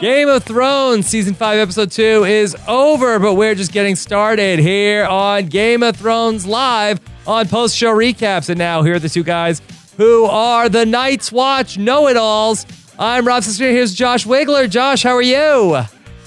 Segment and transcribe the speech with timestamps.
[0.00, 5.04] Game of Thrones season 5 episode 2 is over, but we're just getting started here
[5.04, 8.48] on Game of Thrones live on post show recaps.
[8.48, 9.60] And now here are the two guys
[9.96, 12.64] who are the Night's Watch know-it-alls.
[12.96, 13.68] I'm Rob Sister.
[13.70, 14.70] Here's Josh Wigler.
[14.70, 15.78] Josh, how are you?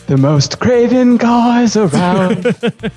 [0.07, 2.45] The most craven guys around.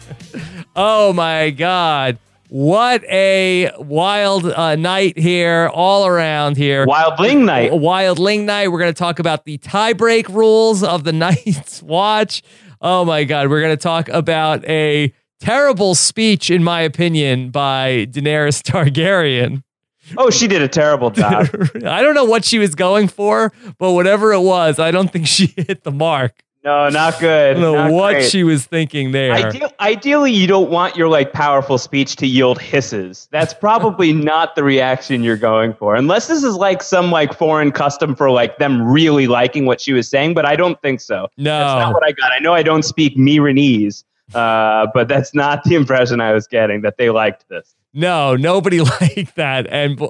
[0.77, 2.19] Oh my God.
[2.55, 6.87] What a wild uh, night here, all around here.
[6.87, 7.73] Wildling night.
[7.73, 8.69] Wildling night.
[8.69, 12.45] We're going to talk about the tiebreak rules of the Night's Watch.
[12.81, 13.51] Oh my God.
[13.51, 19.65] We're going to talk about a terrible speech, in my opinion, by Daenerys Targaryen.
[20.17, 21.49] Oh, she did a terrible job.
[21.85, 25.27] I don't know what she was going for, but whatever it was, I don't think
[25.27, 26.45] she hit the mark.
[26.65, 27.59] No, not good.
[27.59, 28.31] I don't know Not what great.
[28.31, 29.33] she was thinking there.
[29.33, 33.29] Ideal, ideally, you don't want your like powerful speech to yield hisses.
[33.31, 37.71] That's probably not the reaction you're going for, unless this is like some like foreign
[37.71, 40.33] custom for like them really liking what she was saying.
[40.33, 41.29] But I don't think so.
[41.37, 41.59] No.
[41.59, 42.33] that's not what I got.
[42.33, 44.03] I know I don't speak Meereenese,
[44.35, 47.75] uh, but that's not the impression I was getting that they liked this.
[47.93, 49.67] No, nobody liked that.
[49.69, 50.01] And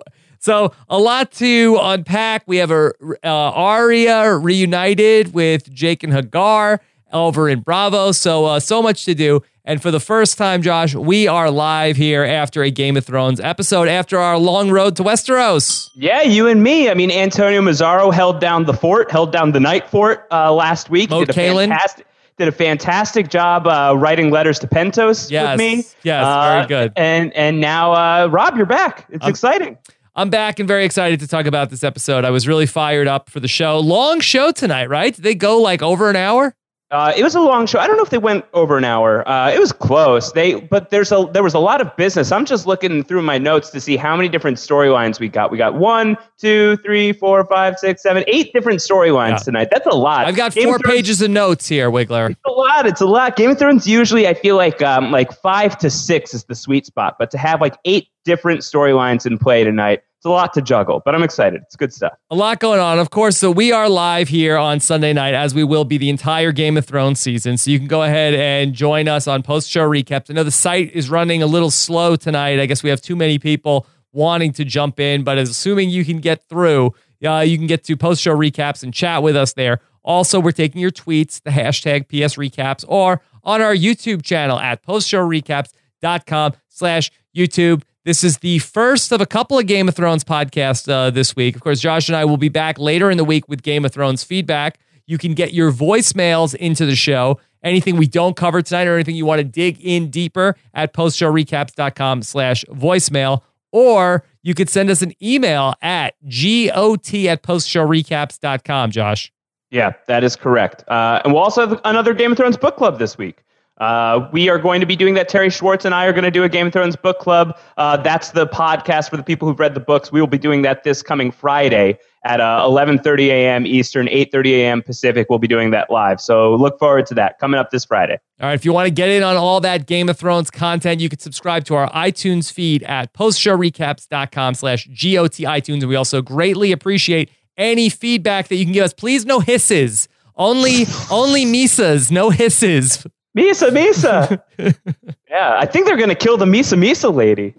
[0.45, 2.43] so a lot to unpack.
[2.47, 2.93] We have a
[3.25, 6.81] uh, Arya reunited with Jaqen H'ghar
[7.13, 8.17] over in Braavos.
[8.17, 9.43] So uh, so much to do.
[9.67, 13.41] And for the first time, Josh, we are live here after a Game of Thrones
[13.41, 15.89] episode after our long road to Westeros.
[15.95, 16.91] Yeah, you and me.
[16.91, 20.91] I mean, Antonio Mazzaro held down the fort, held down the night fort uh, last
[20.91, 21.09] week.
[21.09, 21.69] Mo did a Kalen.
[21.69, 22.07] fantastic,
[22.37, 25.85] did a fantastic job uh, writing letters to Pentos Yes, with me.
[26.03, 26.93] yes, Uh, very good.
[26.97, 29.07] And and now, uh, Rob, you're back.
[29.09, 29.79] It's exciting.
[30.17, 32.25] I'm back and very excited to talk about this episode.
[32.25, 33.81] I was really fired up for the show.
[33.81, 35.13] Long show tonight, right?
[35.15, 36.55] Did they go like over an hour?
[36.93, 37.81] Uh, it was a long show.
[37.81, 39.29] I don't know if they went over an hour.
[39.29, 40.31] Uh, it was close.
[40.31, 42.31] They, but there's a there was a lot of business.
[42.31, 45.51] I'm just looking through my notes to see how many different storylines we got.
[45.51, 49.37] We got one, two, three, four, five, six, seven, eight different storylines Yeah.
[49.39, 49.69] tonight.
[49.73, 50.27] That's a lot.
[50.27, 52.31] I've got Game four of Thrones- pages of notes here, Wigler.
[52.31, 52.87] It's a lot.
[52.87, 53.35] It's a lot.
[53.35, 56.87] Game of Thrones usually I feel like um, like five to six is the sweet
[56.87, 60.63] spot, but to have like eight different storylines in play tonight, it's a lot to
[60.63, 61.03] juggle.
[61.05, 61.61] But I'm excited.
[61.63, 62.15] It's good stuff.
[62.31, 62.99] A lot going on.
[62.99, 66.09] Of course, so we are live here on Sunday night, as we will be the
[66.09, 67.59] entire Game of Thrones season.
[67.59, 70.31] So you can go ahead and join us on post show recaps.
[70.31, 72.59] I know the site is running a little slow tonight.
[72.59, 76.21] I guess we have too many people wanting to jump in, but assuming you can
[76.21, 79.81] get through, uh, you can get to post show recaps and chat with us there.
[80.05, 84.83] Also, we're taking your tweets, the hashtag PS recaps, or on our YouTube channel at
[84.87, 87.83] postshowrecaps.com slash YouTube.
[88.05, 91.57] This is the first of a couple of Game of Thrones podcasts uh, this week.
[91.57, 93.93] Of course, Josh and I will be back later in the week with Game of
[93.93, 94.79] Thrones feedback.
[95.07, 97.41] You can get your voicemails into the show.
[97.63, 102.23] Anything we don't cover tonight or anything you want to dig in deeper at postshowrecaps.com
[102.23, 103.41] slash voicemail.
[103.73, 109.33] Or you could send us an email at got at postshowrecaps.com, Josh.
[109.71, 110.85] Yeah, that is correct.
[110.89, 113.43] Uh, and we'll also have another Game of Thrones book club this week.
[113.79, 115.29] Uh, we are going to be doing that.
[115.29, 117.59] Terry Schwartz and I are going to do a Game of Thrones book club.
[117.77, 120.13] Uh, that's the podcast for the people who've read the books.
[120.13, 123.67] We will be doing that this coming Friday at uh, 11:30 a.m.
[123.67, 124.83] Eastern, 8:30 a.m.
[124.83, 125.27] Pacific.
[125.29, 126.21] We'll be doing that live.
[126.21, 128.19] So look forward to that coming up this Friday.
[128.41, 131.01] All right, if you want to get in on all that Game of Thrones content,
[131.01, 135.81] you can subscribe to our iTunes feed at postshowrecaps.com slash GOT iTunes.
[135.81, 138.95] And we also greatly appreciate any feedback that you can give us.
[138.95, 140.09] Please no hisses.
[140.37, 143.05] Only only Mhysas, no hisses.
[143.37, 144.43] Mhysa, Mhysa.
[145.29, 147.55] yeah, I think they're going to kill the Mhysa, Mhysa lady.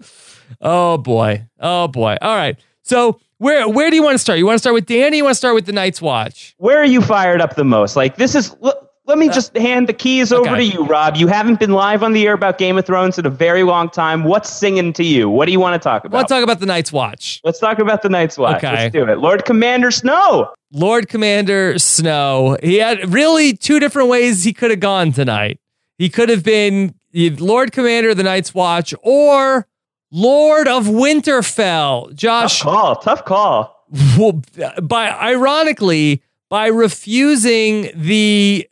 [0.60, 1.44] Oh boy.
[1.60, 2.16] Oh boy.
[2.22, 2.56] All right.
[2.82, 4.38] So where where do you want to start?
[4.38, 5.18] You want to start with Danny?
[5.18, 6.54] You want to start with the Night's Watch?
[6.58, 7.96] Where are you fired up the most?
[7.96, 8.56] Like this is.
[8.60, 8.76] Let,
[9.08, 10.68] let me just hand the keys over Uh, okay.
[10.68, 11.14] to you, Rob.
[11.16, 13.88] You haven't been live on the air about Game of Thrones in a very long
[13.88, 14.24] time.
[14.24, 15.28] What's singing to you?
[15.30, 16.18] What do you want to talk about?
[16.18, 17.40] Let's talk about the Night's Watch.
[17.44, 18.56] Let's talk about the Night's Watch.
[18.64, 18.74] Okay.
[18.74, 19.18] Let's do it.
[19.18, 20.52] Lord Commander Snow.
[20.72, 22.56] Lord Commander Snow.
[22.60, 25.60] He had really two different ways he could have gone tonight.
[25.98, 29.66] He could have been Lord Commander of the Night's Watch or
[30.10, 32.14] Lord of Winterfell.
[32.14, 32.96] Josh, Tough call.
[32.96, 33.86] Tough call.
[34.18, 34.42] well,
[34.82, 38.68] by ironically, by refusing the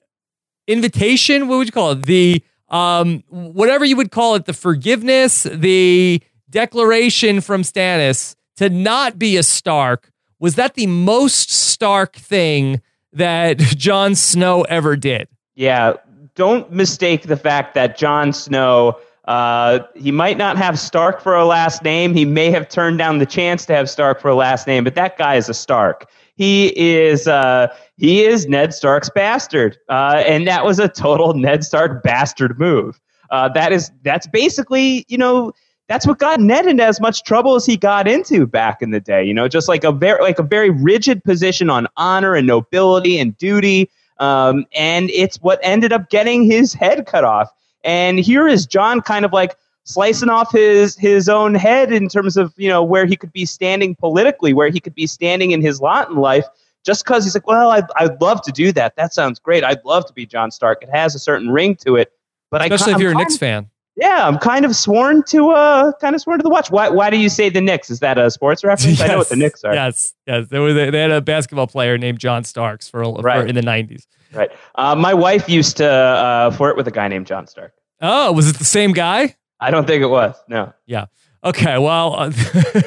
[0.67, 2.03] invitation, what would you call it?
[2.07, 9.19] The um whatever you would call it, the forgiveness, the declaration from Stannis to not
[9.19, 12.81] be a Stark, was that the most Stark thing
[13.13, 15.29] that Jon Snow ever did?
[15.55, 15.95] Yeah.
[16.35, 18.99] Don't mistake the fact that Jon Snow.
[19.27, 22.13] Uh, he might not have Stark for a last name.
[22.15, 24.95] He may have turned down the chance to have Stark for a last name, but
[24.97, 26.11] that guy is a Stark.
[26.37, 31.65] He is uh, he is Ned Stark's bastard, uh, and that was a total Ned
[31.65, 33.01] Stark bastard move.
[33.31, 35.53] Uh, that is that's basically you know
[35.89, 39.01] that's what got Ned into as much trouble as he got into back in the
[39.01, 39.23] day.
[39.25, 43.19] You know, just like a very like a very rigid position on honor and nobility
[43.19, 43.91] and duty.
[44.19, 47.51] Um, and it's what ended up getting his head cut off.
[47.83, 52.37] And here is John kind of like slicing off his his own head in terms
[52.37, 55.61] of you know where he could be standing politically, where he could be standing in
[55.61, 56.47] his lot in life.
[56.85, 58.95] Just because he's like, well, I'd, I'd love to do that.
[58.97, 59.65] That sounds great.
[59.65, 60.83] I'd love to be John Stark.
[60.83, 62.13] It has a certain ring to it.
[62.51, 63.71] But especially I, if you're I'm a Knicks fan.
[63.97, 66.71] Yeah, I'm kind of sworn to uh kind of sworn to the watch.
[66.71, 67.91] Why why do you say the Knicks?
[67.91, 69.01] Is that a sports reference?
[69.01, 69.75] I know what the Knicks are.
[69.75, 70.49] Yes, yes.
[70.49, 73.49] There was a, they had a basketball player named John Starks for, for Right.
[73.49, 74.07] in the '90s.
[74.33, 74.51] Right.
[74.75, 77.73] Uh, my wife used to uh, flirt with a guy named John Stark.
[78.01, 79.37] Oh, was it the same guy?
[79.61, 80.35] I don't think it was.
[80.49, 80.73] No.
[80.87, 81.07] Yeah.
[81.45, 81.79] Okay.
[81.79, 82.33] Well, uh,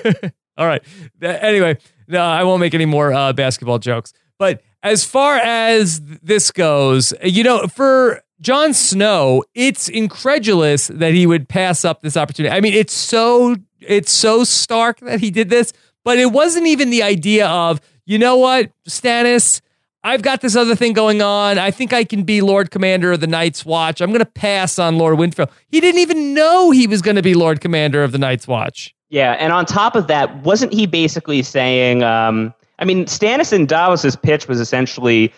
[0.57, 0.83] all right.
[1.21, 1.77] Anyway,
[2.07, 4.11] no, I won't make any more uh, basketball jokes.
[4.37, 11.25] But as far as this goes, you know, for Jon Snow, it's incredulous that he
[11.25, 12.53] would pass up this opportunity.
[12.53, 15.73] I mean, it's so it's so stark that he did this,
[16.03, 19.61] but it wasn't even the idea of, you know what, Stannis,
[20.03, 21.57] I've got this other thing going on.
[21.57, 24.01] I think I can be Lord Commander of the Night's Watch.
[24.01, 25.49] I'm going to pass on Lord Winterfell.
[25.67, 28.95] He didn't even know he was going to be Lord Commander of the Night's Watch.
[29.09, 32.03] Yeah, and on top of that, wasn't he basically saying?
[32.03, 35.33] Um, I mean, Stannis and Davos's pitch was essentially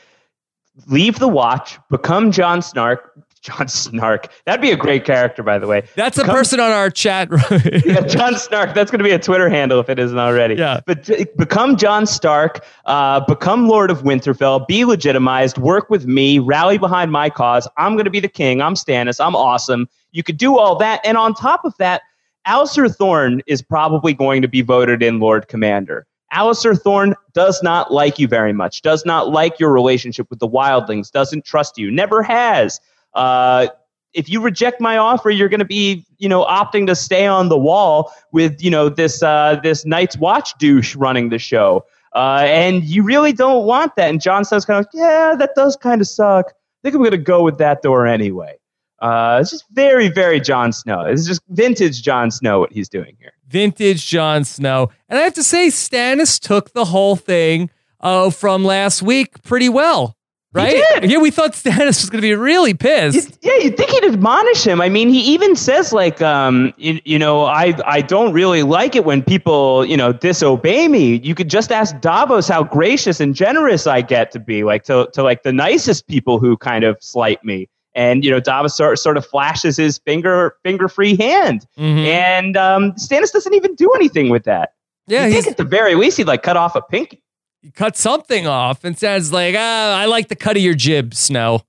[0.88, 3.14] leave the Watch, become John Snark.
[3.42, 4.28] John Snark.
[4.46, 5.88] That'd be a great character, by the way.
[5.96, 7.30] That's a person on our chat.
[7.86, 8.74] yeah, John Snark.
[8.74, 10.56] That's going to be a Twitter handle if it isn't already.
[10.56, 10.82] Yeah.
[10.86, 16.40] But t- become John Stark, uh, become Lord of Winterfell, be legitimized, work with me,
[16.40, 17.68] rally behind my cause.
[17.78, 18.62] I'm going to be the king.
[18.62, 19.26] I'm Stannis.
[19.26, 19.88] I'm awesome.
[20.12, 21.00] You could do all that.
[21.06, 22.02] And on top of that,
[22.46, 26.06] Alliser Thorne is probably going to be voted in Lord Commander.
[26.34, 30.48] Alliser Thorne does not like you very much, does not like your relationship with the
[30.48, 32.80] wildlings, doesn't trust you, never has.
[33.14, 33.68] Uh,
[34.14, 37.50] if you reject my offer, you're going to be, you know, opting to stay on
[37.50, 41.86] the wall with, you know, this uh, this Night's Watch douche running the show,
[42.16, 44.10] uh, and you really don't want that.
[44.10, 46.48] And John says, kind of, yeah, that does kind of suck.
[46.48, 46.54] I
[46.84, 48.58] think I'm going to go with that door anyway.
[49.00, 51.02] Uh, it's just very, very Jon Snow.
[51.02, 53.32] It's just vintage Jon Snow what he's doing here.
[53.50, 54.92] Vintage Jon Snow.
[55.10, 57.70] And I have to say, Stannis took the whole thing
[58.00, 60.16] uh, from last week pretty well,
[60.54, 60.82] right?
[61.02, 63.40] Yeah, we thought Stannis was going to be really pissed.
[63.42, 64.82] Yeah, you'd think he'd admonish him.
[64.82, 68.96] I mean, he even says like, um, you, you know, I I don't really like
[68.96, 71.20] it when people, you know, disobey me.
[71.24, 75.10] You could just ask Davos how gracious and generous I get to be, like to
[75.14, 77.68] to like the nicest people who kind of slight me.
[77.96, 82.06] And you know, Davos sort, sort of flashes his finger finger free hand, Mhm.
[82.06, 84.74] and um, Stannis doesn't even do anything with that.
[85.08, 87.24] Yeah, you he's think at the very least he'd like cut off a pinky.
[87.64, 91.14] he cut something off and says like, ah, I like the cut of your jib,
[91.16, 91.62] Snow.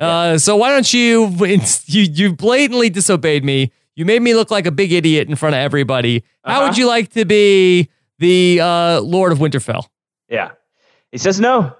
[0.00, 1.26] Uh, so why don't you,
[1.86, 3.72] you, you blatantly disobeyed me.
[3.96, 6.22] You made me look like a big idiot in front of everybody.
[6.44, 6.80] How would Uh-huh.
[6.80, 7.88] you like to be
[8.18, 9.86] the uh, Lord of Winterfell?
[10.28, 10.50] Yeah,
[11.12, 11.72] he says no.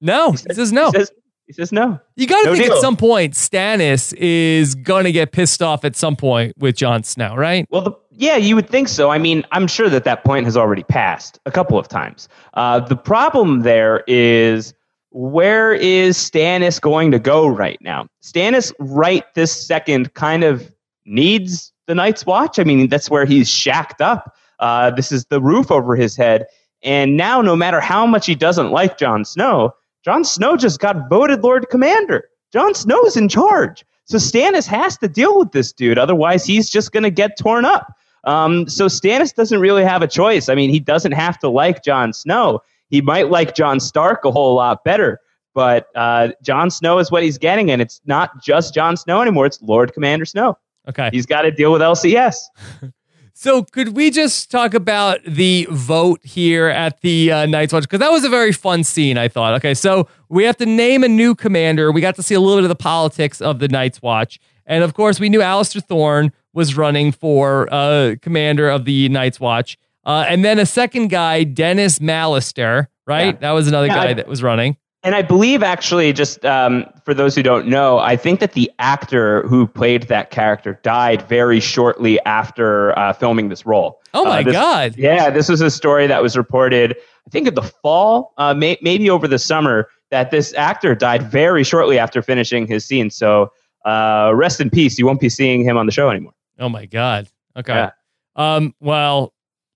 [0.00, 0.90] No, he says no.
[0.90, 1.12] He says,
[1.46, 1.98] he says no.
[2.16, 2.74] You got to No think deal.
[2.76, 7.02] at some point Stannis is going to get pissed off at some point with Jon
[7.02, 7.66] Snow, right?
[7.70, 9.10] Well, the, yeah, you would think so.
[9.10, 12.28] I mean, I'm sure that that point has already passed a couple of times.
[12.54, 14.72] Uh, the problem there is
[15.10, 18.06] where is Stannis going to go right now?
[18.22, 20.72] Stannis, right this second, kind of
[21.06, 22.58] needs the Night's Watch.
[22.58, 24.34] I mean, that's where he's shacked up.
[24.60, 26.46] Uh, this is the roof over his head.
[26.82, 31.08] And now, no matter how much he doesn't like Jon Snow, Jon Snow just got
[31.08, 32.28] voted Lord Commander.
[32.52, 33.84] Jon Snow's in charge.
[34.04, 35.98] So Stannis has to deal with this dude.
[35.98, 37.96] Otherwise, he's just going to get torn up.
[38.24, 40.48] Um, so Stannis doesn't really have a choice.
[40.48, 42.60] I mean, he doesn't have to like Jon Snow.
[42.90, 45.20] He might like Jon Stark a whole lot better.
[45.54, 49.46] But uh, Jon Snow is what he's getting, and it's not just Jon Snow anymore.
[49.46, 50.58] It's Lord Commander Snow.
[50.88, 51.08] Okay.
[51.12, 52.36] He's got to deal with LCS.
[53.36, 57.82] So could we just talk about the vote here at the uh, Night's Watch?
[57.82, 59.54] Because that was a very fun scene, I thought.
[59.54, 61.90] Okay, so we have to name a new commander.
[61.90, 64.38] We got to see a little bit of the politics of the Night's Watch.
[64.66, 69.40] And of course, we knew Alliser Thorne was running for uh, commander of the Night's
[69.40, 69.76] Watch.
[70.06, 73.34] Uh, and then a second guy, Dennis Mallister, right?
[73.34, 73.40] Yeah.
[73.40, 74.76] That was another Yeah, guy I- that was running.
[75.04, 78.72] And I believe, actually, just um, for those who don't know, I think that the
[78.78, 84.00] actor who played that character died very shortly after uh, filming this role.
[84.14, 84.94] Oh my Uh, this- God.
[84.96, 86.96] Yeah, this was a story that was reported,
[87.26, 91.22] I think, in the fall, uh, may- maybe over the summer, that this actor died
[91.30, 93.10] very shortly after finishing his scene.
[93.10, 93.52] So
[93.84, 94.98] uh, rest in peace.
[94.98, 96.32] You won't be seeing him on the show anymore.
[96.58, 97.28] Oh my God.
[97.58, 97.74] Okay.
[97.74, 97.90] Yeah.
[98.36, 98.74] Um.
[98.80, 99.33] Well.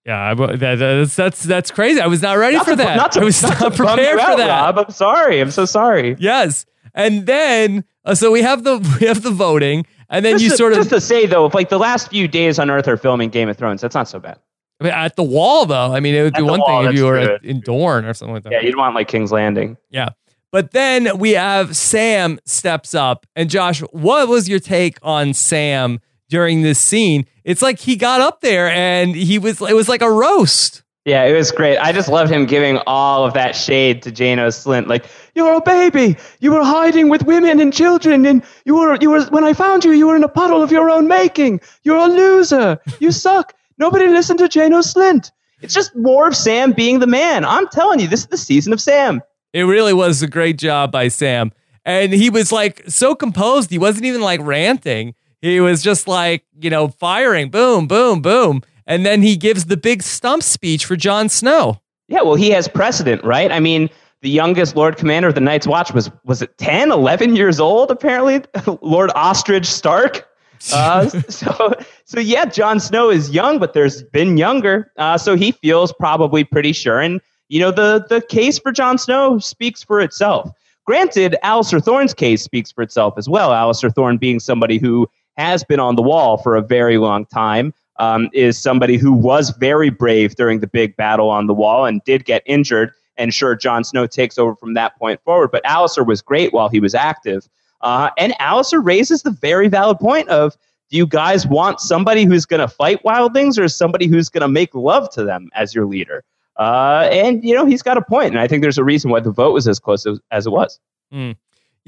[0.09, 0.31] Yeah.
[0.31, 2.01] I, that, that's that's that's crazy.
[2.01, 2.97] I was not ready Not for to- that.
[2.97, 4.49] not to- I was not not, prepared for out, that.
[4.49, 4.79] Rob.
[4.79, 5.41] I'm sorry.
[5.41, 6.17] I'm so sorry.
[6.19, 6.67] Yes.
[6.95, 10.51] And then uh, so we have the we have the voting, and then Just you
[10.51, 12.89] to, sort of just to say though, if like the last few days on Earth
[12.89, 14.39] are filming Game of Thrones, that's not so bad.
[14.81, 15.93] I mean, at the wall though.
[15.93, 18.05] I mean, it would At be one wall, thing if you were at, in Dorne
[18.07, 18.53] or something like that.
[18.53, 19.77] Yeah, you'd want like King's Landing.
[19.91, 20.11] Yeah.
[20.51, 23.27] But then we have Sam steps up.
[23.37, 27.27] And Josh, what was your take on Sam during this scene?
[27.45, 30.83] It's like he got up there and he was it was like a roast.
[31.05, 31.79] Yeah, it was great.
[31.79, 34.89] I just loved him giving all of that shade to Janos Slynt.
[34.89, 36.19] Like, you're a baby.
[36.41, 39.87] You were hiding with women and children, and you were you were when I found
[39.87, 41.61] you, you were in a puddle of your own making.
[41.83, 42.79] You're a loser.
[43.01, 43.55] You suck.
[43.79, 45.31] Nobody listened to Janos Slynt.
[45.63, 47.45] It's just more of Sam being the man.
[47.45, 49.23] I'm telling you, this is the season of Sam.
[49.55, 51.53] It really was a great job by Sam.
[51.87, 53.71] And he was like so composed.
[53.71, 55.15] He wasn't even like ranting.
[55.41, 59.77] He was just like, you know, firing, boom, boom, boom and then he gives the
[59.77, 61.81] big stump speech for Jon Snow.
[62.09, 63.53] Yeah, well, he has precedent, right?
[63.53, 63.91] I mean,
[64.23, 67.91] the youngest Lord Commander of the Night's Watch was was it 10, 11 years old
[67.91, 68.43] apparently,
[68.83, 70.25] Lord Osric Stark.
[70.73, 71.73] Uh, so
[72.05, 74.91] so yeah, Jon Snow is young, but there's been younger.
[74.97, 78.99] Uh, so he feels probably pretty sure, and you know the the case for Jon
[78.99, 80.51] Snow speaks for itself.
[80.85, 83.51] Granted, Alliser Thorne's case speaks for itself as well.
[83.51, 87.73] Alliser Thorne being somebody who has been on the wall for a very long time,
[87.99, 92.03] um, is somebody who was very brave during the big battle on the wall and
[92.05, 92.93] did get injured.
[93.17, 95.51] And sure, Jon Snow takes over from that point forward.
[95.51, 97.49] But Alliser was great while he was active.
[97.81, 100.57] Uh, and Alliser raises the very valid point of
[100.91, 104.49] do you guys want somebody who's going to fight wildlings or somebody who's going to
[104.49, 106.25] make love to them as your leader?
[106.57, 109.21] Uh, and, you know, he's got a point, And I think there's a reason why
[109.21, 110.81] the vote was as close as, as it was.
[111.13, 111.37] Mm.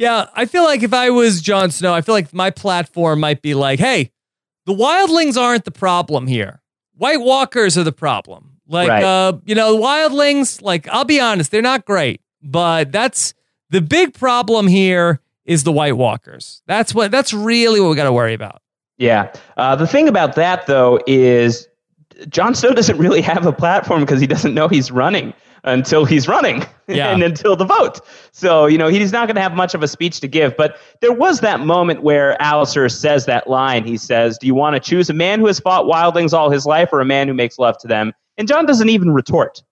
[0.00, 3.42] Yeah, I feel like if I was Jon Snow, I feel like my platform might
[3.42, 4.10] be like, hey,
[4.64, 6.62] the wildlings aren't the problem here.
[6.96, 8.56] White Walkers are the problem.
[8.66, 9.04] Like, right.
[9.04, 13.34] uh, you know, wildlings, like, I'll be honest, they're not great, but that's
[13.68, 16.62] the big problem here is the White Walkers.
[16.66, 18.62] That's what, that's really what we got to worry about.
[18.96, 19.30] Yeah.
[19.58, 21.68] Uh, the thing about that, though, is
[22.30, 26.28] Jon Snow doesn't really have a platform because he doesn't know he's running until he's
[26.28, 27.12] running yeah.
[27.12, 28.00] and until the vote.
[28.32, 30.56] So, you know, he's not going to have much of a speech to give.
[30.56, 33.84] But there was that moment where Alliser says that line.
[33.84, 36.66] He says, Do you want to choose a man who has fought wildlings all his
[36.66, 38.12] life or a man who makes love to them?
[38.38, 39.62] And John doesn't even retort.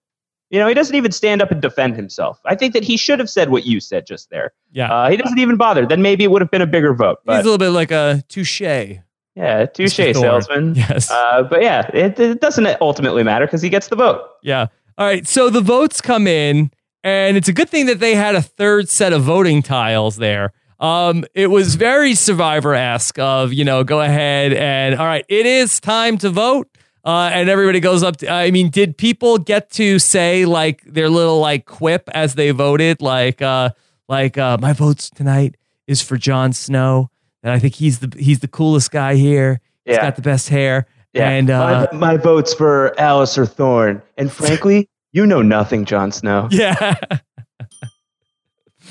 [0.49, 2.39] You know, he doesn't even stand up and defend himself.
[2.45, 4.51] I think that he should have said what you said just there.
[4.71, 4.91] Yeah.
[4.91, 5.85] Uh, he doesn't even bother.
[5.85, 7.19] Then maybe it would have been a bigger vote.
[7.23, 7.37] But.
[7.37, 8.61] He's a little bit like a touche.
[8.61, 10.75] Yeah, touche salesman.
[10.75, 11.09] Yes.
[11.09, 14.27] Uh, but yeah, it, it doesn't ultimately matter because he gets the vote.
[14.41, 14.67] Yeah.
[14.99, 16.71] All right, so the votes come in,
[17.05, 20.51] and it's a good thing that they had a third set of voting tiles there.
[20.77, 25.45] Um, it was very survivor esque of, you know, go ahead and, all right, it
[25.45, 26.67] is time to vote.
[27.05, 28.17] Uh, and everybody goes up.
[28.17, 32.51] To, I mean, did people get to say like their little like quip as they
[32.51, 33.01] voted?
[33.01, 33.69] Like, uh,
[34.09, 35.55] like uh, my votes tonight
[35.87, 37.09] is for Jon Snow,
[37.41, 39.61] and I think he's the he's the coolest guy here.
[39.85, 40.01] He's yeah.
[40.01, 40.87] got the best hair.
[41.19, 41.29] Yeah.
[41.29, 44.01] And uh, my, my vote's for Alliser Thorne.
[44.17, 46.47] And frankly, you know nothing, Jon Snow.
[46.51, 46.95] Yeah.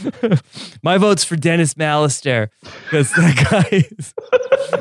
[0.82, 2.50] my vote's for Dennis Mallister
[2.85, 4.14] because that guy is.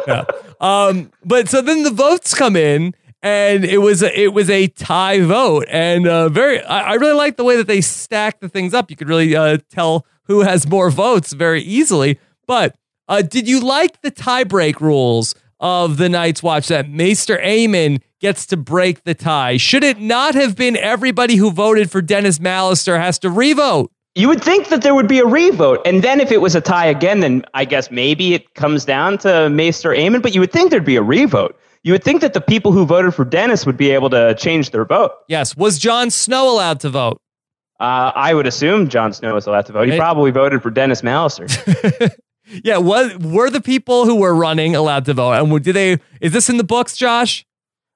[0.07, 0.25] yeah.
[0.59, 4.67] Um, but so then the votes come in, and it was a, it was a
[4.67, 6.61] tie vote, and uh, very.
[6.61, 8.91] I, I really like the way that they stack the things up.
[8.91, 12.19] You could really uh, tell who has more votes very easily.
[12.45, 12.75] But
[13.07, 18.45] uh, did you like the tiebreak rules of the Night's Watch that Maester Aemon gets
[18.47, 19.57] to break the tie.
[19.57, 23.91] Should it not have been everybody who voted for Dennis Mallister has to revote?
[24.15, 26.61] You would think that there would be a revote, and then if it was a
[26.61, 30.23] tie again, then I guess maybe it comes down to Maester Aemon.
[30.23, 31.55] But you would think there'd be a revote.
[31.83, 34.71] You would think that the people who voted for Dennis would be able to change
[34.71, 35.11] their vote.
[35.27, 35.55] Yes.
[35.55, 37.21] Was Jon Snow allowed to vote?
[37.79, 39.87] Uh, I would assume Jon Snow was allowed to vote.
[39.87, 41.47] He probably voted for Dennis Mallister.
[42.63, 45.33] Yeah, what were the people who were running allowed to vote?
[45.33, 45.99] And did they?
[46.21, 47.45] Is this in the books, Josh?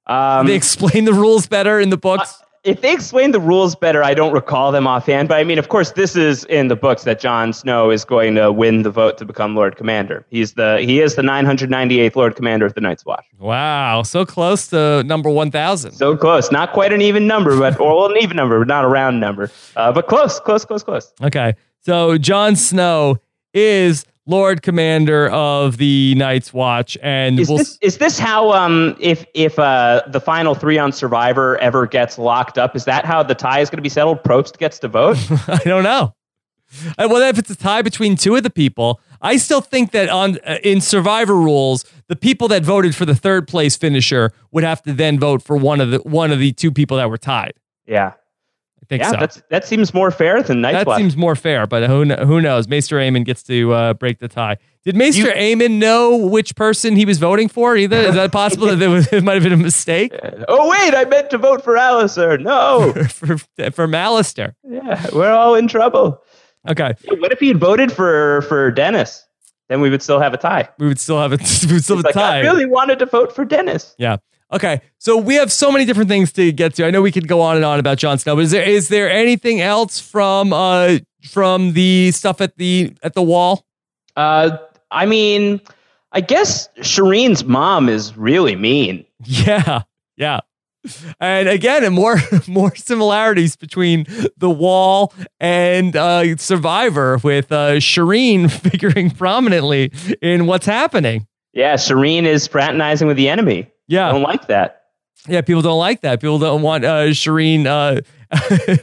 [0.08, 2.42] Um, they explain the rules better in the books.
[2.42, 5.30] Uh, if they explain the rules better, I don't recall them offhand.
[5.30, 8.36] But I mean, of course, this is in the books that Jon Snow is going
[8.36, 10.26] to win the vote to become Lord Commander.
[10.30, 13.26] He's the he is the 998th Lord Commander of the Night's Watch.
[13.40, 15.94] Wow, so close to number 1,000.
[15.94, 18.88] So close, not quite an even number, but or an even number, but not a
[18.88, 21.12] round number, uh, but close, close, close, close.
[21.24, 23.18] Okay, so Jon Snow
[23.56, 28.96] is Lord Commander of the Night's Watch, and is, we'll this, is this how um
[29.00, 32.76] if if uh the final three on Survivor ever gets locked up?
[32.76, 34.24] Is that how the tie is going to be settled?
[34.24, 35.18] Probst gets to vote.
[35.48, 36.14] I don't know.
[36.98, 40.38] Well, if it's a tie between two of the people, I still think that on
[40.46, 44.82] uh, in Survivor rules, the people that voted for the third place finisher would have
[44.84, 47.54] to then vote for one of the one of the two people that were tied.
[47.86, 48.14] Yeah,
[48.86, 49.18] think yeah, so.
[49.18, 50.98] That's, that seems more fair than Night's That Watch.
[50.98, 52.68] seems more fair, but who who knows?
[52.68, 54.58] Maester Aemon gets to uh, break the tie.
[54.84, 57.98] Did Maester you, Aemon know which person he was voting for either?
[57.98, 60.14] Is that possible that was, it might have been a mistake?
[60.48, 62.42] Oh, wait, I meant to vote for Alliser.
[62.42, 62.92] No.
[63.10, 64.56] for, for, for Mallister.
[64.68, 66.22] Yeah, we're all in trouble.
[66.68, 66.94] Okay.
[67.20, 69.26] What if he had voted for for Dennis?
[69.70, 70.68] Then we would still have a tie.
[70.80, 72.40] We would still have a we would still have a Like, tie.
[72.40, 73.96] I really wanted to vote for Dennis.
[73.98, 74.18] Yeah.
[74.52, 74.82] Okay.
[74.98, 76.86] So we have so many different things to get to.
[76.86, 78.90] I know we could go on and on about Jon Snow, but is there is
[78.90, 80.98] there anything else from uh
[81.30, 83.66] from the stuff at the at the wall?
[84.16, 84.58] Uh,
[84.90, 85.62] I mean,
[86.12, 89.06] I guess Shireen's mom is really mean.
[89.24, 89.84] Yeah.
[90.18, 90.40] Yeah.
[91.20, 92.18] And again, and more
[92.48, 94.06] more similarities between
[94.38, 99.92] the wall and uh, Survivor, with uh, Shireen figuring prominently
[100.22, 101.28] in what's happening.
[101.54, 103.70] Yeah, Shireen is fraternizing with the enemy.
[103.92, 104.84] Yeah, I don't like that.
[105.28, 106.20] Yeah, people don't like that.
[106.22, 107.66] People don't want uh, Shireen.
[107.68, 108.02] Uh,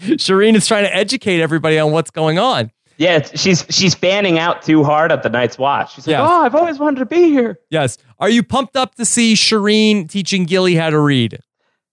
[0.00, 2.70] Shireen is trying to educate everybody on what's going on.
[2.96, 5.94] Yeah, it's- she's she's fanning out too hard at the Night's Watch.
[5.94, 6.22] She's like, Yeah.
[6.28, 7.98] "Oh, I've always wanted to be here." Yes.
[8.20, 11.40] Are you pumped up to see Shireen teaching Gilly how to read?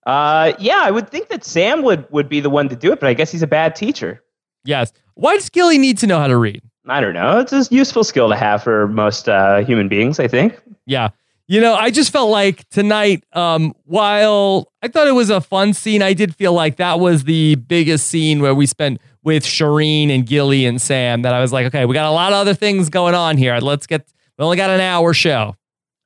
[0.06, 3.00] Uh, yeah, I would think that Sam would would be the one to do it,
[3.00, 4.22] but I guess he's a bad teacher.
[4.64, 4.94] Yes.
[5.16, 6.62] Why does Gilly need to know how to read?
[6.88, 7.40] I don't know.
[7.40, 10.60] It's a useful skill to have for most uh, human beings, I think.
[10.86, 11.10] Yeah.
[11.52, 15.74] You know, I just felt like tonight, um, while I thought it was a fun
[15.74, 20.10] scene, I did feel like that was the biggest scene where we spent with Shireen
[20.16, 21.24] and Gilly and Sam.
[21.24, 23.58] That I was like, okay, we got a lot of other things going on here.
[23.58, 24.08] Let's get,
[24.40, 25.58] we only got an hour show.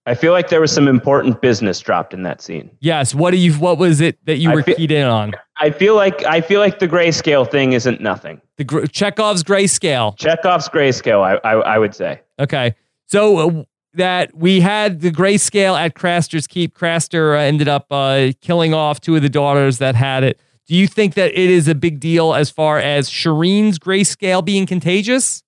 [0.08, 2.72] I feel like there was some important business dropped in that scene.
[2.80, 3.14] Yes.
[3.14, 5.34] What do you, what was it that you I were feel- keyed in on?
[5.62, 8.42] I feel like I feel like the grayscale thing isn't nothing.
[8.58, 10.18] The gr- Chekhov's grayscale.
[10.18, 12.22] Chekhov's grayscale, I I, I would say.
[12.40, 12.74] Okay.
[13.06, 13.64] So uh,
[13.96, 16.78] that we had the grayscale at Craster's Keep.
[16.78, 20.40] Craster uh, ended up uh, killing off two of the daughters that had it.
[20.68, 24.66] Do you think that it is a big deal as far as Shireen's grayscale being
[24.66, 25.44] contagious?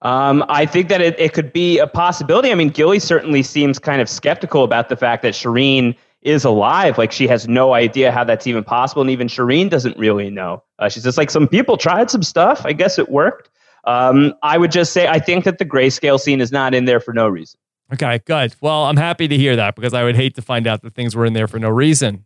[0.00, 2.50] Um, I think that it, it could be a possibility.
[2.50, 6.98] I mean, Gilly certainly seems kind of skeptical about the fact that Shireen is alive.
[6.98, 10.62] Like she has no idea how that's even possible, and even Shireen doesn't really know.
[10.78, 12.62] Uh, she's just like some people tried some stuff.
[12.64, 13.50] I guess it worked.
[13.84, 17.00] Um, I would just say I think that the grayscale scene is not in there
[17.00, 17.58] for no reason.
[17.92, 18.54] Okay, good.
[18.60, 21.14] Well, I'm happy to hear that because I would hate to find out that things
[21.14, 22.24] were in there for no reason.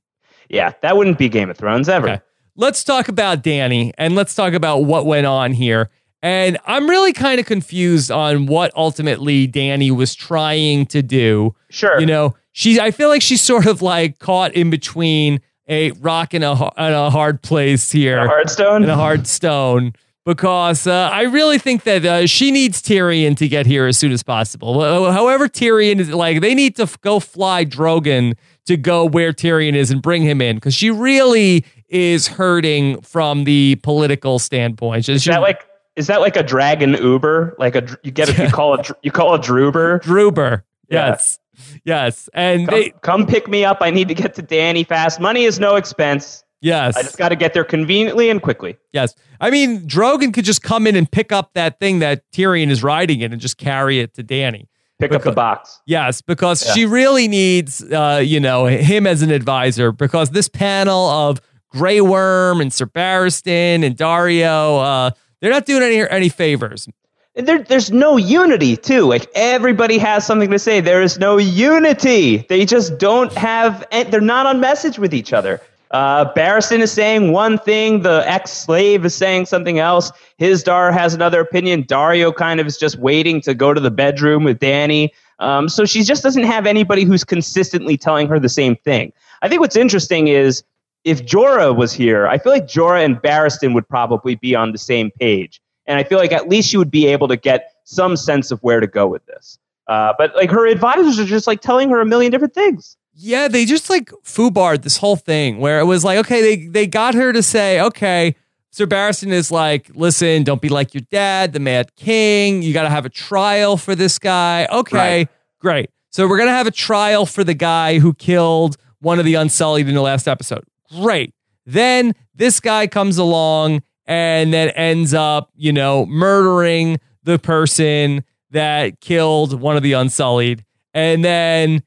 [0.49, 2.09] Yeah, that wouldn't be Game of Thrones ever.
[2.09, 2.23] Okay.
[2.55, 5.91] Let's talk about Danny and let's talk about what went on here.
[6.23, 11.55] And I'm really kind of confused on what ultimately Danny was trying to do.
[11.69, 12.01] Sure.
[12.01, 16.33] You know, she I feel like she's sort of like caught in between a rock
[16.33, 18.19] and a, and a hard place here.
[18.19, 18.83] A hard stone?
[18.83, 19.93] And a hard stone.
[20.27, 24.11] Because uh, I really think that uh, she needs Tyrion to get here as soon
[24.11, 24.81] as possible.
[25.13, 28.35] However, Tyrion is like, they need to f- go fly Drogon
[28.67, 33.45] to go where Tyrion is and bring him in because she really is hurting from
[33.45, 35.05] the political standpoint.
[35.05, 37.55] She- Is that like is that like a dragon Uber?
[37.61, 40.03] Like a you get a, you call it you call it Druber.
[40.03, 40.63] Druber.
[40.91, 41.11] Yeah.
[41.11, 41.39] Yes.
[41.85, 42.29] Yes.
[42.35, 43.79] And Come, they, come pick me up.
[43.81, 45.21] I need to get to Danny fast.
[45.21, 46.43] Money is no expense.
[46.61, 46.97] Yes.
[46.97, 48.77] I just got to get there conveniently and quickly.
[48.93, 49.15] Yes.
[49.41, 52.83] I mean, Drogon could just come in and pick up that thing that Tyrion is
[52.83, 54.69] riding in and just carry it to Danny.
[54.99, 55.79] Pick up the box.
[55.87, 56.73] Yes, because Yeah.
[56.73, 59.93] she really needs, uh, you know, him as an advisor.
[59.93, 61.39] Because this panel of
[61.71, 65.11] Grey Worm and Sir Barristan and Daario, uh,
[65.43, 66.89] they're not doing any any favors.
[67.35, 69.03] And there, there's no unity too.
[69.03, 70.81] Like everybody has something to say.
[70.81, 72.47] There is no unity.
[72.49, 73.87] They just don't have.
[73.93, 75.61] and They're not on message with each other.
[75.91, 78.03] Uh, Barristan is saying one thing.
[78.03, 80.11] The ex-slave is saying something else.
[80.41, 81.85] Hizdahr has another opinion.
[81.85, 85.13] Daario kind of is just waiting to go to the bedroom with Danny.
[85.39, 89.13] Um, so she just doesn't have anybody who's consistently telling her the same thing.
[89.43, 90.65] I think what's interesting is
[91.05, 94.79] if Jorah was here, I feel like Jorah and Barristan would probably be on the
[94.79, 95.61] same page.
[95.87, 98.61] And I feel like at least she would be able to get some sense of
[98.63, 99.59] where to go with this.
[99.87, 102.97] Uh, but like her advisors are just like telling her a million different things.
[103.19, 106.87] Yeah, they just like foobarred this whole thing where it was like, okay, they they
[106.87, 108.35] got her to say, okay,
[108.71, 112.63] Sir Barristan is like, listen, don't be like your dad, the Mad King.
[112.63, 114.67] You got to have a trial for this guy.
[114.71, 115.29] Okay, Right.
[115.61, 115.91] great.
[116.11, 119.89] So we're gonna have a trial for the guy who killed one of the Unsullied
[119.89, 120.65] in the last episode.
[120.91, 121.33] Great.
[121.67, 129.01] Then this guy comes along and then ends up, you know, murdering the person that
[129.01, 131.83] killed one of the Unsullied, and then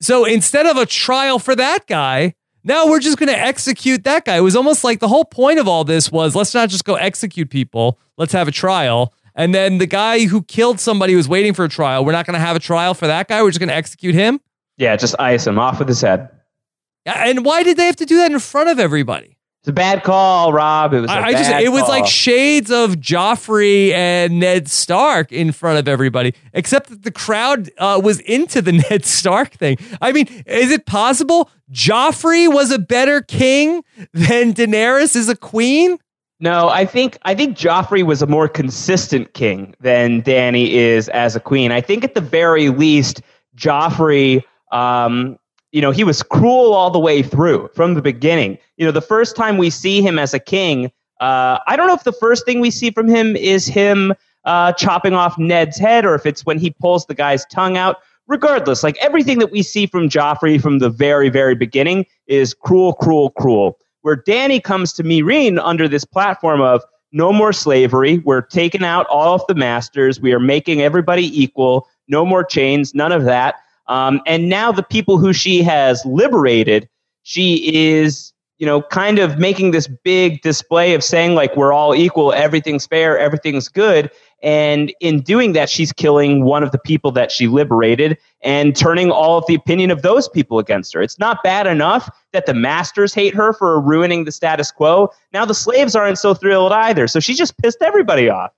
[0.00, 2.34] so instead of a trial for that guy,
[2.64, 4.36] now we're just going to execute that guy.
[4.36, 6.94] It was almost like the whole point of all this was let's not just go
[6.94, 9.12] execute people, let's have a trial.
[9.34, 12.04] And then the guy who killed somebody was waiting for a trial.
[12.04, 13.40] We're not going to have a trial for that guy.
[13.42, 14.40] We're just going to execute him.
[14.76, 16.28] Yeah, just ice him off with his head.
[17.06, 19.37] And why did they have to do that in front of everybody?
[19.60, 20.94] It's a bad call, Rob.
[20.94, 21.10] It was.
[21.10, 26.32] I just it was like shades of Joffrey and Ned Stark in front of everybody,
[26.52, 29.76] except that the crowd uh, was into the Ned Stark thing.
[30.00, 35.98] I mean, is it possible Joffrey was a better king than Daenerys is a queen?
[36.40, 41.34] No, I think I think Joffrey was a more consistent king than Danny is as
[41.34, 41.72] a queen.
[41.72, 43.22] I think at the very least,
[43.56, 45.36] Joffrey, um,
[45.72, 48.58] you know, he was cruel all the way through from the beginning.
[48.76, 50.86] You know, the first time we see him as a king,
[51.20, 54.72] uh, I don't know if the first thing we see from him is him uh,
[54.72, 57.96] chopping off Ned's head or if it's when he pulls the guy's tongue out.
[58.26, 62.92] Regardless, like everything that we see from Joffrey from the very, very beginning is cruel,
[62.92, 68.18] cruel, cruel where Danny comes to Meereen under this platform of no more slavery.
[68.18, 70.20] We're taking out all of the masters.
[70.20, 71.88] We are making everybody equal.
[72.08, 72.94] No more chains.
[72.94, 73.56] None of that.
[73.88, 76.88] Um, and now the people who she has liberated,
[77.22, 81.94] she is, you know, kind of making this big display of saying like we're all
[81.94, 84.10] equal, everything's fair, everything's good.
[84.40, 89.10] And in doing that, she's killing one of the people that she liberated and turning
[89.10, 91.02] all of the opinion of those people against her.
[91.02, 95.10] It's not bad enough that the masters hate her for ruining the status quo.
[95.32, 97.08] Now the slaves aren't so thrilled either.
[97.08, 98.52] So she just pissed everybody off.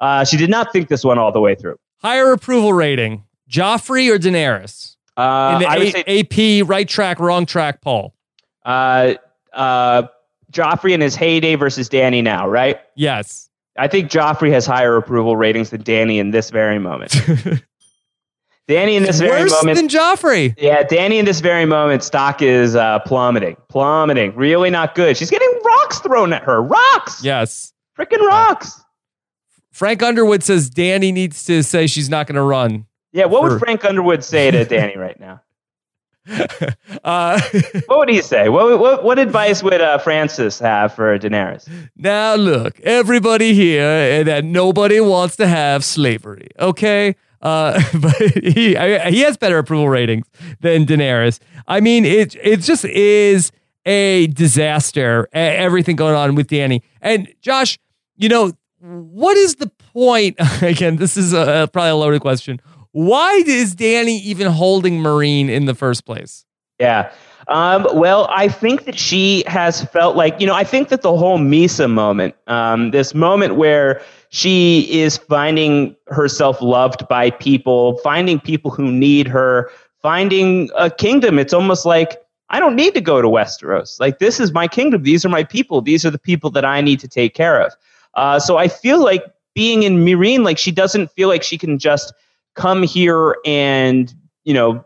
[0.00, 1.76] Uh, she did not think this one all the way through.
[2.00, 4.96] Higher approval rating Joffrey or Daenerys?
[5.16, 8.14] Uh, In the I would A- say AP right track, wrong track poll.
[8.64, 9.14] uh,
[9.52, 10.02] uh,
[10.52, 12.78] Joffrey in his heyday versus Danny now, right?
[12.94, 13.48] Yes.
[13.78, 17.14] I think Joffrey has higher approval ratings than Danny in this very moment.
[18.68, 19.76] Danny in this very Worse moment.
[19.76, 20.54] than Joffrey.
[20.58, 24.34] yeah, Danny in this very moment, stock is uh, plummeting, plummeting.
[24.34, 25.16] Really not good.
[25.16, 26.60] She's getting rocks thrown at her.
[26.62, 27.22] Rocks.
[27.22, 27.72] Yes.
[27.96, 28.82] Freaking rocks.
[29.70, 32.86] Frank Underwood says Danny needs to say she's not going to run.
[33.16, 35.40] Yeah, what For- would Frank Underwood say to Danny right now?
[37.04, 37.40] Uh,
[37.86, 38.48] What would he say?
[38.48, 41.68] What what, what advice would uh, Francis have for Daenerys?
[41.96, 47.14] now, look, everybody here, eh, that nobody wants to have slavery, okay?
[47.42, 50.26] Uh, but he I, he has better approval ratings
[50.60, 51.38] than Daenerys.
[51.68, 53.52] I mean, it it just is
[53.84, 55.28] a disaster.
[55.32, 57.78] Everything going on with Danny and Josh.
[58.16, 60.36] You know what is the point?
[60.62, 62.60] Again, this is a, probably a loaded question.
[62.96, 66.46] Why is Danny even holding Meereen in the first place?
[66.80, 67.12] Yeah.
[67.46, 71.14] Um, well, I think that she has felt like, you know, I think that the
[71.14, 78.40] whole Mhysa moment, um, this moment where she is finding herself loved by people, finding
[78.40, 81.38] people who need her, finding a kingdom.
[81.38, 82.16] It's almost like,
[82.48, 84.00] I don't need to go to Westeros.
[84.00, 85.02] Like, this is my kingdom.
[85.02, 85.82] These are my people.
[85.82, 87.74] These are the people that I need to take care of.
[88.14, 89.22] Uh, so I feel like
[89.54, 92.14] being in Meereen, like, she doesn't feel like she can just
[92.56, 94.12] come here and,
[94.44, 94.84] you know,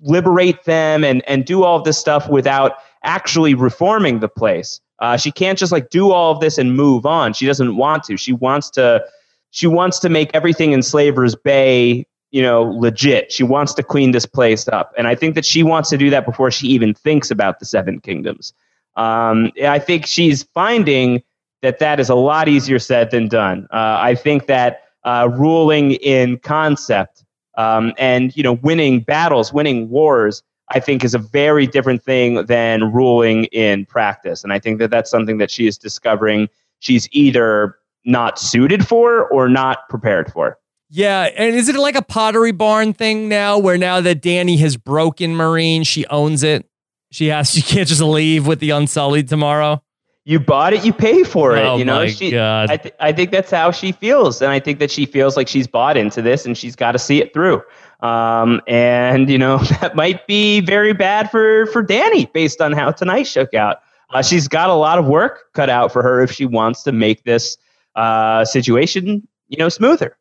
[0.00, 4.80] liberate them and, and do all this stuff without actually reforming the place.
[4.98, 7.32] Uh, she can't just like do all of this and move on.
[7.32, 8.16] She doesn't want to.
[8.16, 9.04] She wants to.
[9.50, 13.30] She wants to make everything in Slavers Bay, you know, legit.
[13.30, 16.10] She wants to clean this place up, and I think that she wants to do
[16.10, 18.52] that before she even thinks about the Seven Kingdoms.
[18.96, 21.22] Um, I think she's finding
[21.62, 23.66] that that is a lot easier said than done.
[23.72, 27.24] Uh, I think that uh, ruling in concept
[27.56, 32.46] um, and you know winning battles winning wars i think is a very different thing
[32.46, 36.48] than ruling in practice and i think that that's something that she is discovering
[36.80, 40.58] she's either not suited for or not prepared for
[40.90, 44.76] Yeah, and is it like a Pottery Barn thing now, where now that Danny has
[44.76, 46.68] broken Meereen, she owns it?
[47.10, 47.52] She has.
[47.52, 49.82] She can't just leave with the Unsullied tomorrow.
[50.24, 52.06] You bought it you pay for it Oh you know?
[52.06, 52.36] she.
[52.70, 55.48] I, th- I think that's how she feels and i think that she feels like
[55.48, 57.62] she's bought into this and she's got to see it through.
[58.00, 62.90] Um, and you know that might be very bad for for danny based on how
[62.90, 63.78] tonight shook out.
[64.10, 66.92] Uh, she's got a lot of work cut out for her if she wants to
[66.92, 67.56] make this
[67.96, 70.16] uh, situation you know smoother.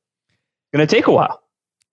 [0.72, 1.43] Gonna take a while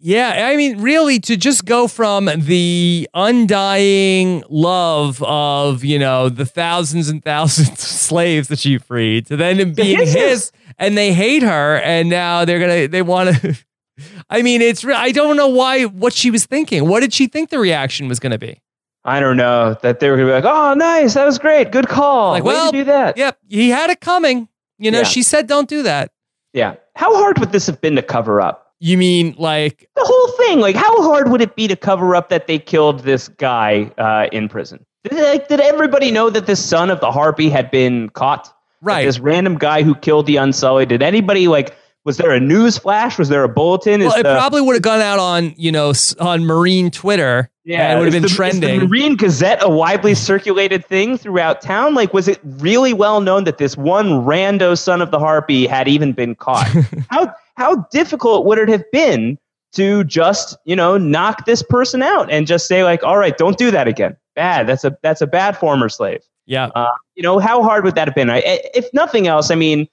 [0.03, 6.47] Yeah, I mean, really, to just go from the undying love of you know the
[6.47, 10.13] thousands and thousands of slaves that she freed to then being his.
[10.15, 13.59] his, and they hate her, and now they're gonna they want to.
[14.31, 16.89] I mean, it's re- I don't know why what she was thinking.
[16.89, 18.61] What did she think the reaction was going to be?
[19.03, 21.89] i don't know that they were gonna be like oh nice that was great good
[21.89, 24.47] call Like, Way to well, do that Yep, he had it coming.
[24.79, 25.05] You know, Yeah.
[25.05, 26.11] she said, "Don't do that."
[26.53, 30.29] yeah how hard would this have been to cover up You mean like the whole
[30.47, 30.61] thing.
[30.61, 34.29] Like, how hard would it be to cover up that they killed this guy uh,
[34.33, 34.85] in prison?
[35.05, 38.47] Did, like, did everybody know that the son of the harpy had been caught?
[38.47, 39.05] Like, right?
[39.05, 40.89] this random guy who killed the Unsullied.
[40.89, 41.77] Did anybody like?
[42.05, 43.19] Was there a news flash?
[43.19, 44.01] Was there a bulletin?
[44.01, 47.51] Well, it the- probably would have gone out on you know on Meereen Twitter.
[47.79, 48.81] And it would have been the, trending.
[48.81, 51.95] the Meereen Gazette a widely circulated thing throughout town?
[51.95, 55.89] Like, was it really well known that this one rando son of the harpy had
[55.89, 56.67] even been caught?
[57.11, 59.39] how how difficult would it have been
[59.73, 63.59] to just you know knock this person out and just say like, all right, don't
[63.59, 64.17] do that again.
[64.35, 64.67] bad.
[64.67, 66.23] That's a that's a bad former slave.
[66.47, 66.71] Yeah.
[66.75, 68.31] Uh, you know, how hard would that have been?
[68.31, 68.43] I,
[68.75, 69.87] if nothing else, I mean,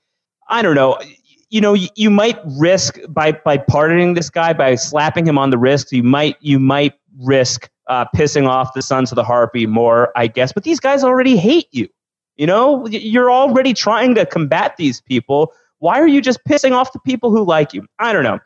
[0.49, 0.97] I don't know.
[1.49, 5.49] You know, you, you might risk by by pardoning this guy by slapping him on
[5.49, 5.91] the wrist.
[5.91, 10.27] You might you might risk uh, pissing off the Sons of the Harpy more, I
[10.27, 10.51] guess.
[10.51, 11.87] But these guys already hate you.
[12.35, 15.53] You know, you're already trying to combat these people.
[15.79, 17.85] Why are you just pissing off the people who like you?
[17.99, 18.39] I don't know.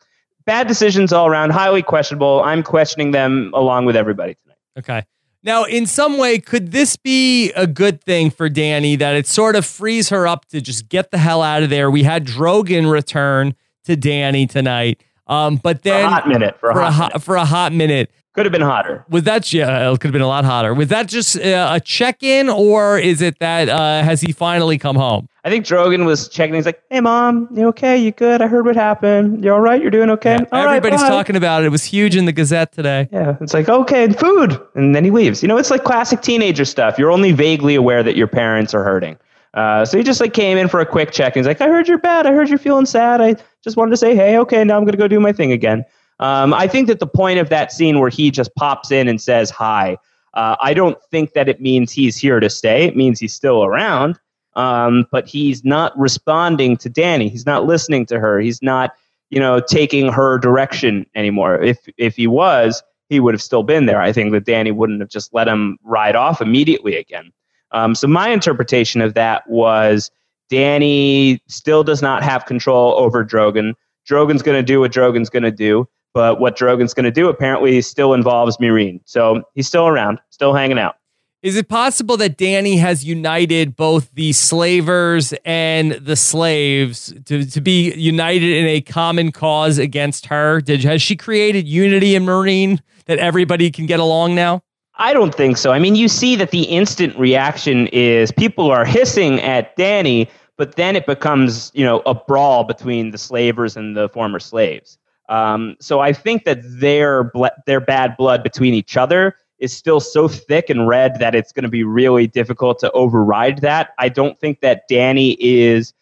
[0.46, 2.42] Bad decisions all around, highly questionable.
[2.44, 4.58] I'm questioning them along with everybody tonight.
[4.80, 5.06] Okay.
[5.44, 9.56] Now, in some way, could this be a good thing for Danny that it sort
[9.56, 11.90] of frees her up to just get the hell out of there?
[11.90, 13.56] We had Drogon return
[13.86, 16.92] to Danny tonight, um, but then for a hot minute, for a, for hot, a
[16.92, 17.24] hot, minute.
[17.24, 18.12] for a hot minute.
[18.34, 19.06] Could have been hotter.
[19.10, 19.92] Was that yeah?
[19.92, 20.74] It could have been a lot hotter.
[20.74, 24.78] Was that just uh, a check in, or is it that uh, has he finally
[24.78, 25.28] come home?
[25.44, 26.56] I think Drogon was checking.
[26.56, 27.98] He's like, "Hey, mom, you okay?
[27.98, 28.42] You good?
[28.42, 29.44] I heard what happened.
[29.44, 29.82] You all right?
[29.82, 30.38] You're doing okay?
[30.40, 31.66] Yeah, all right, everybody's bye." talking about it.
[31.66, 33.10] It was huge in the Gazette today.
[33.12, 35.42] Yeah, it's like okay, food, and then he leaves.
[35.42, 36.98] You know, it's like classic teenager stuff.
[36.98, 39.18] You're only vaguely aware that your parents are hurting.
[39.54, 41.36] Uh, so he just like came in for a quick check.
[41.36, 42.26] And he's like, "I heard you're bad.
[42.26, 43.22] I heard you're feeling sad.
[43.22, 45.84] I just wanted to say, hey, okay, now I'm gonna go do my thing again."
[46.20, 49.20] Um, I think that the point of that scene where he just pops in and
[49.20, 49.98] says hi,
[50.36, 52.86] uh, I don't think that it means he's here to stay.
[52.86, 54.20] It means he's still around,
[54.56, 57.28] um, but he's not responding to Danny.
[57.28, 58.40] He's not listening to her.
[58.40, 58.92] He's not,
[59.32, 61.62] you know, taking her direction anymore.
[61.62, 64.02] If if he was, he would have still been there.
[64.02, 67.34] I think that Danny wouldn't have just let him ride off immediately again.
[67.72, 70.12] Um, so my interpretation of that was
[70.50, 73.74] Danny still does not have control over Drogon.
[74.06, 75.88] Drogon's going to do what Drogon's going to do.
[76.14, 79.00] But what Drogon's going to do apparently still involves Meereen.
[79.06, 80.96] So he's still around, still hanging out.
[81.42, 87.62] Is it possible that Danny has united both the slavers and the slaves to, to
[87.62, 90.62] be united in a common cause against her?
[90.62, 94.62] Did, has she created unity in Meereen that everybody can get along now?
[95.02, 95.72] I don't think so.
[95.72, 100.76] I mean, you see that the instant reaction is people are hissing at Danny, but
[100.76, 105.00] then it becomes, you know, a brawl between the slavers and the former slaves.
[105.28, 110.00] Um, so I think that their ble- their bad blood between each other is still
[110.00, 113.96] so thick and red that it's going to be really difficult to override that.
[113.98, 115.94] I don't think that Danny is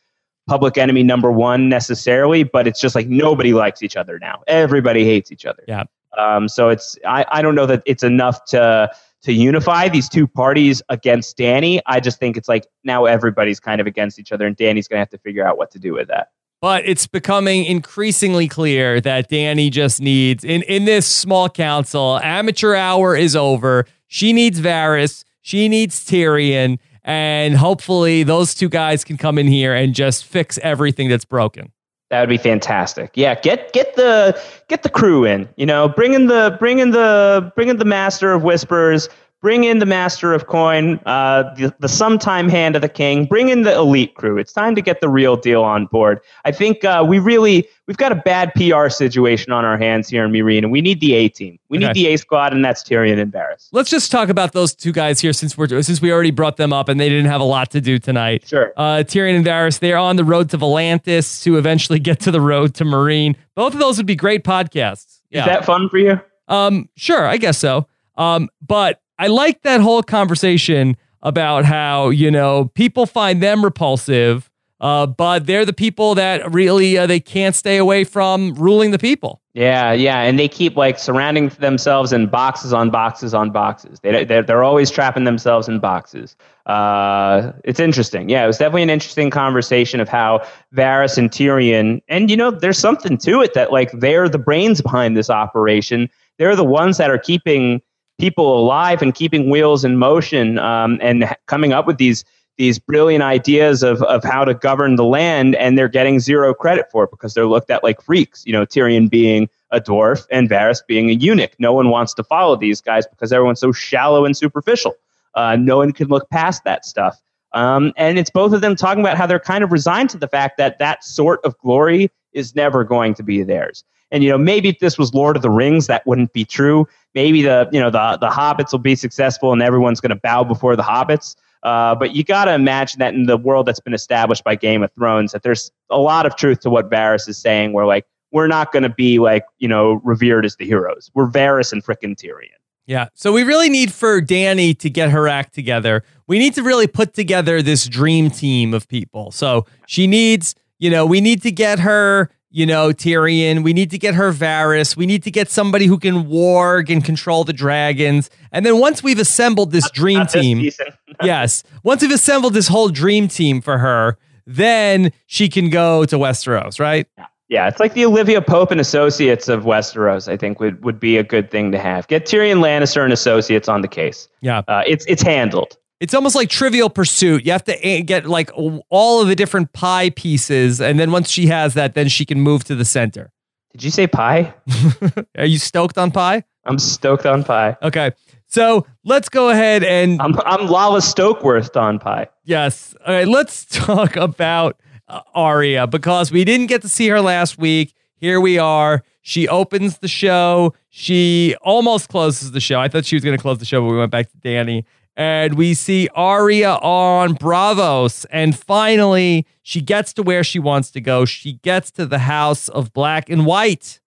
[0.45, 4.43] public enemy number one necessarily, but it's just like nobody likes each other now.
[4.47, 5.63] Everybody hates each other.
[5.69, 5.85] Yeah.
[6.17, 8.91] Um, so it's I, I don't know that it's enough to
[9.21, 11.81] to unify these two parties against Danny.
[11.85, 14.97] I just think it's like now everybody's kind of against each other, and Danny's going
[14.97, 16.29] to have to figure out what to do with that.
[16.61, 22.19] But it's becoming increasingly clear that Danny just needs in in this small council.
[22.21, 23.85] Amateur hour is over.
[24.07, 25.23] She needs Varys.
[25.41, 30.57] She needs Tyrion, and hopefully those two guys can come in here and just fix
[30.61, 31.71] everything that's broken.
[32.09, 33.11] That would be fantastic.
[33.13, 35.47] Yeah, get get the get the crew in.
[35.57, 39.09] You know, bring in the bring in the bring in the master of whispers.
[39.41, 43.25] Bring in the master of coin, uh, the, the sometime hand of the king.
[43.25, 44.37] Bring in the elite crew.
[44.37, 46.19] It's time to get the real deal on board.
[46.43, 50.25] I think uh, we really we've got a bad PR situation on our hands here
[50.25, 51.57] in Meereen, and we need the A team.
[51.69, 51.87] We Okay.
[51.87, 53.69] need the A squad, and that's Tyrion and Varys.
[53.71, 56.73] Let's just talk about those two guys here since we're since we already brought them
[56.73, 58.45] up and they didn't have a lot to do tonight.
[58.45, 58.73] Sure.
[58.75, 59.79] Uh, Tyrion and Varys.
[59.79, 63.37] they're on the road to Volantis to eventually get to the road to Meereen.
[63.55, 65.21] Both of those would be great podcasts.
[65.29, 65.41] Yeah.
[65.41, 66.19] Is that fun for you?
[66.49, 67.87] Um, sure, I guess so.
[68.17, 74.49] Um, but I like that whole conversation about how you know people find them repulsive,
[74.79, 78.97] uh, but they're the people that really uh, they can't stay away from ruling the
[78.97, 79.41] people.
[79.53, 83.99] Yeah, yeah, and they keep like surrounding themselves in boxes on boxes on boxes.
[83.99, 86.37] They they're, they're always trapping themselves in boxes.
[86.65, 88.29] Uh, it's interesting.
[88.29, 92.51] Yeah, it was definitely an interesting conversation of how Varys and Tyrion, and you know,
[92.51, 96.09] there's something to it that like they're the brains behind this operation.
[96.37, 97.81] They're the ones that are keeping
[98.19, 102.23] people alive and keeping wheels in motion, um, and coming up with these
[102.57, 106.91] these brilliant ideas of, of how to govern the land, and they're getting zero credit
[106.91, 108.45] for it because they're looked at like freaks.
[108.45, 111.55] You know, Tyrion being a dwarf and Varys being a eunuch.
[111.57, 114.95] No one wants to follow these guys because everyone's so shallow and superficial.
[115.35, 117.21] Uh, no one can look past that stuff.
[117.53, 120.27] Um, and it's both of them talking about how they're kind of resigned to the
[120.27, 123.83] fact that that sort of glory is never going to be theirs.
[124.11, 126.87] And you know, maybe if this was Lord of the Rings, that wouldn't be true.
[127.15, 130.43] Maybe the you know the the hobbits will be successful and everyone's going to bow
[130.43, 131.35] before the hobbits.
[131.63, 134.81] Uh, but you got to imagine that in the world that's been established by Game
[134.81, 137.73] of Thrones, that there's a lot of truth to what Varys is saying.
[137.73, 141.11] Where like we're not going to be like you know revered as the heroes.
[141.13, 142.59] We're Varys and frickin' Tyrion.
[142.89, 143.09] Yeah.
[143.13, 146.03] So we really need for Danny to get her act together.
[146.25, 149.29] We need to really put together this dream team of people.
[149.29, 153.63] So she needs, you know, we need to get her you know, Tyrion.
[153.63, 154.95] We need to get her Varys.
[154.97, 158.29] We need to get somebody who can warg and control the dragons.
[158.51, 160.87] And then once we've assembled this dream Not team, season.
[161.23, 166.17] yes, once we've assembled this whole dream team for her, then she can go to
[166.17, 167.07] Westeros, right?
[167.49, 170.31] Yeah, it's like the Olivia Pope and Associates of Westeros.
[170.31, 172.07] I think would, would be a good thing to have.
[172.07, 174.27] Get Tyrion Lannister and Associates on the case.
[174.41, 174.61] Yeah.
[174.67, 175.77] Uh, it's it's handled.
[175.99, 177.45] It's almost like Trivial Pursuit.
[177.45, 181.47] You have to get like all of the different pie pieces, and then once she
[181.47, 183.31] has that, then she can move to the center.
[183.73, 184.53] Did you say pie?
[185.37, 186.43] Are you stoked on pie?
[186.65, 187.75] I'm stoked on pie.
[187.83, 188.11] Okay,
[188.47, 192.27] so let's go ahead and I'm I'm Lala Stokeworth on pie.
[192.45, 193.27] yes, all right.
[193.27, 197.93] Let's talk about uh, Arya because we didn't get to see her last week.
[198.15, 199.03] Here we are.
[199.21, 200.73] She opens the show.
[200.89, 202.79] She almost closes the show.
[202.79, 204.85] I thought she was going to close the show, but we went back to Danny.
[205.15, 208.25] And we see Arya on Braavos.
[208.31, 211.25] And finally, she gets to where she wants to go.
[211.25, 213.99] She gets to the house of black and white.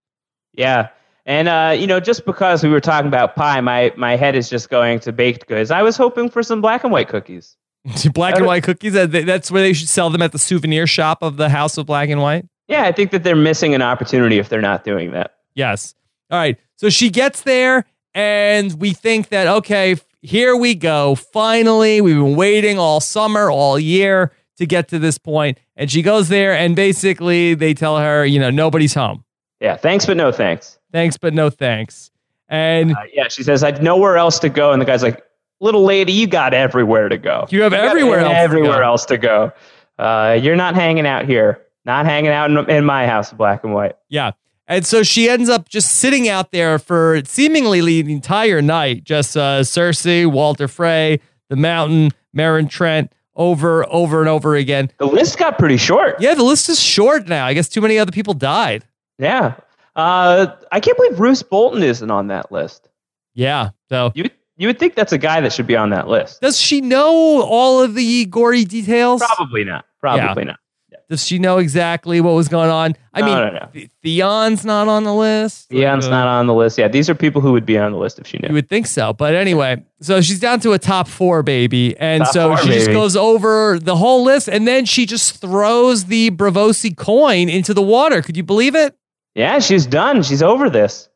[0.55, 0.89] Yeah.
[1.25, 4.49] And uh, you know, just because we were talking about pie, my my head is
[4.49, 5.71] just going to baked goods.
[5.71, 7.57] I was hoping for some black and white cookies.
[8.15, 8.93] black and white cookies.
[8.95, 12.09] That's where they should sell them at the souvenir shop of the house of black
[12.09, 12.47] and white.
[12.69, 15.35] Yeah, I think that they're missing an opportunity if they're not doing that.
[15.55, 15.95] Yes.
[16.31, 16.59] All right.
[16.77, 17.85] So she gets there,
[18.15, 21.15] and we think that, okay, here we go.
[21.15, 25.59] Finally, we've been waiting all summer, all year to get to this point.
[25.77, 29.25] And she goes there, and basically they tell her, you know, nobody's home.
[29.61, 30.79] Yeah, thanks but no thanks.
[30.93, 32.11] Thanks, but no thanks.
[32.49, 35.23] And Uh, yeah, she says I'd nowhere else to go, and the guy's like,
[35.61, 37.47] "Little lady, you got everywhere to go.
[37.51, 39.53] You have got everywhere else to everywhere go." else to go.
[39.99, 41.63] Uh, you're not hanging out here.
[41.85, 43.97] Not hanging out in, in my house black and white.
[44.09, 44.33] yeah.
[44.69, 49.05] And so she ends up just sitting out there for seemingly the entire night.
[49.05, 51.21] Just uh, Cersei, Walder Frey,
[51.51, 54.91] the Mountain, Meryn Trant, over, over and over again.
[54.99, 56.21] The list got pretty short.
[56.21, 57.47] Yeah, the list is short now.
[57.47, 58.85] I guess too many other people died.
[59.19, 59.55] Yeah.
[59.97, 62.89] Uh, I can't believe Roose Bolton isn't on that list.
[63.35, 63.71] Yeah.
[63.89, 66.41] So You you would think that's a guy that should be on that list.
[66.41, 69.23] does she know all of the gory details?
[69.35, 69.87] Probably not.
[70.01, 70.61] Probably not.
[71.09, 72.95] Does she know exactly what was going on?
[73.13, 73.69] I No, mean, no, no.
[73.73, 75.69] Th- Theon's not on the list.
[75.69, 76.79] Theon's Uh, not on the list.
[76.79, 78.49] Yeah, these are people who would be on the list if she knew.
[78.49, 79.13] You would think so.
[79.13, 81.95] But anyway, so she's down to a top four, baby.
[81.99, 85.41] And Top so four, she just goes over the whole list and then she just
[85.41, 88.23] throws the Braavosi coin into the water.
[88.23, 88.95] Could you believe it?
[89.35, 90.23] Yeah, she's done.
[90.23, 91.09] She's over this.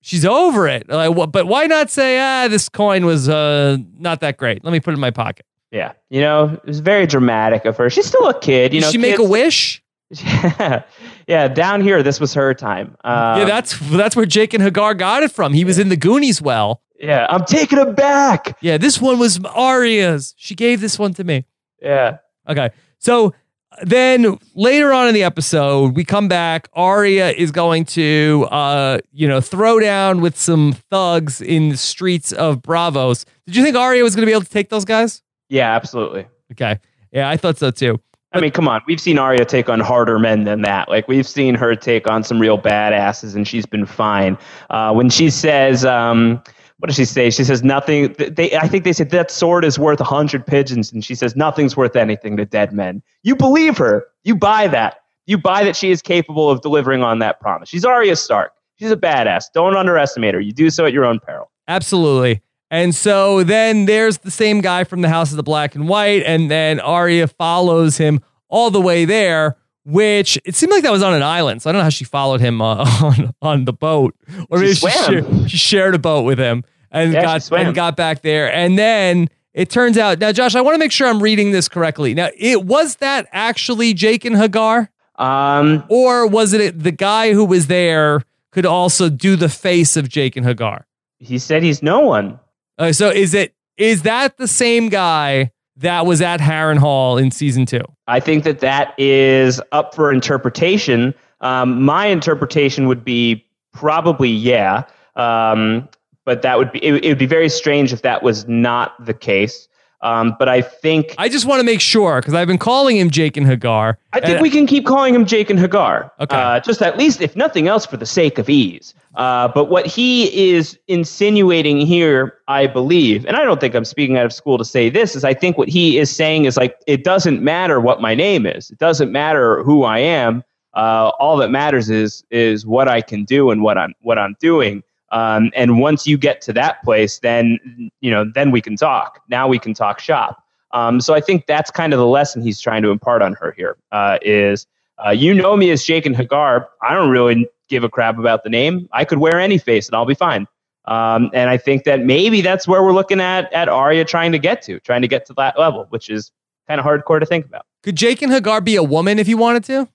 [0.00, 0.88] She's over it.
[0.88, 4.62] Like, but why not say, ah, this coin was uh, not that great?
[4.62, 5.46] Let me put it in my pocket.
[5.74, 7.90] Yeah, you know, it was very dramatic of her.
[7.90, 8.72] She's still a kid.
[8.72, 9.82] You Did know, she make a wish?
[10.10, 10.84] Yeah,
[11.26, 11.48] yeah.
[11.48, 12.96] Down here, this was her time.
[13.02, 15.52] Um, yeah, that's that's where Jaqen H'ghar got it from.
[15.52, 16.80] He was in the Goonies well.
[17.00, 17.26] yeah.
[17.28, 18.56] I'm taking it back.
[18.60, 20.32] Yeah, this one was Arya's.
[20.36, 21.44] She gave this one to me.
[21.82, 22.70] Yeah, Okay.
[22.98, 23.34] So
[23.82, 26.68] then later on in the episode, we come back.
[26.74, 32.30] Arya is going to, uh, you know, throw down with some thugs in the streets
[32.30, 33.26] of Bravos.
[33.46, 35.22] Did you think Arya was going to be able to take those guys?
[35.48, 36.26] Yeah, absolutely.
[36.52, 36.78] Okay.
[37.12, 38.00] Yeah, I thought so too.
[38.32, 38.82] I mean, come on.
[38.86, 40.88] We've seen Arya take on harder men than that.
[40.88, 44.36] Like we've seen her take on some real badasses, and she's been fine.
[44.70, 46.42] Uh, when she says, um,
[46.78, 49.78] "What does she say?" She says, "Nothing." They, I think they said that sword is
[49.78, 53.78] worth a hundred pigeons, and she says, "Nothing's worth anything to dead men." You believe
[53.78, 54.04] her.
[54.24, 54.96] You buy that.
[55.26, 57.68] You buy that she is capable of delivering on that promise.
[57.68, 58.52] She's Arya Stark.
[58.80, 59.44] She's a badass.
[59.54, 60.40] Don't underestimate her.
[60.40, 61.50] You do so at your own peril.
[61.68, 62.42] Absolutely.
[62.70, 66.22] And so then there's the same guy from the House of the Black and White,
[66.24, 69.56] and then Arya follows him all the way there.
[69.86, 72.04] Which it seemed like that was on an island, so I don't know how she
[72.06, 74.14] followed him uh, on on the boat,
[74.48, 77.74] or She maybe she, shared, she shared a boat with him and Yeah, got and
[77.74, 78.50] got back there.
[78.50, 81.68] And then it turns out now, Josh, I want to make sure I'm reading this
[81.68, 82.14] correctly.
[82.14, 84.88] Now, it was that actually Jaqen H'ghar,
[85.22, 88.22] Um, or was it the guy who was there
[88.52, 90.84] could also do the face of Jaqen H'ghar?
[91.18, 92.38] he said he's no one.
[92.78, 97.66] Uh, so is it is that the same guy that was at Harrenhal in season
[97.66, 97.82] two?
[98.06, 101.14] I think that that is up for interpretation.
[101.40, 104.84] Um, my interpretation would be probably yeah,
[105.16, 105.88] um,
[106.24, 109.14] but that would be it, it would be very strange if that was not the
[109.14, 109.68] case.
[110.04, 113.10] Um, but I think I just want to make sure because I've been calling him
[113.10, 113.96] Jaqen H'ghar.
[114.12, 116.10] I think and- we can keep calling him Jaqen H'ghar.
[116.20, 116.36] Okay.
[116.36, 118.92] Uh, just at least, if nothing else, for the sake of ease.
[119.14, 124.18] Uh, but what he is insinuating here, I believe, and I don't think I'm speaking
[124.18, 126.76] out of school to say this, is I think what he is saying is like,
[126.86, 128.70] it doesn't matter what my name is.
[128.70, 130.44] It doesn't matter who I am.
[130.74, 134.36] Uh, all that matters is is what I can do and what I'm what I'm
[134.40, 134.82] doing.
[135.14, 137.58] Um, and once you get to that place, then
[138.00, 139.20] you know, then we can talk.
[139.28, 140.42] Now we can talk shop.
[140.72, 143.50] Um, so I think that's kind of the lesson he's trying to impart on her
[143.56, 143.76] here.
[143.92, 144.66] Uh, is
[145.04, 146.66] Uh, you know me as Jaqen H'ghar.
[146.82, 148.88] I don't really give a crap about the name.
[148.92, 150.46] I could wear any face and I'll be fine.
[150.86, 154.38] Um, and I think that maybe that's where we're looking at at Arya trying to
[154.38, 156.30] get to, trying to get to that level, which is
[156.68, 157.64] kind of hardcore to think about.
[157.82, 159.88] Could Jaqen H'ghar be a woman if you wanted to?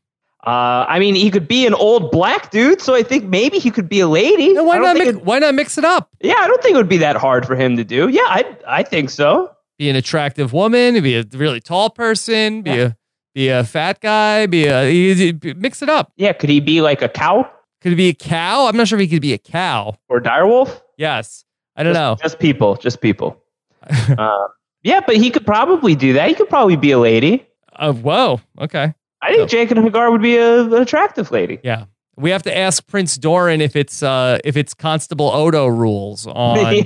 [0.46, 3.70] Uh, I mean, he could be an old black dude, so I think maybe he
[3.70, 4.54] could be a lady.
[4.54, 4.96] No, why not?
[4.96, 6.10] Mix, it, why not mix it up?
[6.22, 8.08] Yeah, I don't think it would be that hard for him to do.
[8.08, 9.52] Yeah, I I think so.
[9.78, 12.76] Be an attractive woman, be a really tall person, be yeah.
[12.78, 12.94] a
[13.36, 16.14] be a fat guy, be a mix it up.
[16.16, 17.50] Yeah, could he be like a cow?
[17.82, 18.68] Could he be a cow?
[18.68, 20.82] I'm not sure if he could be a cow or direwolf.
[20.98, 21.44] Yes,
[21.76, 22.18] I don't just, know.
[22.22, 23.42] Just people, just people.
[24.18, 24.48] uh,
[24.84, 26.30] yeah, but he could probably do that.
[26.30, 27.46] He could probably be a lady.
[27.74, 28.40] Uh, whoa.
[28.60, 28.94] Okay.
[29.22, 29.58] I think so.
[29.58, 31.60] Jaqen H'ghar would be a, an attractive lady.
[31.64, 31.86] Yeah.
[32.16, 36.58] We have to ask Prince Doran if it's uh, if it's Constable Odo rules on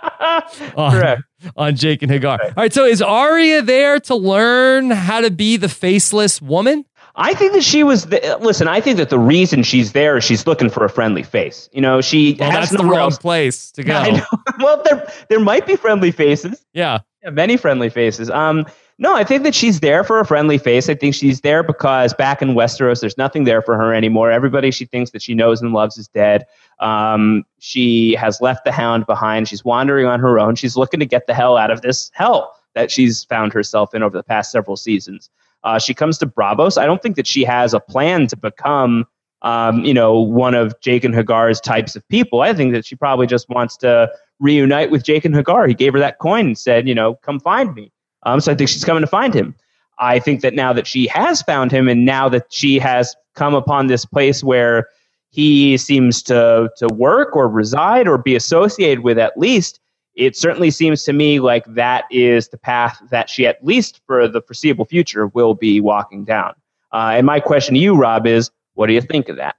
[0.76, 1.22] on, Correct.
[1.56, 2.40] on Jaqen H'ghar.
[2.42, 6.84] All right, so is Arya there to learn how to be the faceless woman?
[7.16, 8.06] I think that she was.
[8.06, 11.22] The, listen, I think that the reason she's there is she's looking for a friendly
[11.22, 11.68] face.
[11.72, 13.18] You know, she well, that's the wrong else.
[13.18, 14.20] place to go.
[14.60, 16.64] well, there there might be friendly faces.
[16.72, 17.00] Yeah.
[17.22, 18.30] yeah, many friendly faces.
[18.30, 18.64] Um,
[19.00, 20.90] no, I think that she's there for a friendly face.
[20.90, 24.30] I think she's there because back in Westeros, there's nothing there for her anymore.
[24.30, 26.44] Everybody she thinks that she knows and loves is dead.
[26.80, 29.48] Um, she has left the hound behind.
[29.48, 30.54] She's wandering on her own.
[30.54, 34.02] She's looking to get the hell out of this hell that she's found herself in
[34.02, 35.30] over the past several seasons.
[35.64, 36.76] Uh, she comes to Braavos.
[36.76, 39.06] I don't think that she has a plan to become,
[39.40, 42.42] um, you know, one of Jaqen H'ghar's types of people.
[42.42, 45.66] I think that she probably just wants to reunite with Jaqen H'ghar.
[45.68, 47.90] He gave her that coin and said, you know, come find me.
[48.24, 49.54] Um, so I think she's coming to find him.
[49.98, 53.54] I think that now that she has found him, and now that she has come
[53.54, 54.88] upon this place where
[55.30, 59.80] he seems to to work or reside or be associated with, at least
[60.14, 64.26] it certainly seems to me like that is the path that she, at least for
[64.26, 66.54] the foreseeable future, will be walking down.
[66.92, 69.56] Uh, and my question to you, Rob, is what do you think of that?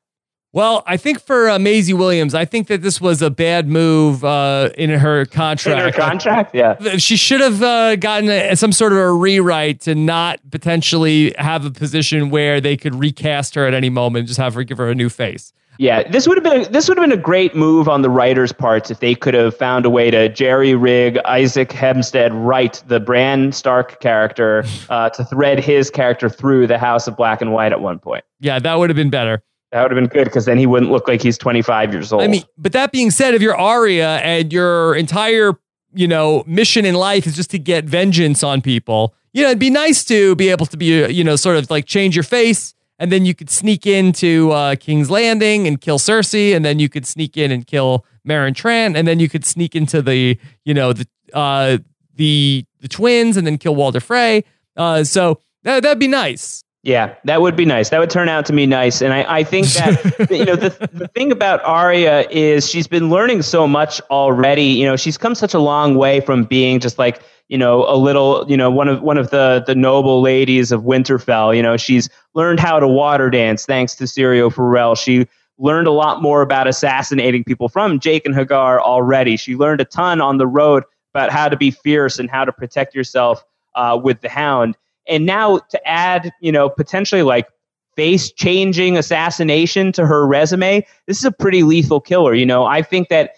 [0.53, 4.25] Well, I think for uh, Maisie Williams, I think that this was a bad move
[4.25, 5.79] uh, in her contract.
[5.79, 6.97] In her contract, yeah.
[6.97, 11.65] She should have uh, gotten a, some sort of a rewrite to not potentially have
[11.65, 14.89] a position where they could recast her at any moment, just have her give her
[14.89, 15.53] a new face.
[15.77, 18.51] Yeah, this would have been this would have been a great move on the writers'
[18.51, 22.99] parts if they could have found a way to jerry rig Isaac Hempstead Wright the
[22.99, 27.71] Bran Stark character uh, to thread his character through the House of Black and White
[27.71, 28.23] at one point.
[28.41, 29.41] Yeah, that would have been better.
[29.71, 32.23] That would have been good because then he wouldn't look like he's 25 years old.
[32.23, 35.53] I mean, but that being said, if you're Arya and your entire,
[35.93, 39.59] you know, mission in life is just to get vengeance on people, you know, it'd
[39.59, 42.73] be nice to be able to be, you know, sort of like change your face
[43.01, 46.87] and then you could sneak into uh, King's Landing and kill Cersei, and then you
[46.87, 50.73] could sneak in and kill Meryn Trant, and then you could sneak into the, you
[50.75, 51.79] know, the uh,
[52.13, 54.43] the the twins, and then kill Walder Frey.
[54.77, 56.63] Uh, so that that'd be nice.
[56.83, 57.89] Yeah, that would be nice.
[57.89, 59.01] That would turn out to be nice.
[59.01, 63.11] And I, I think that, you know, the, the thing about Arya is she's been
[63.11, 64.63] learning so much already.
[64.63, 67.97] You know, she's come such a long way from being just like, you know, a
[67.97, 71.55] little, you know, one of one of the the noble ladies of Winterfell.
[71.55, 74.95] You know, she's learned how to water dance thanks to Syrio Forel.
[74.95, 75.27] She
[75.59, 79.37] learned a lot more about assassinating people from Jaqen H'ghar already.
[79.37, 82.51] She learned a ton on the road about how to be fierce and how to
[82.51, 83.43] protect yourself
[83.75, 84.75] uh, with the Hound.
[85.07, 87.47] And now to add, you know, potentially like
[87.95, 92.33] face changing assassination to her resume, this is a pretty lethal killer.
[92.33, 93.35] You know, I think that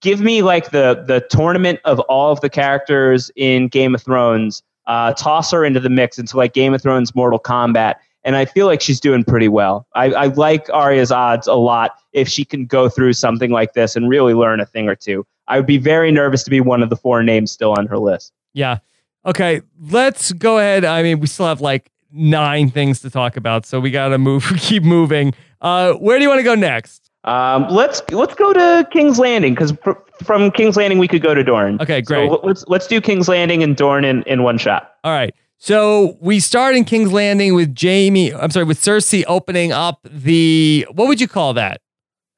[0.00, 4.62] give me like the the tournament of all of the characters in Game of Thrones,
[4.86, 7.94] uh, toss her into the mix into like Game of Thrones Mortal Kombat.
[8.26, 9.86] And I feel like she's doing pretty well.
[9.94, 13.96] I, I like Arya's odds a lot if she can go through something like this
[13.96, 15.26] and really learn a thing or two.
[15.46, 17.98] I would be very nervous to be one of the four names still on her
[17.98, 18.32] list.
[18.54, 18.78] Yeah.
[19.26, 20.84] Okay, let's go ahead.
[20.84, 24.18] I mean, we still have like nine things to talk about, so we got to
[24.18, 24.44] move.
[24.58, 25.34] Keep moving.
[25.60, 27.10] Uh, where do you want to go next?
[27.24, 31.32] Um, let's let's go to King's Landing because pr- from King's Landing we could go
[31.34, 31.80] to Dorne.
[31.80, 32.28] Okay, great.
[32.30, 34.92] So let's let's do King's Landing and Dorne in, in one shot.
[35.04, 35.34] All right.
[35.56, 38.34] So we start in King's Landing with Jaime.
[38.34, 41.80] I'm sorry, with Cersei opening up the what would you call that?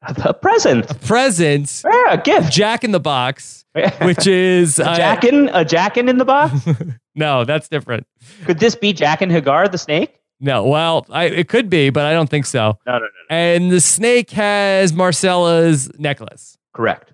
[0.03, 0.89] A present.
[0.89, 1.83] A present.
[1.85, 2.53] Yeah, a gift.
[2.53, 3.65] Jack in the box,
[4.03, 6.55] which is a Jaqen, a Jaqen in the box.
[7.15, 8.07] no, that's different.
[8.45, 10.21] Could this be Jaqen H'ghar the snake?
[10.39, 12.79] No, well, I, it could be, but I don't think so.
[12.87, 13.37] No, no, no, no.
[13.37, 16.59] And the snake has Myrcella's necklace.
[16.75, 17.13] Correct.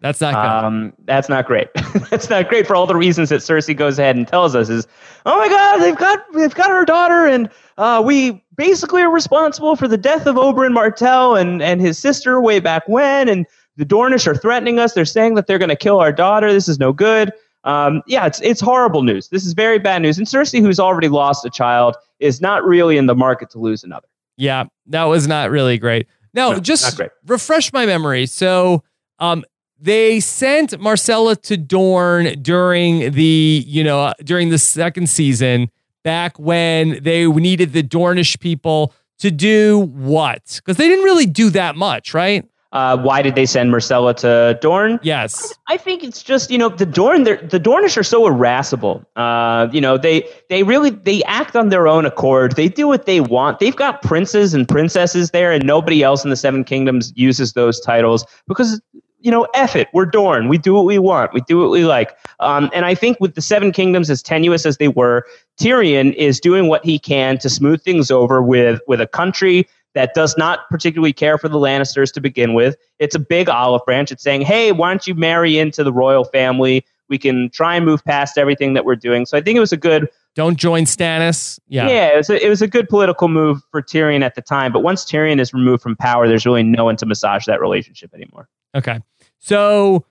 [0.00, 0.66] That's not good.
[0.66, 1.68] Um, that's not great.
[2.10, 4.86] that's not great for all the reasons that Cersei goes ahead and tells us is,
[5.26, 9.76] oh my God, they've got they've got her daughter, and uh, we basically are responsible
[9.76, 13.46] for the death of Oberyn Martell and and his sister way back when, and
[13.80, 14.92] the Dornish are threatening us.
[14.92, 16.52] They're saying that they're going to kill our daughter.
[16.52, 17.32] This is no good.
[17.64, 19.28] Um, yeah, it's it's horrible news.
[19.28, 20.18] This is very bad news.
[20.18, 23.82] And Cersei, who's already lost a child, is not really in the market to lose
[23.82, 24.06] another.
[24.36, 26.06] Yeah, that was not really great.
[26.34, 27.10] No, No, just great.
[27.26, 28.26] refresh my memory.
[28.26, 28.82] So,
[29.18, 29.44] um,
[29.78, 35.70] they sent Myrcella to Dorne during the, you know, during the second season,
[36.02, 40.60] back when they needed the Dornish people to do what?
[40.64, 42.44] Because they didn't really do that much, right?
[42.72, 45.00] Uh, why did they send Myrcella to Dorne?
[45.02, 45.52] Yes.
[45.68, 49.04] I think it's just you know the Dorn they're- the Dornish are so irascible.
[49.16, 52.54] Uh, you know they they really they act on their own accord.
[52.54, 53.58] They do what they want.
[53.58, 57.80] They've got princes and princesses there, and nobody else in the Seven Kingdoms uses those
[57.80, 58.80] titles because
[59.18, 59.88] you know F it.
[59.92, 60.46] We're Dorn.
[60.48, 61.34] We do what we want.
[61.34, 62.16] We do what we like.
[62.38, 65.26] Um, and I think with the Seven Kingdoms as tenuous as they were,
[65.60, 70.14] Tyrion is doing what he can to smooth things over with with a country that
[70.14, 72.76] does not particularly care for the Lannisters to begin with.
[72.98, 74.12] It's a big olive branch.
[74.12, 76.84] It's saying, hey, why don't you marry into the royal family?
[77.08, 79.26] We can try and move past everything that we're doing.
[79.26, 81.58] So I think it was a good, Don't join Stannis.
[81.66, 81.88] Yeah.
[81.88, 84.72] yeah, it, was a, it was a good political move for Tyrion at the time.
[84.72, 88.14] But once Tyrion is removed from power, there's really no one to massage that relationship
[88.14, 88.48] anymore.
[88.76, 89.00] Okay.
[89.40, 90.04] So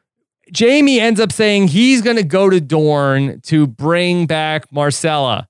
[0.58, 5.48] Jaime ends up saying he's going to go to Dorne to bring back Myrcella.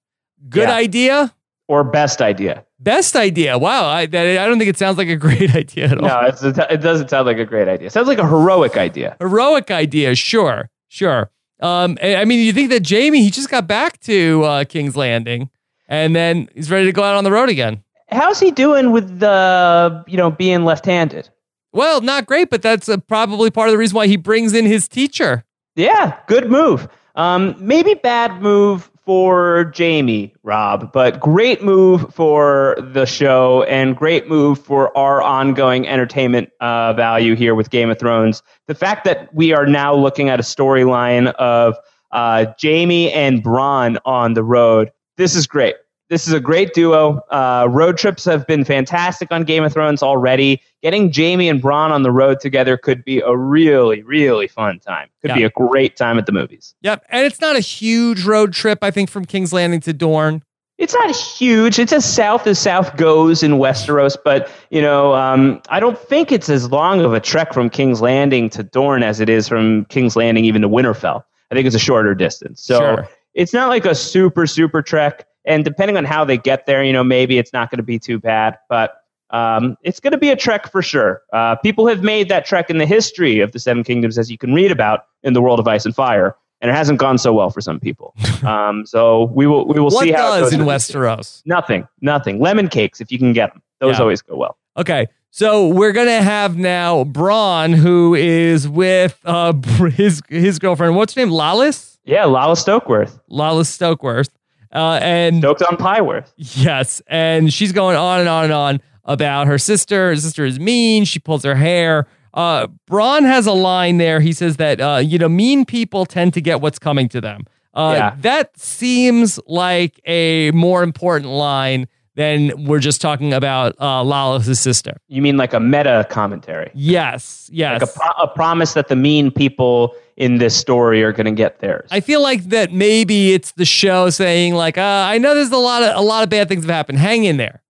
[0.49, 0.75] Good Yeah.
[0.75, 1.35] idea?
[1.67, 2.63] Or best idea.
[2.79, 3.57] Best idea.
[3.57, 3.87] Wow.
[3.87, 6.07] I, that, I don't think it sounds like a great idea at all.
[6.07, 7.87] No, it's a, it doesn't sound like a great idea.
[7.87, 9.17] It sounds like a heroic idea.
[9.19, 10.15] Heroic idea.
[10.15, 10.69] Sure.
[10.87, 11.29] Sure.
[11.59, 15.49] Um, I mean, you think that Jaime, he just got back to uh, King's Landing
[15.89, 17.83] and then he's ready to go out on the road again.
[18.09, 21.29] How's he doing with the, you know, being left-handed?
[21.73, 24.65] Well, not great, but that's uh, probably part of the reason why he brings in
[24.65, 25.43] his teacher.
[25.75, 26.87] Yeah, good move.
[27.15, 34.27] Um, maybe bad move for Jaime, Rob, but great move for the show and great
[34.27, 38.43] move for our ongoing entertainment uh, value here with Game of Thrones.
[38.67, 41.75] The fact that we are now looking at a storyline of
[42.11, 44.91] uh, Jaime and Bronn on the road.
[45.17, 45.73] This is great.
[46.09, 47.19] This is a great duo.
[47.29, 50.59] Uh, road trips have been fantastic on Game of Thrones already.
[50.81, 55.07] Getting Jaime and Bronn on the road together could be a really, really fun time.
[55.21, 55.35] Could Yeah.
[55.35, 56.73] be a great time at the movies.
[56.81, 57.03] Yep.
[57.09, 60.41] And it's not a huge road trip, I think, from King's Landing to Dorne.
[60.79, 61.77] It's not huge.
[61.77, 66.31] It's as south as south goes in Westeros, but you know, um, I don't think
[66.31, 69.83] it's as long of a trek from King's Landing to Dorne as it is from
[69.89, 71.23] King's Landing even to Winterfell.
[71.51, 72.63] I think it's a shorter distance.
[72.63, 73.07] So Sure.
[73.33, 75.25] it's not like a super super trek.
[75.45, 77.97] And depending on how they get there, you know, maybe it's not going to be
[77.99, 78.95] too bad, but
[79.31, 81.21] um, it's going to be a trek for sure.
[81.31, 84.37] Uh, people have made that trek in the history of the Seven Kingdoms, as you
[84.37, 87.31] can read about in the World of Ice and Fire, and it hasn't gone so
[87.33, 88.13] well for some people.
[88.41, 90.61] Um, so we will we will what see how it does goes in.
[90.61, 91.41] Westeros?
[91.45, 92.39] Nothing, nothing.
[92.39, 93.61] Lemon cakes if you can get them.
[93.81, 94.01] Those Yeah.
[94.03, 94.57] always go well.
[94.77, 95.07] Okay.
[95.29, 99.51] So we're gonna have now Bronn, who is with uh,
[99.93, 100.95] his his girlfriend.
[100.95, 101.31] What's her name?
[101.33, 101.97] Lollys.
[102.05, 103.19] Yeah, Lala Stokeworth.
[103.29, 104.29] Lollys Stokeworth.
[104.73, 106.31] Uh, and Stoked on Pieworth.
[106.37, 110.09] yes, and she's going on and on and on about her sister.
[110.09, 111.05] Her sister is mean.
[111.05, 112.07] She pulls her hair.
[112.33, 114.19] Uh, Bronn has a line there.
[114.19, 117.45] He says that uh, you know mean people tend to get what's coming to them.
[117.73, 118.15] Uh, Yeah.
[118.21, 121.87] That seems like a more important line
[122.19, 124.97] than we're just talking about uh, Lollys's sister.
[125.07, 126.69] You mean like a meta commentary?
[126.73, 127.81] Yes, yes.
[127.81, 131.31] Like a, pro- a promise that the mean people in this story are going to
[131.31, 131.87] get theirs.
[131.91, 135.55] I feel like that maybe it's the show saying like, uh, I know there's a
[135.57, 136.99] lot of a lot of bad things have happened.
[136.99, 137.61] Hang in there.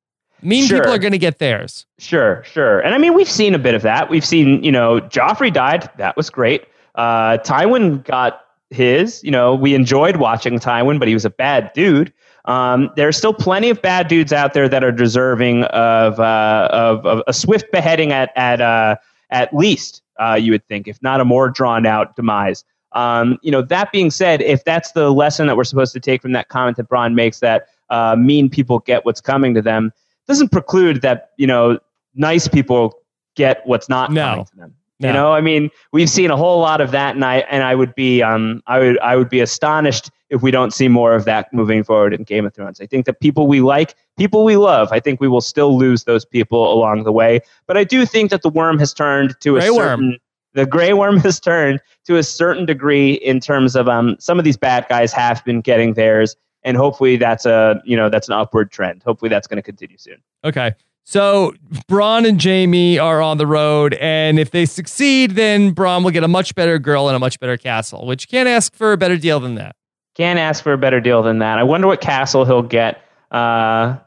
[0.41, 0.79] Mean Sure.
[0.79, 1.85] people are going to get theirs.
[1.99, 2.79] Sure, sure.
[2.79, 4.09] And I mean, we've seen a bit of that.
[4.09, 5.87] We've seen, you know, Joffrey died.
[5.97, 6.65] That was great.
[6.95, 8.41] Uh, Tywin got
[8.71, 9.23] his.
[9.23, 12.11] You know, we enjoyed watching Tywin, but he was a bad dude.
[12.49, 16.67] Um, there are still plenty of bad dudes out there that are deserving of uh,
[16.71, 18.95] of, of a swift beheading at at uh,
[19.29, 22.65] at least uh, you would think, if not a more drawn out demise.
[22.93, 26.23] Um, you know, that being said, if that's the lesson that we're supposed to take
[26.23, 29.93] from that comment that Bronn makes, that uh, mean people get what's coming to them,
[30.27, 31.77] doesn't preclude that you know
[32.15, 32.95] nice people
[33.35, 34.23] get what's not No.
[34.23, 34.73] coming to them.
[35.01, 35.07] No.
[35.07, 37.75] You know, I mean, we've seen a whole lot of that, and I and I
[37.75, 41.25] would be um I would I would be astonished if we don't see more of
[41.25, 42.79] that moving forward in Game of Thrones.
[42.79, 46.03] I think that people we like, people we love, I think we will still lose
[46.03, 47.41] those people along the way.
[47.67, 49.87] But I do think that the worm has turned to a Grey worm.
[49.87, 50.17] certain
[50.53, 54.45] the gray worm has turned to a certain degree in terms of um some of
[54.45, 58.33] these bad guys have been getting theirs, and hopefully that's a you know that's an
[58.33, 59.03] upward trend.
[59.03, 60.17] Hopefully that's going to continue soon.
[60.43, 60.73] Okay.
[61.05, 61.55] So
[61.89, 66.23] Bronn and Jaime are on the road, and if they succeed, then Bronn will get
[66.23, 68.97] a much better girl and a much better castle, which you can't ask for a
[68.97, 69.75] better deal than that.
[70.19, 71.57] Can't ask for a better deal than that.
[71.57, 73.01] I wonder what castle he'll get.
[73.31, 73.97] Uh,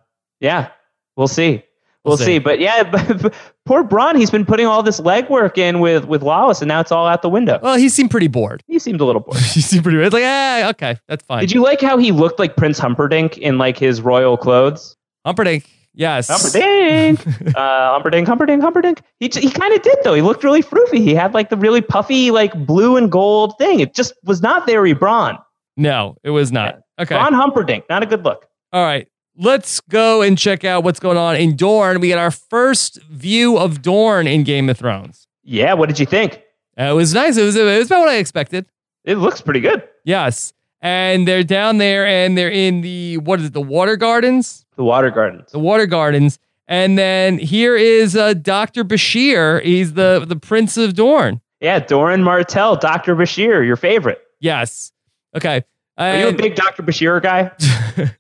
[0.40, 0.68] yeah,
[1.16, 1.62] we'll see.
[2.04, 2.24] We'll, We'll see.
[2.24, 2.38] see.
[2.38, 2.82] But yeah,
[3.64, 6.92] poor Bronn, he's been putting all this legwork in with with Lollys, and now it's
[6.92, 7.58] all out the window.
[7.62, 8.62] Well, he seemed pretty bored.
[8.66, 9.38] He seemed a little bored.
[9.40, 10.12] he seemed pretty bored.
[10.12, 11.40] Like, ah, okay, that's fine.
[11.40, 14.96] Did you like how he looked like Prince Humperdinck in like his royal clothes?
[15.24, 16.28] Humperdinck, yes.
[16.28, 19.00] Humperdinck, uh, Humperdinck, Humperdinck, Humperdinck.
[19.18, 20.12] He he kind of did though.
[20.14, 20.98] He looked really froofy.
[20.98, 23.80] He had like the really puffy like blue and gold thing.
[23.80, 25.38] It just was not very Bronn.
[25.76, 26.80] No, it was not.
[26.98, 27.14] Okay.
[27.14, 28.46] Bronn Humperdinck, not a good look.
[28.72, 29.08] All right.
[29.36, 32.00] Let's go and check out what's going on in Dorne.
[32.00, 35.26] We got our first view of Dorne in Game of Thrones.
[35.42, 36.42] Yeah, what did you think?
[36.78, 37.36] Uh, it was nice.
[37.36, 38.66] It was, it was about what I expected.
[39.04, 39.82] It looks pretty good.
[40.04, 40.52] Yes.
[40.82, 44.66] And they're down there and they're in the, what is it, the water gardens?
[44.76, 45.50] The water gardens.
[45.52, 46.38] The water gardens.
[46.68, 48.84] And then here is uh, Dr.
[48.84, 49.62] Bashir.
[49.62, 51.40] He's the, the Prince of Dorne.
[51.60, 53.14] Yeah, Doran Martell, Dr.
[53.14, 54.20] Bashir, your favorite.
[54.40, 54.92] Yes.
[55.37, 55.64] Okay.
[55.99, 56.83] Are you a big Dr.
[56.83, 57.51] Bashir guy?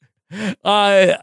[0.64, 1.14] Uh,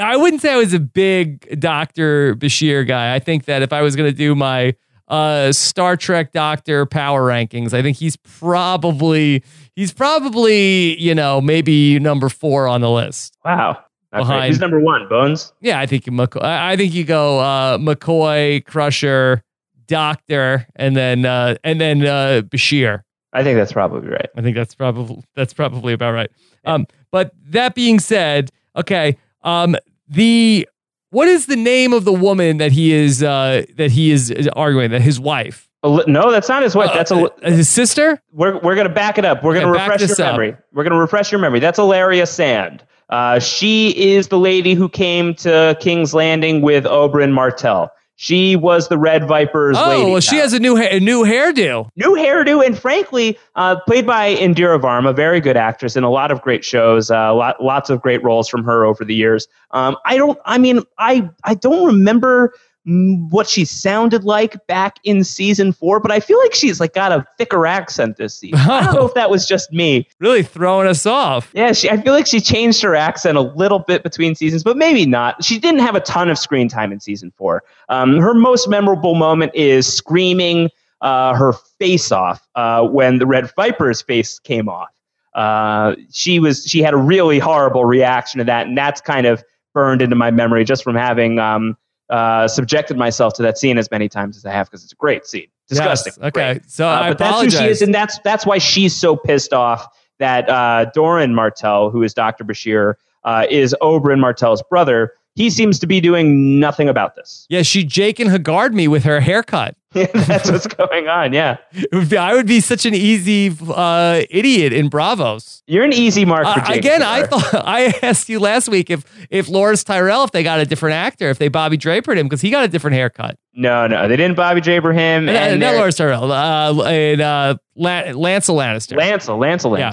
[0.00, 2.36] I wouldn't say I was a big Dr.
[2.36, 3.12] Bashir guy.
[3.12, 4.76] I think that if I was going to do my
[5.08, 9.42] uh, Star Trek Doctor power rankings, I think he's probably
[9.74, 13.36] he's probably you know maybe number four on the list.
[13.44, 13.78] Wow.
[14.12, 14.34] That's right.
[14.36, 15.08] Behind- Who's number one?
[15.08, 15.52] Bones?
[15.60, 19.42] Yeah, I think McCoy, I I think you go uh, McCoy, Crusher,
[19.86, 23.02] Doctor, and then uh, and then uh, Bashir.
[23.32, 24.28] I think that's probably right.
[24.36, 26.30] I think that's probably that's probably about right.
[26.64, 29.76] Um, but that being said, okay, um,
[30.08, 30.68] the
[31.10, 34.90] what is the name of the woman that he is uh, that he is arguing
[34.90, 36.90] that his wife, No, that's not his wife.
[36.90, 37.16] Uh, That's a.
[37.16, 38.20] uh, his sister?
[38.32, 39.42] We're, we're going to back it up.
[39.42, 40.32] We're going to Okay, refresh your up.
[40.32, 40.56] memory.
[40.72, 41.58] We're going to refresh your memory.
[41.60, 42.84] That's Ellaria Sand.
[43.10, 47.90] Uh, she is the lady who came to King's Landing with Oberyn Martell.
[48.22, 50.02] She was the Red Viper's lady.
[50.02, 50.42] Oh, well, she now.
[50.42, 51.88] has a new ha- a new hairdo.
[51.96, 56.08] new hairdo, and frankly, uh, played by Indira Varma, a very good actress in a
[56.08, 57.10] lot of great shows.
[57.10, 59.48] Uh, lot, lots of great roles from her over the years.
[59.72, 60.38] Um, I don't.
[60.44, 62.54] I mean, I I don't remember
[62.84, 67.12] what she sounded like back in season four, but I feel like she's like got
[67.12, 68.58] a thicker accent this season.
[68.58, 70.08] I don't know if that was just me.
[70.18, 71.52] Really throwing us off.
[71.54, 74.76] Yeah, she, I feel like she changed her accent a little bit between seasons, but
[74.76, 75.44] maybe not.
[75.44, 77.62] She didn't have a ton of screen time in season four.
[77.88, 80.68] Um, her most memorable moment is screaming
[81.02, 84.88] uh, her face off uh, when the Red Viper's face came off.
[85.34, 89.42] Uh, she was she had a really horrible reaction to that, and that's kind of
[89.72, 91.76] burned into my memory just from having um,
[92.12, 94.96] uh, subjected myself to that scene as many times as I have because it's a
[94.96, 95.46] great scene.
[95.66, 96.12] Disgusting.
[96.18, 96.70] Yes, okay, Great.
[96.70, 99.88] so Uh, but that's who she is, and that's that's why she's so pissed off
[100.18, 102.44] that uh, Doran Martell, who is Dr.
[102.44, 102.94] Bashir,
[103.24, 105.14] uh, is Oberyn Martell's brother.
[105.34, 107.46] He seems to be doing nothing about this.
[107.48, 109.76] yeah, she Jake and Haggard me with her haircut.
[109.92, 111.32] that's what's going on.
[111.34, 111.58] Yeah,
[111.92, 115.62] would be, I would be such an easy uh, idiot in Braavos.
[115.66, 118.88] you're an easy mark for Uh, Jake again, I thought I asked you last week
[118.90, 122.26] if if Loras Tyrell, if they got a different actor, if they Bobby Drapered him
[122.26, 123.36] because he got a different haircut.
[123.54, 125.28] no, no, they didn't Bobby Draper him.
[125.28, 128.96] Uh, and not Loras Tyrell, uh, and uh, La- Lancel Lannister.
[128.98, 129.92] Lancel, Lancel Yeah.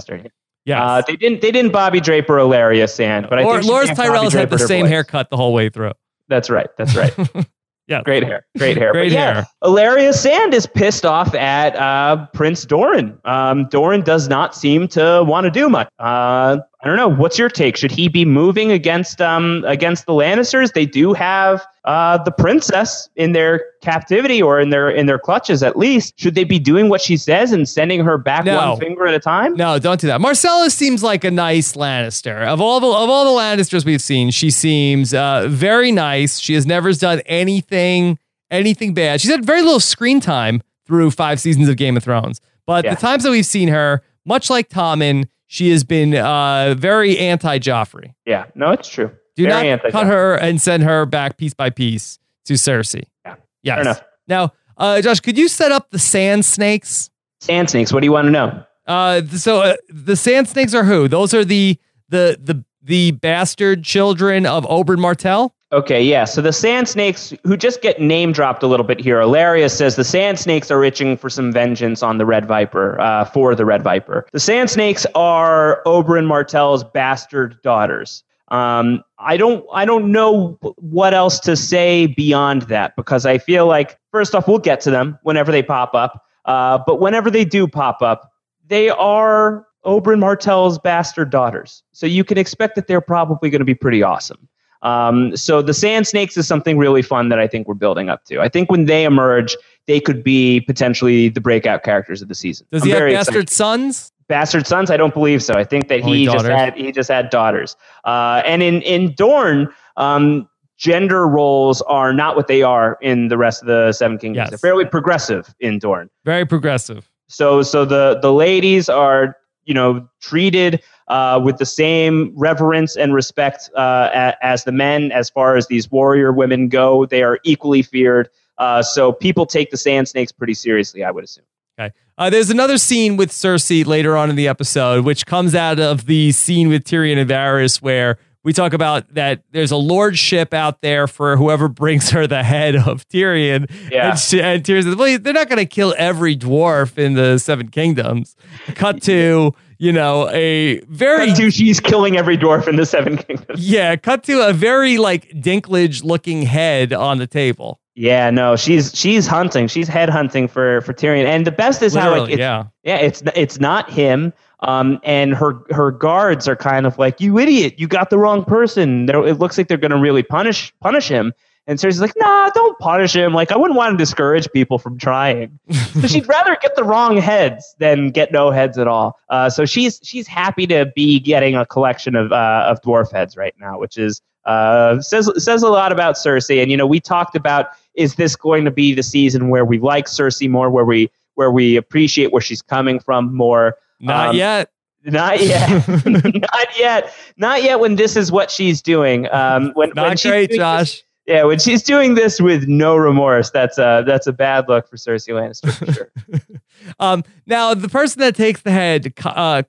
[0.69, 0.79] Yes.
[0.81, 1.41] Uh, they didn't.
[1.41, 4.59] They didn't Bobby Draper Ellaria Sand, but I or think she Loras Tyrell had the
[4.59, 4.91] same voice.
[4.91, 5.93] haircut the whole way through.
[6.27, 6.67] That's right.
[6.77, 7.11] That's right.
[7.87, 8.03] Yeah.
[8.03, 8.45] Great hair.
[8.55, 8.91] Great hair.
[8.91, 9.47] Great But yeah, hair.
[9.63, 13.17] Ellaria Sand is pissed off at uh, Prince Doran.
[13.25, 15.89] Um, Doran does not seem to want to do much.
[15.97, 17.09] Uh, I don't know.
[17.09, 17.75] What's your take?
[17.75, 20.71] Should he be moving against um, against the Lannisters?
[20.71, 25.61] They do have uh, the princess in their captivity or in their in their clutches
[25.61, 26.17] at least.
[26.17, 28.71] Should they be doing what she says and sending her back No.
[28.71, 29.55] one finger at a time?
[29.55, 30.21] No, don't do that.
[30.21, 32.47] Myrcella seems like a nice Lannister.
[32.47, 36.39] Of all the of all the Lannisters we've seen, she seems uh, very nice.
[36.39, 38.17] She has never done anything
[38.49, 39.19] anything bad.
[39.19, 42.39] She's had very little screen time through five seasons of Game of Thrones.
[42.65, 42.95] But Yeah.
[42.95, 47.57] the times that we've seen her, much like Tommen, she has been uh, very anti
[47.57, 48.13] Joffrey.
[48.27, 49.11] Yeah, no, it's true.
[49.35, 49.91] Do Very not anti-Joffrey.
[49.91, 53.03] cut her and send her back piece by piece to Cersei.
[53.25, 53.35] Yeah.
[53.63, 53.75] Yes.
[53.75, 54.03] Fair enough.
[54.27, 57.09] Now, uh, Josh, could you set up the sand snakes?
[57.39, 57.91] Sand snakes.
[57.91, 58.63] What do you want to know?
[58.85, 61.07] Uh, so uh, the sand snakes are who?
[61.07, 61.79] Those are the
[62.09, 65.55] the the the bastard children of Oberyn Martell.
[65.71, 66.25] Okay, yeah.
[66.25, 69.95] So the sand snakes, who just get name dropped a little bit here, Ellaria says
[69.95, 73.65] the sand snakes are itching for some vengeance on the Red Viper, uh, for the
[73.65, 74.25] Red Viper.
[74.31, 78.23] The sand snakes are Oberyn Martell's bastard daughters.
[78.47, 83.67] Um, I don't, I don't know what else to say beyond that because I feel
[83.67, 86.25] like first off, we'll get to them whenever they pop up.
[86.45, 88.31] Uh, but whenever they do pop up,
[88.65, 91.83] they are Oberyn Martell's bastard daughters.
[91.91, 94.48] So you can expect that they're probably going to be pretty awesome.
[94.81, 98.23] Um, so the Sand Snakes is something really fun that I think we're building up
[98.25, 98.39] to.
[98.39, 99.57] I think when they emerge,
[99.87, 102.65] they could be potentially the breakout characters of the season.
[102.71, 103.49] Does I'm he have bastard excited.
[103.49, 104.11] sons?
[104.29, 104.89] bastard sons?
[104.89, 105.55] I don't believe so.
[105.55, 107.75] I think that Only he just had he just had daughters.
[108.05, 109.67] Uh, and in in Dorne,
[109.97, 114.45] um, gender roles are not what they are in the rest of the Seven Kingdoms.
[114.45, 114.49] Yes.
[114.51, 116.09] They're fairly progressive in Dorne.
[116.23, 117.09] Very progressive.
[117.27, 123.13] So so the the ladies are you know treated uh, with the same reverence and
[123.13, 125.11] respect uh, a, as the men.
[125.11, 128.29] As far as these warrior women go, they are equally feared.
[128.57, 131.45] Uh, so people take the Sand Snakes pretty seriously, I would assume.
[131.79, 131.93] Okay.
[132.17, 136.05] Uh, there's another scene with Cersei later on in the episode, which comes out of
[136.07, 140.81] the scene with Tyrion and Varys, where we talk about that there's a lordship out
[140.81, 143.71] there for whoever brings her the head of Tyrion.
[143.89, 144.09] Yeah.
[144.11, 147.37] And, she, and Tyrion says, well, they're not going to kill every dwarf in the
[147.37, 148.35] Seven Kingdoms.
[148.75, 151.27] Cut to, you know, a very.
[151.27, 153.67] Cut to she's killing every dwarf in the Seven Kingdoms.
[153.67, 157.79] Yeah, cut to a very like Dinklage looking head on the table.
[157.95, 159.67] Yeah, no, she's she's hunting.
[159.67, 162.65] She's head hunting for for Tyrion, and the best is how like it's, yeah.
[162.83, 164.33] yeah, it's it's not him.
[164.61, 167.75] Um, and her her guards are kind of like, "You idiot!
[167.77, 171.07] You got the wrong person." They're, it looks like they're going to really punish punish
[171.07, 171.33] him.
[171.69, 173.31] And Cersei's like, "Nah, don't punish him.
[173.31, 175.59] Like, I wouldn't want to discourage people from trying.
[176.01, 179.19] so she'd rather get the wrong heads than get no heads at all.
[179.29, 183.37] Uh, so she's she's happy to be getting a collection of uh, of dwarf heads
[183.37, 186.59] right now, which is uh, says says a lot about Cersei.
[186.59, 189.77] And you know, we talked about is this going to be the season where we
[189.77, 193.77] like Cersei more, where we where we appreciate where she's coming from more?
[193.99, 194.71] Not Um, yet.
[195.05, 195.87] Not yet.
[196.07, 197.13] not yet.
[197.37, 197.79] Not yet.
[197.79, 199.27] When this is what she's doing.
[199.31, 200.79] Um, when when Not she's great, Josh.
[200.93, 204.89] this- yeah, when she's doing this with no remorse, that's a that's a bad look
[204.89, 206.11] for Cersei Lannister for sure.
[206.99, 209.63] Um, now the person that takes the head, uh,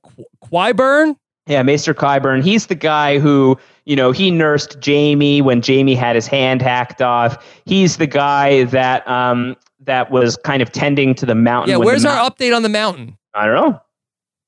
[0.44, 1.16] Qyburn.
[1.46, 2.42] Yeah, Maester Qyburn.
[2.42, 7.02] He's the guy who, you know, he nursed Jaime when Jaime had his hand hacked
[7.02, 7.44] off.
[7.66, 11.70] He's the guy that um that was kind of tending to the mountain.
[11.70, 13.18] Yeah, where's our update on the mountain?
[13.34, 13.80] I don't know.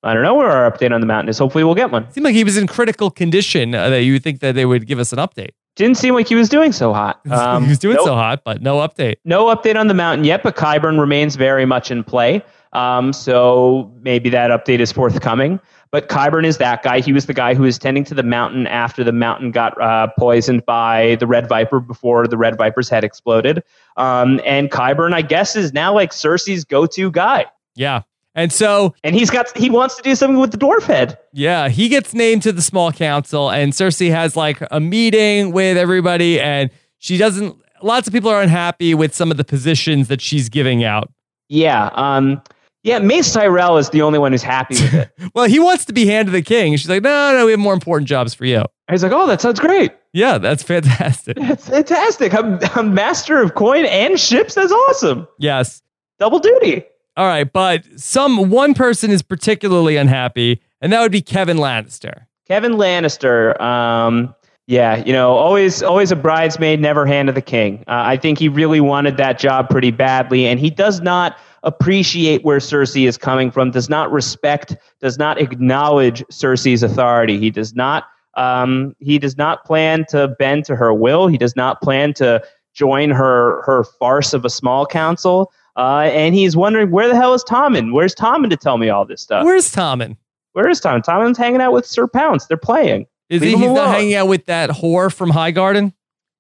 [0.05, 1.39] I don't know where our update on the mountain is.
[1.39, 2.11] Hopefully, we'll get one.
[2.13, 3.75] Seemed like he was in critical condition.
[3.75, 5.51] Uh, that you think that they would give us an update.
[5.77, 7.21] Didn't seem like he was doing so hot.
[7.31, 8.07] Um, he was doing nope.
[8.07, 9.17] so hot, but no update.
[9.25, 12.43] No update on the mountain yet, but Qyburn remains very much in play.
[12.73, 15.61] Um, so maybe that update is forthcoming.
[15.91, 17.01] But Qyburn is that guy.
[17.01, 20.09] He was the guy who was tending to the mountain after the mountain got uh,
[20.19, 23.63] poisoned by the Red Viper before the Red Viper's head exploded.
[23.99, 27.45] Um, and Qyburn, I guess, is now like Cersei's go-to guy.
[27.75, 28.03] Yeah,
[28.35, 31.19] and so And he's got he wants to do something with the dwarf head.
[31.33, 35.77] yeah, he gets named to the small council, and Cersei has like a meeting with
[35.77, 37.57] everybody, and she doesn't.
[37.83, 41.13] Lots of people are unhappy with some of the positions that she's giving out.
[41.49, 41.91] Yeah.
[41.95, 42.41] Um,
[42.85, 45.11] yeah, Mace Tyrell is the only one who's happy with it.
[45.35, 46.77] Well, he wants to be hand of the king.
[46.77, 48.65] She's like, no, no, we have more important jobs for you.
[48.91, 49.93] He's like, oh, that sounds great.
[50.13, 51.37] Yeah, that's fantastic.
[51.41, 52.35] That's fantastic.
[52.35, 54.55] I'm, I'm master of coin and ships.
[54.57, 55.27] That's awesome.
[55.39, 55.81] Yes.
[56.19, 56.85] Double duty.
[57.17, 62.27] All right, but some one person is particularly unhappy, and that would be Kevan Lannister.
[62.49, 63.61] Kevan Lannister.
[63.61, 64.35] Um,
[64.67, 67.85] yeah, you know, always always a bridesmaid, never hand of the king.
[67.87, 72.45] Uh, I think he really wanted that job pretty badly, and he does not appreciate
[72.45, 73.71] where Cersei is coming from.
[73.71, 74.77] Does not respect.
[75.01, 77.39] Does not acknowledge Cersei's authority.
[77.39, 78.05] He does not.
[78.35, 81.27] Um, he does not plan to bend to her will.
[81.27, 82.43] He does not plan to
[82.73, 85.53] join her her farce of a small council.
[85.77, 87.93] Uh, and he's wondering where the hell is Tommen?
[87.93, 89.45] Where's Tommen to tell me all this stuff?
[89.45, 90.17] Where's Tommen?
[90.53, 91.03] Where is Tommen?
[91.03, 92.47] Tommen's hanging out with Sir Pounce.
[92.47, 93.07] They're playing.
[93.31, 93.65] Is Leave he?
[93.65, 95.95] He's not hanging out with that whore from Highgarden.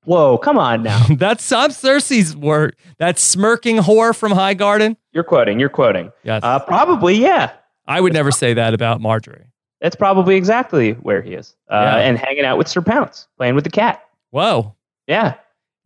[0.05, 1.03] Whoa, come on now.
[1.11, 2.77] That's I'm Cersei's word.
[2.99, 4.97] That smirking whore from Highgarden.
[5.13, 5.59] You're quoting.
[5.61, 6.13] You're quoting.
[6.25, 7.53] Yes, Uh, probably, yeah.
[7.87, 9.45] I would never say that about Margaery.
[9.81, 11.57] That's probably exactly where he is.
[11.71, 11.97] Uh, Yeah.
[11.99, 14.03] And hanging out with Sir Pounce, playing with the cat.
[14.31, 14.75] Whoa,
[15.07, 15.35] Yeah.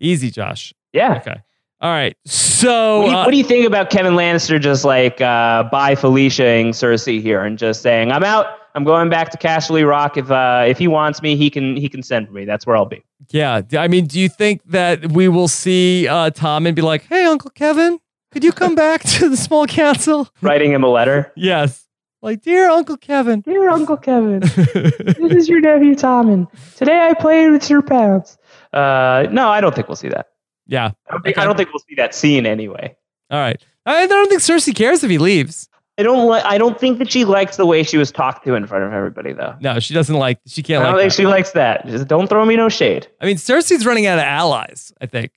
[0.01, 0.73] easy, Josh.
[0.93, 1.17] Yeah.
[1.19, 1.37] Okay,
[1.81, 2.17] all right.
[2.25, 5.65] So What do, you, uh, what do you think about Kevan Lannister just like uh,
[5.65, 8.47] by Felicia-ing Cersei here and just saying, I'm out.
[8.75, 10.19] I'm going back to Casterly Rock.
[10.19, 12.45] If uh, if he wants me, he can he can send for me.
[12.45, 13.03] That's where I'll be.
[13.31, 17.25] yeah, I mean, do you think that we will see uh, Tommen be like, "Hey,
[17.25, 17.99] Uncle Kevan,
[18.33, 21.33] could you come back to the small council?" Writing him a letter.
[21.37, 21.87] Yes,
[22.21, 23.41] like, dear Uncle Kevan.
[23.41, 24.41] Dear Uncle Kevan,
[24.75, 26.47] this is your nephew Tommen.
[26.77, 28.37] Today I played with your Pounce.
[28.75, 30.27] Uh, no, I don't think we'll see that.
[30.67, 30.91] Yeah.
[31.09, 32.97] I don't, think, I don't think we'll see that scene anyway.
[33.31, 33.61] All right.
[33.85, 35.69] I I don't think Cersei cares if he leaves.
[35.99, 36.45] I don't like.
[36.45, 38.93] I don't think that she likes the way she was talked to in front of
[38.93, 39.55] everybody, though.
[39.61, 40.39] No, she doesn't like.
[40.47, 41.03] She can't I don't like.
[41.05, 41.17] think that.
[41.23, 41.87] she likes that.
[41.87, 43.07] Just don't throw me no shade.
[43.21, 44.93] I mean, Cersei's running out of allies.
[45.01, 45.33] I think.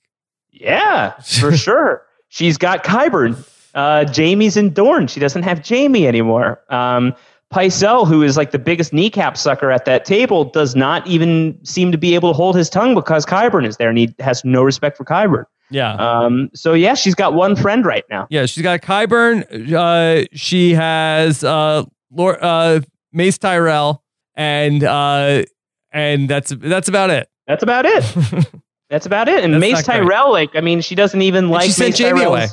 [0.52, 2.04] Yeah, for sure.
[2.28, 3.42] She's got Qyburn.
[3.74, 5.06] Uh, Jaime's in Dorne.
[5.06, 6.60] She doesn't have Jamie anymore.
[6.68, 7.14] Um,
[7.52, 11.90] Pycelle, who is like the biggest kneecap sucker at that table, does not even seem
[11.92, 14.62] to be able to hold his tongue because Qyburn is there, and he has no
[14.62, 15.44] respect for Qyburn.
[15.70, 15.94] Yeah.
[15.94, 18.26] Um, so yeah, she's got one friend right now.
[18.30, 18.46] yeah.
[18.46, 19.72] She's got Qyburn.
[19.72, 22.80] Uh, she has uh, Lord uh,
[23.12, 24.02] Mace Tyrell,
[24.34, 25.44] and uh,
[25.92, 27.28] and that's that's about it.
[27.46, 28.04] That's about it.
[28.90, 29.44] That's about it.
[29.44, 30.08] And That's Mace not great.
[30.08, 32.46] Tyrell, like, I mean, she doesn't even like she Mace Tyrell's away.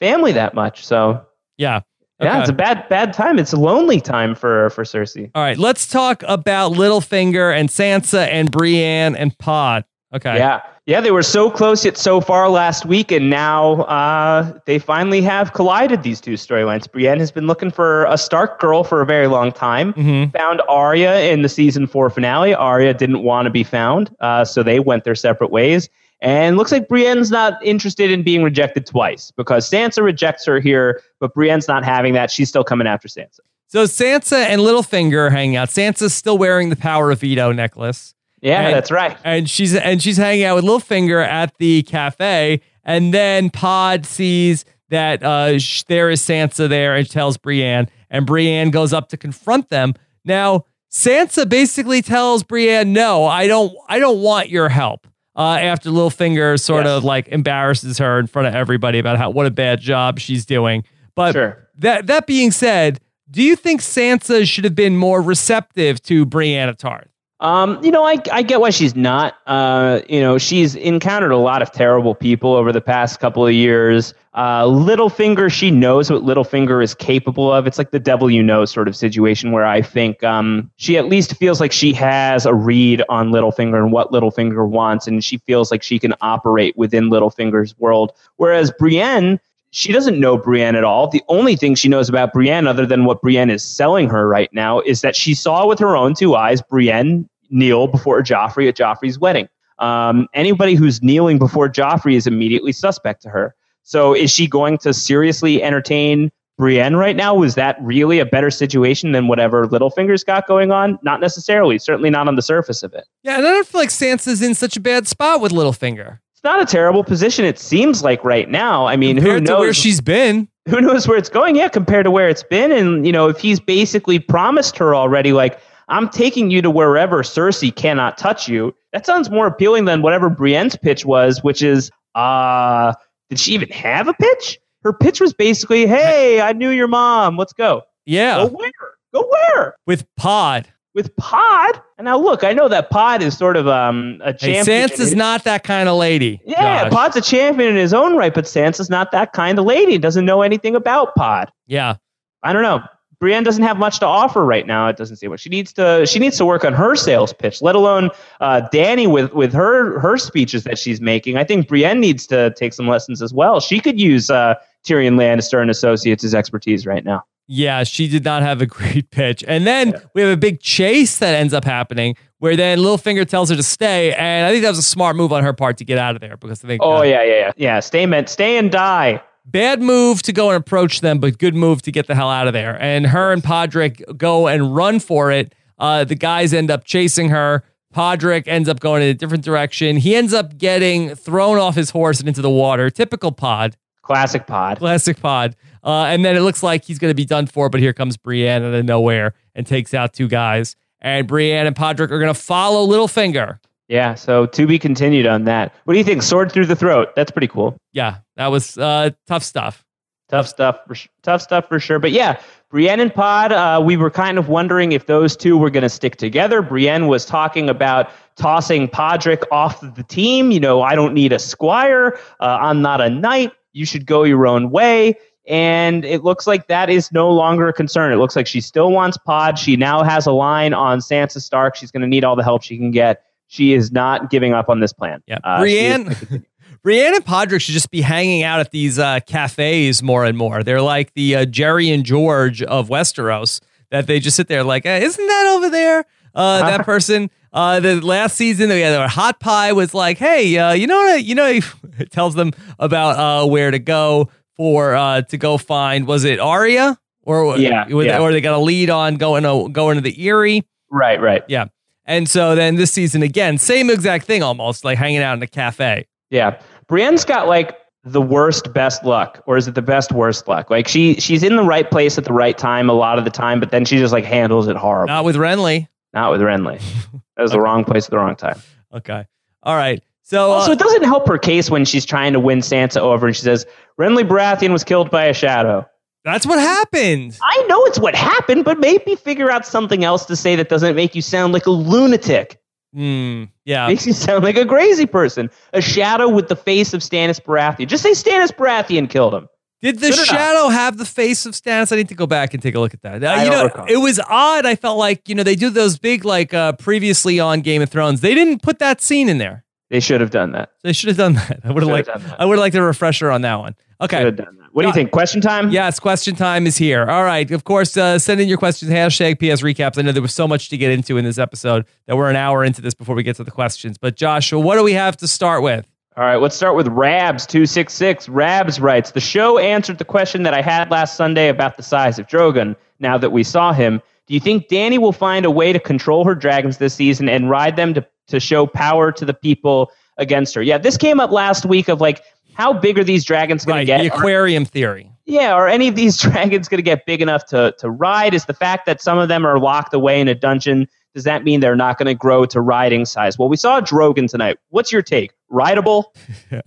[0.00, 0.86] family that much.
[0.86, 1.26] So
[1.58, 1.80] Yeah.
[2.22, 3.38] Yeah, it's a bad, bad time.
[3.38, 5.30] It's a lonely time for for Cersei.
[5.34, 9.84] All right, let's talk about Littlefinger and Sansa and Brienne and Pod.
[10.14, 10.36] Okay.
[10.36, 10.60] Yeah.
[10.84, 15.22] Yeah, they were so close yet so far last week, and now uh, they finally
[15.22, 16.90] have collided these two storylines.
[16.90, 19.92] Brienne has been looking for a Stark girl for a very long time.
[19.94, 20.32] Mhm.
[20.36, 22.52] Found Arya in the season four finale.
[22.52, 25.88] Arya didn't want to be found, uh, so they went their separate ways.
[26.22, 31.02] And looks like Brienne's not interested in being rejected twice because Sansa rejects her here,
[31.18, 32.30] but Brienne's not having that.
[32.30, 33.40] She's still coming after Sansa.
[33.66, 35.68] So Sansa and Littlefinger are hanging out.
[35.68, 38.14] Sansa's still wearing the Power of Veto necklace.
[38.40, 39.16] Yeah, And- that's right.
[39.24, 44.64] and she's and she's hanging out with Littlefinger at the cafe, and then Pod sees
[44.90, 49.16] that uh, sh- there is Sansa there and tells Brienne, and Brienne goes up to
[49.16, 49.94] confront them.
[50.24, 55.88] Now Sansa basically tells Brienne, "No, I don't, I don't want your help." Uh, after
[55.90, 56.92] Littlefinger sort Yes.
[56.98, 60.44] of like embarrasses her in front of everybody about how what a bad job she's
[60.44, 60.84] doing.
[61.14, 61.68] But Sure.
[61.78, 66.74] that that being said, do you think Sansa should have been more receptive to Brienne
[66.76, 67.08] Tarth?
[67.42, 69.34] Um, you know, I, I get why she's not.
[69.48, 73.52] Uh, you know, she's encountered a lot of terrible people over the past couple of
[73.52, 74.14] years.
[74.32, 77.66] Uh, Littlefinger, she knows what Littlefinger is capable of.
[77.66, 81.06] It's like the devil you know sort of situation where I think um, she at
[81.06, 85.38] least feels like she has a read on Littlefinger and what Littlefinger wants, and she
[85.38, 88.12] feels like she can operate within Littlefinger's world.
[88.36, 89.40] Whereas Brienne,
[89.72, 91.08] she doesn't know Brienne at all.
[91.08, 94.52] The only thing she knows about Brienne, other than what Brienne is selling her right
[94.52, 98.76] now, is that she saw with her own two eyes Brienne kneel before Joffrey at
[98.76, 99.48] Joffrey's wedding.
[99.78, 103.54] Um, anybody who's kneeling before Joffrey is immediately suspect to her.
[103.82, 107.34] So is she going to seriously entertain Brienne right now?
[107.34, 110.98] Was that really a better situation than whatever Littlefinger's got going on?
[111.02, 111.78] Not necessarily.
[111.78, 113.04] Certainly not on the surface of it.
[113.24, 116.18] Yeah, and I don't feel like Sansa's in such a bad spot with Littlefinger.
[116.32, 117.44] It's not a terrible position.
[117.44, 118.86] It seems like right now.
[118.86, 120.48] I mean, who Compared to knows where she's been.
[120.68, 121.56] who knows where it's going?
[121.56, 125.32] Yeah, compared to where it's been, and you know, if he's basically promised her already,
[125.32, 125.58] like
[125.92, 128.74] I'm taking you to wherever Cersei cannot touch you.
[128.92, 132.94] That sounds more appealing than whatever Brienne's pitch was, which is, uh,
[133.30, 134.58] did she even have a pitch?
[134.82, 137.36] Her pitch was basically, "Hey, I knew your mom.
[137.36, 137.82] Let's go.
[138.06, 138.70] Yeah, Go where?
[139.14, 139.74] Go where?
[139.86, 140.66] with Pod.
[140.94, 144.54] With Pod." And now look, I know that Pod is sort of um a Hey,
[144.54, 144.88] champion.
[144.88, 146.40] Sansa's not that kind of lady.
[146.44, 146.88] yeah.
[146.88, 149.98] Pod's a champion in his own right, but Sansa's not that kind of lady.
[149.98, 151.52] Doesn't know anything about Pod.
[151.68, 151.94] Yeah,
[152.42, 152.80] I don't know.
[153.22, 154.88] Brienne doesn't have much to offer right now.
[154.88, 156.04] It doesn't seem like she needs to.
[156.06, 158.10] She needs to work on her sales pitch, let alone
[158.40, 161.36] uh, Danny with with her her speeches that she's making.
[161.36, 163.60] I think Brienne needs to take some lessons as well.
[163.60, 167.22] She could use uh, Tyrion Lannister and Associates' expertise right now.
[167.46, 169.44] yeah, she did not have a great pitch.
[169.46, 173.50] And then we have a big chase that ends up happening, where then Littlefinger tells
[173.50, 175.84] her to stay, and I think that was a smart move on her part to
[175.84, 177.78] get out of there because I think Oh uh, yeah, yeah, yeah, yeah.
[177.78, 179.22] Stay meant stay and die.
[179.44, 182.46] Bad move to go and approach them, but good move to get the hell out
[182.46, 182.80] of there.
[182.80, 185.54] And her and Podrick go and run for it.
[185.78, 187.64] Uh, the guys end up chasing her.
[187.94, 189.96] Podrick ends up going in a different direction.
[189.96, 192.88] He ends up getting thrown off his horse and into the water.
[192.88, 194.78] Typical Pod, Classic Pod.
[194.78, 195.56] classic Pod.
[195.84, 198.16] Uh, and then it looks like he's going to be done for, but here comes
[198.16, 200.76] Brienne out of nowhere and takes out two guys.
[201.00, 203.58] And Brienne and Podrick are going to follow Littlefinger.
[203.88, 204.14] Yeah.
[204.14, 205.74] So to be continued on that.
[205.84, 206.22] What do you think?
[206.22, 207.14] Sword through the throat.
[207.16, 207.76] That's pretty cool.
[207.92, 209.84] Yeah, that was uh, tough stuff.
[210.28, 211.98] Tough stuff, for, sh- tough stuff for sure.
[211.98, 215.68] But yeah, Brienne and Pod, uh, we were kind of wondering if those two were
[215.68, 216.62] going to stick together.
[216.62, 220.50] Brienne was talking about tossing Podrick off the team.
[220.50, 222.18] You know, I don't need a squire.
[222.40, 223.52] Uh, I'm not a knight.
[223.74, 225.18] You should go your own way.
[225.46, 228.10] And it looks like that is no longer a concern.
[228.10, 229.58] It looks like she still wants Pod.
[229.58, 231.76] She now has a line on Sansa Stark.
[231.76, 233.22] She's going to need all the help she can get.
[233.52, 235.22] She is not giving up on this plan.
[235.26, 237.14] Yeah, Uh, Brienne.
[237.14, 240.62] And Podrick should just be hanging out at these uh, cafes more and more.
[240.62, 243.60] They're like the uh, Jerry and George of Westeros.
[243.90, 246.06] That they just sit there like, eh, isn't that over there?
[246.34, 247.30] Uh, that person.
[247.52, 251.22] Uh, the last season, we had Hot Pie was like, hey, uh, you know what?
[251.22, 251.52] You know,
[251.98, 256.06] he tells them about uh, where to go for uh, to go find.
[256.06, 258.18] Was it Arya or Yeah, or, yeah.
[258.18, 260.62] or they got a lead on going to going to the Eyrie?
[260.90, 261.42] right, right.
[261.48, 261.66] Yeah.
[262.12, 265.46] And so then this season again, same exact thing almost, like hanging out in a
[265.46, 266.06] cafe.
[266.30, 266.60] Yeah.
[266.88, 270.68] Brienne's got like the worst best luck, or is it the best worst luck?
[270.70, 273.30] Like she she's in the right place at the right time a lot of the
[273.30, 275.06] time, but then she just like handles it horrible.
[275.08, 275.88] Not with Renly.
[276.12, 276.80] Not with Renly.
[277.36, 278.60] That was the wrong place at the wrong time.
[278.92, 279.26] Okay.
[279.62, 280.04] All right.
[280.22, 283.26] So uh, Also, it doesn't help her case when she's trying to win Sansa over
[283.26, 283.64] and she says,
[283.98, 285.88] Renly Baratheon was killed by a shadow.
[286.24, 287.36] That's what happened.
[287.42, 290.94] I know it's what happened, but maybe figure out something else to say that doesn't
[290.96, 292.60] make you sound like a lunatic.
[292.94, 293.86] Mm, yeah.
[293.88, 295.50] Makes you sound like a crazy person.
[295.72, 297.86] A shadow with the face of Stannis Baratheon.
[297.88, 299.48] Just say Stannis Baratheon killed him.
[299.80, 300.26] Did the Good enough.
[300.26, 301.90] shadow have the face of Stannis?
[301.92, 303.24] I need to go back and take a look at that.
[303.24, 303.86] Uh, I you don't know, recall.
[303.88, 304.64] it was odd.
[304.66, 307.88] I felt like you know they do those big like uh, previously on Game of
[307.90, 308.20] Thrones.
[308.20, 309.64] They didn't put that scene in there.
[309.92, 310.72] They should have done that.
[310.82, 311.60] They should have done that.
[311.64, 312.08] I would have liked.
[312.08, 313.76] I would have liked a refresher on that one.
[314.00, 314.16] Okay.
[314.16, 314.68] Should have done that.
[314.72, 315.10] What do you think?
[315.10, 315.70] Question time?
[315.70, 317.04] Yes, question time is here.
[317.04, 317.50] All right.
[317.50, 318.90] Of course, uh, send in your questions.
[318.90, 319.98] Hashtag PS recaps.
[319.98, 322.36] I know there was so much to get into in this episode that we're an
[322.36, 323.98] hour into this before we get to the questions.
[323.98, 325.86] But Joshua, what do we have to start with?
[326.16, 328.28] All right, let's start with Rabs266.
[328.30, 332.18] Rabs writes The show answered the question that I had last Sunday about the size
[332.18, 334.00] of Drogon now that we saw him.
[334.26, 337.50] Do you think Danny will find a way to control her dragons this season and
[337.50, 340.62] ride them to, to show power to the people against her?
[340.62, 342.22] Yeah, this came up last week of like,
[342.54, 344.00] how big are these dragons going Right, to get?
[344.02, 345.10] the aquarium theory.
[345.24, 348.34] Yeah, are any of these dragons going to get big enough to, to ride?
[348.34, 351.44] Is the fact that some of them are locked away in a dungeon, does that
[351.44, 353.38] mean they're not going to grow to riding size?
[353.38, 354.58] Well, we saw Drogon tonight.
[354.70, 355.32] What's your take?
[355.48, 356.14] Rideable?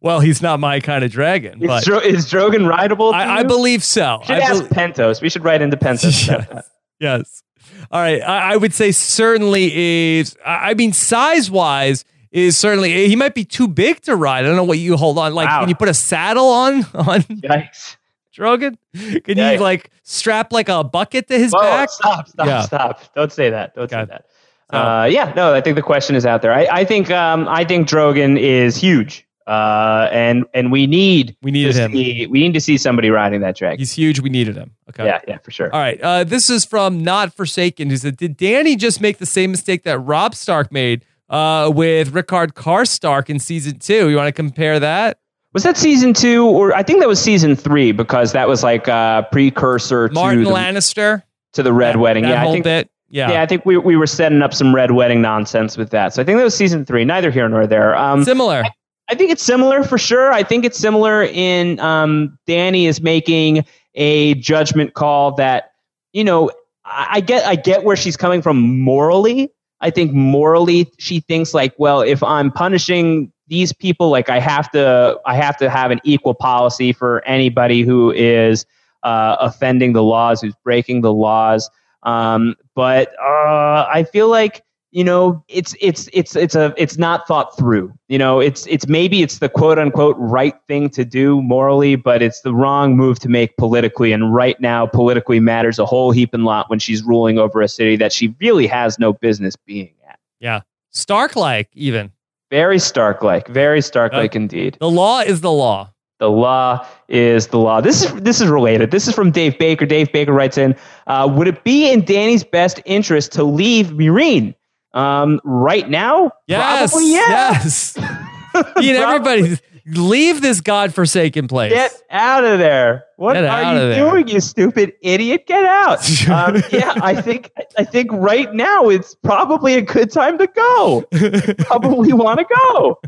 [0.00, 3.12] Well, he's not my kind of dragon, Is, but Dro- is Drogon rideable?
[3.12, 4.20] I, I believe so.
[4.24, 5.22] should I ask bel- Pentos.
[5.22, 6.28] We should write into Pentos.
[6.28, 6.64] about that.
[6.98, 7.44] yes.
[7.90, 8.20] All right.
[8.22, 10.36] I, I would say certainly is.
[10.44, 14.44] I I mean, size wise, is certainly he might be too big to ride.
[14.44, 15.34] I don't know what you hold on.
[15.34, 15.60] Like, Wow.
[15.60, 17.96] can you put a saddle on on Yikes.
[18.36, 18.76] Drogon?
[18.94, 19.54] Can Yikes.
[19.54, 21.90] you like strap like a bucket to his Whoa, back?
[21.90, 22.62] stop, stop, Yeah.
[22.62, 23.14] stop.
[23.14, 23.74] Don't say that.
[23.74, 24.10] Don't say Okay.
[24.10, 24.24] that.
[24.70, 26.52] Uh, yeah, no, I think the question is out there.
[26.52, 29.26] I, I think um, I think Drogon is huge.
[29.48, 31.92] Uh, and and we need We needed to him.
[31.92, 33.78] see, we need to see somebody riding that dragon.
[33.78, 34.20] He's huge.
[34.20, 34.72] We needed him.
[34.90, 35.06] Okay.
[35.06, 35.72] Yeah, yeah, for sure.
[35.72, 35.98] All right.
[36.00, 39.84] Uh, this is from Not Forsaken, who said, Did Dany just make the same mistake
[39.84, 44.10] that Robb Stark made uh, with Rickard Karstark in season two?
[44.10, 45.18] You want to compare that?
[45.54, 48.86] Was that season two, or I think that was season three because that was like
[48.86, 51.22] a precursor Martin to the, Lannister?
[51.54, 52.24] to the Red That- Wedding.
[52.24, 52.64] That yeah, I think.
[52.64, 52.90] bit.
[53.08, 53.30] Yeah.
[53.32, 56.12] Yeah, I think we, we were setting up some Red Wedding nonsense with that.
[56.12, 57.06] So I think that was season three.
[57.06, 57.96] Neither here nor there.
[57.96, 58.62] Um, Similar.
[58.66, 58.70] I
[59.14, 60.32] think it's similar for sure.
[60.32, 65.72] I think it's similar in um, Dany is making a judgment call that
[66.12, 66.50] you know
[66.84, 69.50] I, I get I get where she's coming from morally.
[69.80, 74.70] I think morally she thinks like, well, if I'm punishing these people, like I have
[74.72, 78.66] to I have to have an equal policy for anybody who is
[79.02, 81.70] uh, offending the laws, who's breaking the laws.
[82.02, 87.26] Um, but uh, I feel like you know it's it's it's it's a it's not
[87.28, 91.42] thought through you know it's it's maybe it's the quote unquote right thing to do
[91.42, 95.84] morally but it's the wrong move to make politically and right now politically matters a
[95.84, 99.12] whole heap and lot when she's ruling over a city that she really has no
[99.12, 100.60] business being at Yeah.
[100.90, 102.10] Stark like, even.
[102.50, 105.92] very stark like very stark like indeed The law is the law.
[106.18, 107.80] the law is the law.
[107.82, 108.90] This is this is related.
[108.90, 109.84] This is from Dave Baker.
[109.86, 110.74] Dave Baker writes in:
[111.06, 114.54] uh, Would it be in Dany's best interest to leave Meereen
[114.98, 116.32] um, right now?
[116.46, 116.90] Yes.
[116.90, 117.94] Probably yes.
[117.96, 118.74] Yes.
[118.82, 121.72] Ian, everybody, leave this godforsaken place.
[121.72, 123.04] Get out of there!
[123.16, 124.10] What Get are you there.
[124.10, 125.46] doing, you stupid idiot?
[125.46, 125.98] Get out!
[126.28, 131.04] um, yeah, I think I think right now it's probably a good time to go.
[131.12, 133.00] You probably want to go.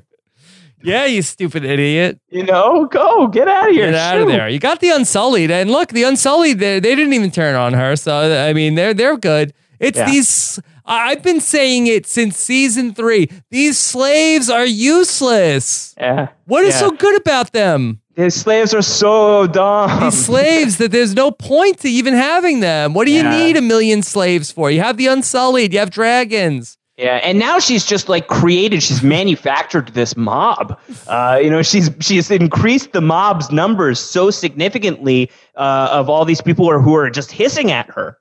[0.82, 2.20] yeah, you stupid idiot.
[2.28, 3.91] You know, go get out of here.
[3.91, 4.49] Get out of there.
[4.49, 7.97] You got the Unsullied, and look, the Unsullied, they, they didn't even turn on her.
[7.97, 9.53] So I mean, they're they're good.
[9.81, 10.11] It's Yeah.
[10.11, 10.61] these.
[10.87, 13.28] I- I've been saying it since season three.
[13.51, 15.95] These slaves are useless.
[15.99, 16.28] Yeah.
[16.47, 16.81] What is Yeah.
[16.81, 18.01] so good about them?
[18.16, 20.01] These slaves are so dumb.
[20.05, 22.93] These slaves that there's no point to even having them.
[22.93, 23.37] What do you Yeah.
[23.39, 24.70] need a million slaves for?
[24.70, 25.72] You have the Unsullied.
[25.72, 26.76] You have dragons.
[26.99, 28.83] Yeah, and now she's just like created.
[28.83, 30.76] She's manufactured this mob.
[31.09, 36.43] Uh, you know, she's she's increased the mob's numbers so significantly uh, of all these
[36.43, 38.18] people who are, who are just hissing at her.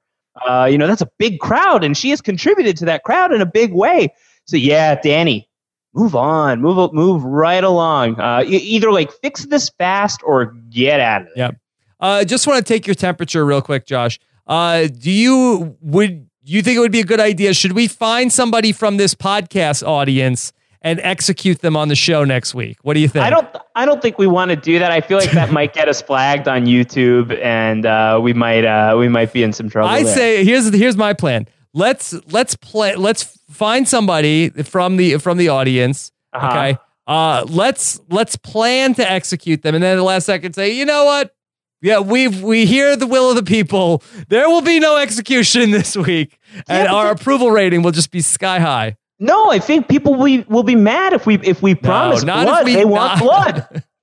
[0.47, 3.41] Uh, you know, that's a big crowd, and she has contributed to that crowd in
[3.41, 4.13] a big way.
[4.45, 5.47] So yeah, Dany,
[5.93, 8.19] move on, move move right along.
[8.19, 11.45] Uh, either like fix this fast or get out of there.
[11.45, 11.55] Yep.
[11.99, 14.19] Uh, just want to take your temperature real quick, Josh.
[14.47, 17.53] Uh, do you would you think it would be a good idea?
[17.53, 22.55] Should we find somebody from this podcast audience and execute them on the show next
[22.55, 22.77] week?
[22.83, 23.25] What do you think?
[23.25, 23.47] I don't.
[23.75, 24.91] I don't think we want to do that.
[24.91, 28.65] I feel like that might get us flagged on YouTube, and uh, we might.
[28.65, 29.89] Uh, we might be in some trouble.
[29.89, 30.15] I there.
[30.15, 31.47] say here's here's my plan.
[31.73, 32.95] Let's let's play.
[32.95, 36.11] Let's find somebody from the from the audience.
[36.33, 36.47] Uh-huh.
[36.47, 36.77] Okay.
[37.07, 40.85] Uh, let's let's plan to execute them, and then at the last second say, you
[40.85, 41.33] know what?
[41.81, 44.03] Yeah, we we hear the will of the people.
[44.27, 48.21] There will be no execution this week, and but our approval rating will just be
[48.21, 48.97] sky high.
[49.19, 52.43] No, I think people will be, will be mad if we if we promise not
[52.43, 52.65] if blood.
[52.65, 53.83] we- they want not- blood.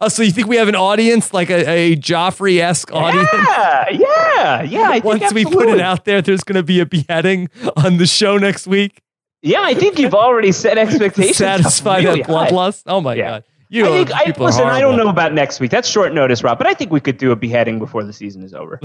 [0.00, 3.28] Oh, so you think we have an audience like a, a Joffrey esque audience?
[3.34, 4.88] Yeah, yeah, yeah.
[4.88, 7.98] I think Once we put it out there, there's going to be a beheading on
[7.98, 9.02] the show next week.
[9.42, 11.36] Yeah, I think you've already set expectations.
[11.36, 12.84] Satisfy really bloodlust.
[12.86, 13.28] Oh my Yeah.
[13.28, 13.44] god.
[13.68, 14.12] You I think.
[14.12, 15.70] I, listen, I don't know about next week.
[15.70, 16.56] That's short notice, Rob.
[16.56, 18.80] But I think we could do a beheading before the season is over.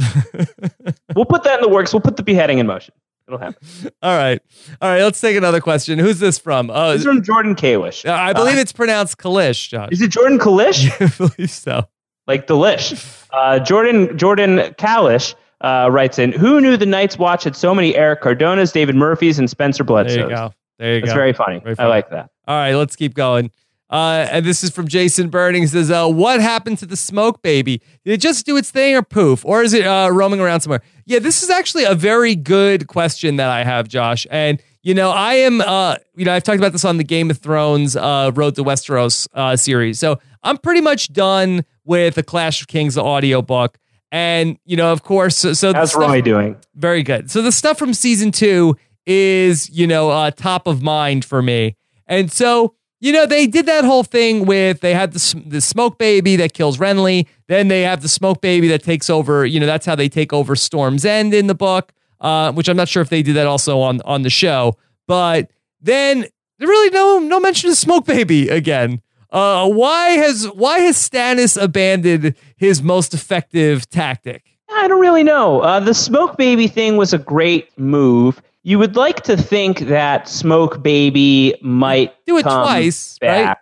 [1.15, 1.93] we'll put that in the works.
[1.93, 2.93] We'll put the beheading in motion.
[3.29, 3.91] It'll happen.
[4.01, 4.41] All right.
[4.81, 5.03] All right.
[5.03, 5.99] Let's take another question.
[5.99, 6.69] Who's this from?
[6.71, 8.07] Uh, This is from Jordan Kalish.
[8.07, 9.89] Uh, I believe it's pronounced Kalish, Josh.
[9.91, 10.89] Is it Jordan Kalish?
[10.99, 11.83] I believe so.
[12.27, 13.27] like delish.
[13.31, 17.95] Uh, Jordan Jordan Kalish uh, writes in, "Who knew the Night's Watch had so many
[17.95, 20.53] Eric Cardonas, David Murphys, and Spencer Bledsoes?" There you go.
[20.79, 21.19] There you That's go.
[21.19, 21.59] very funny.
[21.59, 22.31] Very I like that.
[22.47, 23.51] All right, let's keep going.
[23.89, 25.63] Uh, and this is from Jason Burning.
[25.63, 27.81] He says, uh, "What happened to the smoke baby?
[28.05, 30.81] Did it just do its thing, or poof, or is it uh, roaming around somewhere?"
[31.05, 34.27] Yeah, this is actually a very good question that I have, Josh.
[34.29, 37.29] And you know, I am, uh, you know, I've talked about this on the Game
[37.31, 39.99] of Thrones uh, Road to Westeros uh, series.
[39.99, 43.77] So I'm pretty much done with the Clash of Kings audiobook.
[44.11, 46.55] And you know, of course, so, so How's stuff- Roy doing?
[46.75, 47.29] very good.
[47.31, 51.75] So the stuff from season two is, you know, uh, top of mind for me.
[52.07, 55.97] And so, you know, they did that whole thing with they had the, the smoke
[55.97, 57.27] baby that kills Renly.
[57.47, 60.33] Then they have the smoke baby that takes over, you know, that's how they take
[60.33, 63.47] over Storm's End in the book, uh, which I'm not sure if they did that
[63.47, 64.75] also on, on the show.
[65.07, 65.49] But
[65.81, 66.25] then
[66.59, 69.01] there really no no mention of smoke baby again.
[69.31, 74.43] Uh, why has why has Stannis abandoned his most effective tactic?
[74.71, 75.61] I don't really know.
[75.61, 78.41] Uh, the Smoke Baby thing was a great move.
[78.63, 83.57] You would like to think that Smoke Baby might Do it come twice, right?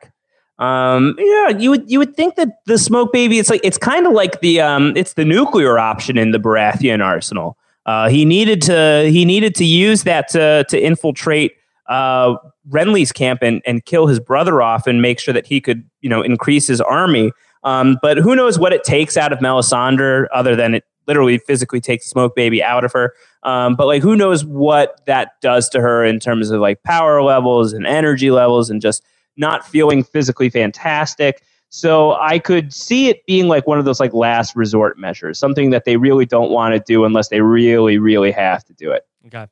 [0.60, 4.08] Um, Yeah, you would you would think that the smoke baby it's like it's kind
[4.08, 7.58] of like the um it's the nuclear option in the Baratheon arsenal.
[7.86, 11.54] Uh, he needed to he needed to use that to to infiltrate
[11.88, 12.36] uh,
[12.70, 16.10] Renly's camp and, and kill his brother off and make sure that he could you
[16.10, 17.32] know increase his army.
[17.64, 21.80] Um, but who knows what it takes out of Melisandre other than it literally physically
[21.80, 23.14] takes smoke baby out of her.
[23.48, 27.24] Um, but like who knows what that does to her in terms of like power
[27.24, 29.06] levels and energy levels and just
[29.38, 31.42] not feeling physically fantastic.
[31.70, 35.70] So I could see it being like one of those like last resort measures, something
[35.70, 39.04] that they really don't want to do unless they really, really have to do it.
[39.28, 39.46] Okay.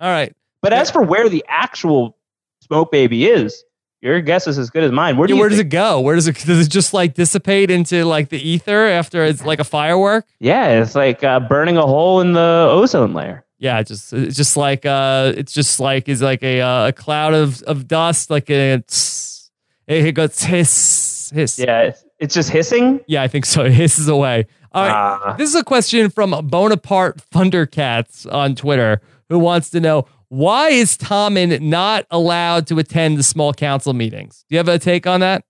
[0.00, 0.34] All right.
[0.62, 2.16] But as for where the actual
[2.62, 3.64] smoke baby is,
[4.02, 5.16] your guess is as good as mine.
[5.16, 6.00] Where do Yeah, where does it go?
[6.00, 9.60] Where does it does it just like dissipate into like the ether after it's like
[9.60, 10.26] a firework?
[10.40, 13.44] Yeah, it's like uh, burning a hole in the ozone layer.
[13.58, 16.92] Yeah, it just it's just like uh it's just like is like a uh, a
[16.92, 19.50] cloud of of dust like a tss,
[19.86, 21.58] it goes hiss hiss.
[21.60, 23.00] Yeah, it's, it's just hissing.
[23.06, 23.64] Yeah, I think so.
[23.66, 24.46] It hisses away.
[24.72, 24.92] All right.
[24.92, 25.34] Ah.
[25.38, 30.96] This is a question from Bonaparte Thundercats on Twitter who wants to know why is
[30.96, 34.46] Tommen not allowed to attend the small council meetings?
[34.48, 35.44] Do you have a take on that?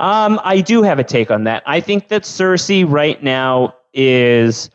[0.00, 1.62] Um, I do have a take on that.
[1.66, 4.70] I think that Cersei right now is.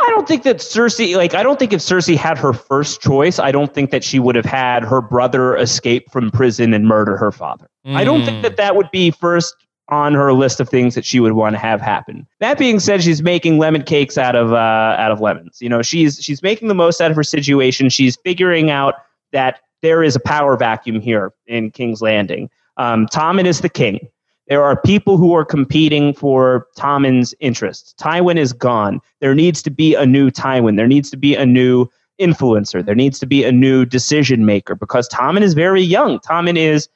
[0.00, 3.38] I don't think that Cersei, like, I don't think if Cersei had her first choice,
[3.38, 7.18] I don't think that she would have had her brother escape from prison and murder
[7.18, 7.68] her father.
[7.84, 8.42] I don't think Mm.
[8.42, 9.54] that that would be first
[9.88, 12.26] on her list of things that she would want to have happen.
[12.40, 15.58] That being said, she's making lemon cakes out of uh, out of lemons.
[15.60, 17.88] You know, she's she's making the most out of her situation.
[17.88, 18.94] She's figuring out
[19.32, 22.48] that there is a power vacuum here in King's Landing.
[22.76, 24.08] Um, Tommen is the king.
[24.48, 27.94] There are people who are competing for Tommen's interests.
[28.00, 29.00] Tywin is gone.
[29.20, 30.76] There needs to be a new Tywin.
[30.76, 31.86] There needs to be a new
[32.20, 32.84] influencer.
[32.84, 36.18] There needs to be a new decision maker because Tommen is very young.
[36.20, 36.88] Tommen is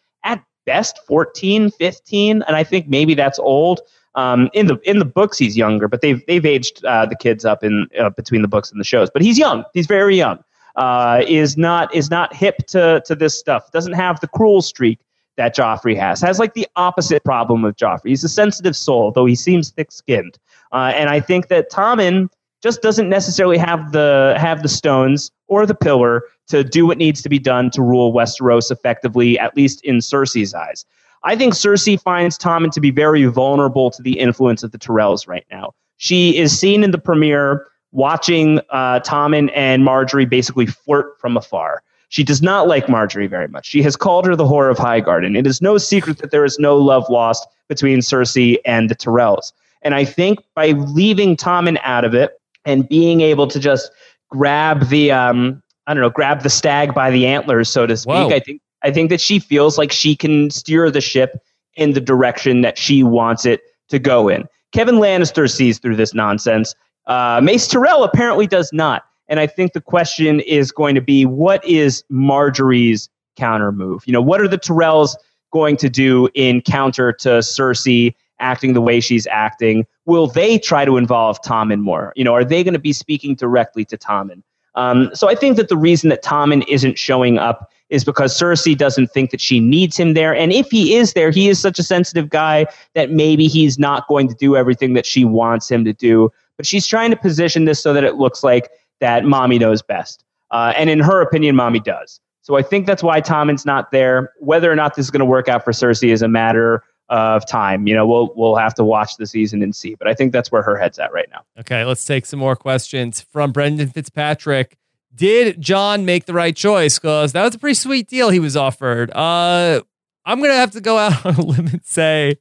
[0.67, 3.81] best 14, 15, and I think maybe that's old.
[4.15, 7.45] Um, in the in the books, he's younger, but they've they've aged uh, the kids
[7.45, 9.11] up in uh, between the books and the shows.
[9.11, 9.65] But he's young.
[9.75, 10.43] He's very young.
[10.75, 13.71] Uh, is not is not hip to to this stuff.
[13.73, 14.99] Doesn't have the cruel streak
[15.37, 16.21] that Joffrey has.
[16.23, 18.09] Has like the opposite problem of Joffrey.
[18.09, 20.39] He's a sensitive soul, though he seems thick skinned.
[20.73, 22.29] Uh, and I think that Tommen
[22.67, 27.23] just doesn't necessarily have the have the stones or the pillar to do what needs
[27.23, 30.85] to be done to rule Westeros effectively, at least in Cersei's eyes.
[31.23, 35.29] I think Cersei finds Tommen to be very vulnerable to the influence of the Tyrells
[35.29, 35.75] right now.
[35.99, 41.85] She is seen in the premiere watching uh, Tommen and Margaery basically flirt from afar.
[42.09, 43.67] She does not like Margaery very much.
[43.67, 45.39] She has called her the whore of Highgarden.
[45.39, 49.53] It is no secret that there is no love lost between Cersei and the Tyrells.
[49.83, 53.91] And I think by leaving Tommen out of it and being able to just
[54.29, 58.15] grab the um, I don't know, grab the stag by the antlers, so to speak,
[58.15, 58.29] Whoa.
[58.29, 61.41] I think I think that she feels like she can steer the ship
[61.77, 64.45] in the direction that she wants it to go in.
[64.73, 66.75] Kevan Lannister sees through this nonsense.
[67.07, 69.05] Uh, Mace Tyrell apparently does not.
[69.29, 74.03] And I think the question is going to be what is Margaery's counter move?
[74.07, 75.17] You know, what are the Tyrells
[75.53, 79.87] going to do in counter to Cersei acting the way she's acting?
[80.05, 82.13] Will they try to involve Tommen more?
[82.17, 84.43] You know, are they going to be speaking directly to Tommen?
[84.75, 88.77] Um, so I think that the reason that Tommen isn't showing up is because Cersei
[88.77, 90.35] doesn't think that she needs him there.
[90.35, 94.09] And if he is there, he is such a sensitive guy that maybe he's not
[94.09, 96.31] going to do everything that she wants him to do.
[96.57, 100.25] But she's trying to position this so that it looks like that mommy knows best.
[100.51, 102.21] Uh, and in her opinion, mommy does.
[102.43, 104.33] So I think that's why Tommen's not there.
[104.39, 107.47] Whether or not this is going to work out for Cersei is a matter of
[107.47, 107.87] time.
[107.87, 109.95] You know, we'll we'll have to watch the season and see.
[109.95, 111.43] But I think that's where her head's at right now.
[111.61, 114.77] Okay, let's take some more questions from Brendan Fitzpatrick.
[115.15, 116.99] Did Jon make the right choice?
[116.99, 119.11] Because that was a pretty sweet deal he was offered.
[119.11, 119.81] Uh,
[120.25, 122.37] I'm gonna have to go out on a limb and say,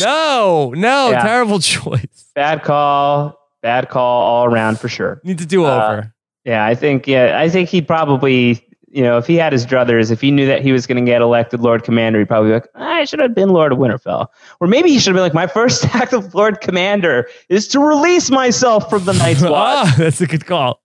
[0.00, 1.22] no, no, yeah.
[1.22, 2.30] terrible choice.
[2.34, 3.38] Bad call.
[3.62, 5.20] Bad call all around for sure.
[5.24, 5.98] Need to do uh, over.
[5.98, 6.06] Uh,
[6.44, 7.06] yeah, I think.
[7.06, 10.46] Yeah, I think he'd probably you know, if he had his druthers, if he knew
[10.46, 13.20] that he was going to get elected Lord Commander, he'd probably be like, I should
[13.20, 14.26] have been Lord of Winterfell.
[14.60, 17.80] Or maybe he should have been like, my first act of Lord Commander is to
[17.80, 19.52] release myself from the Night's Watch.
[19.52, 20.82] ah, that's a good call.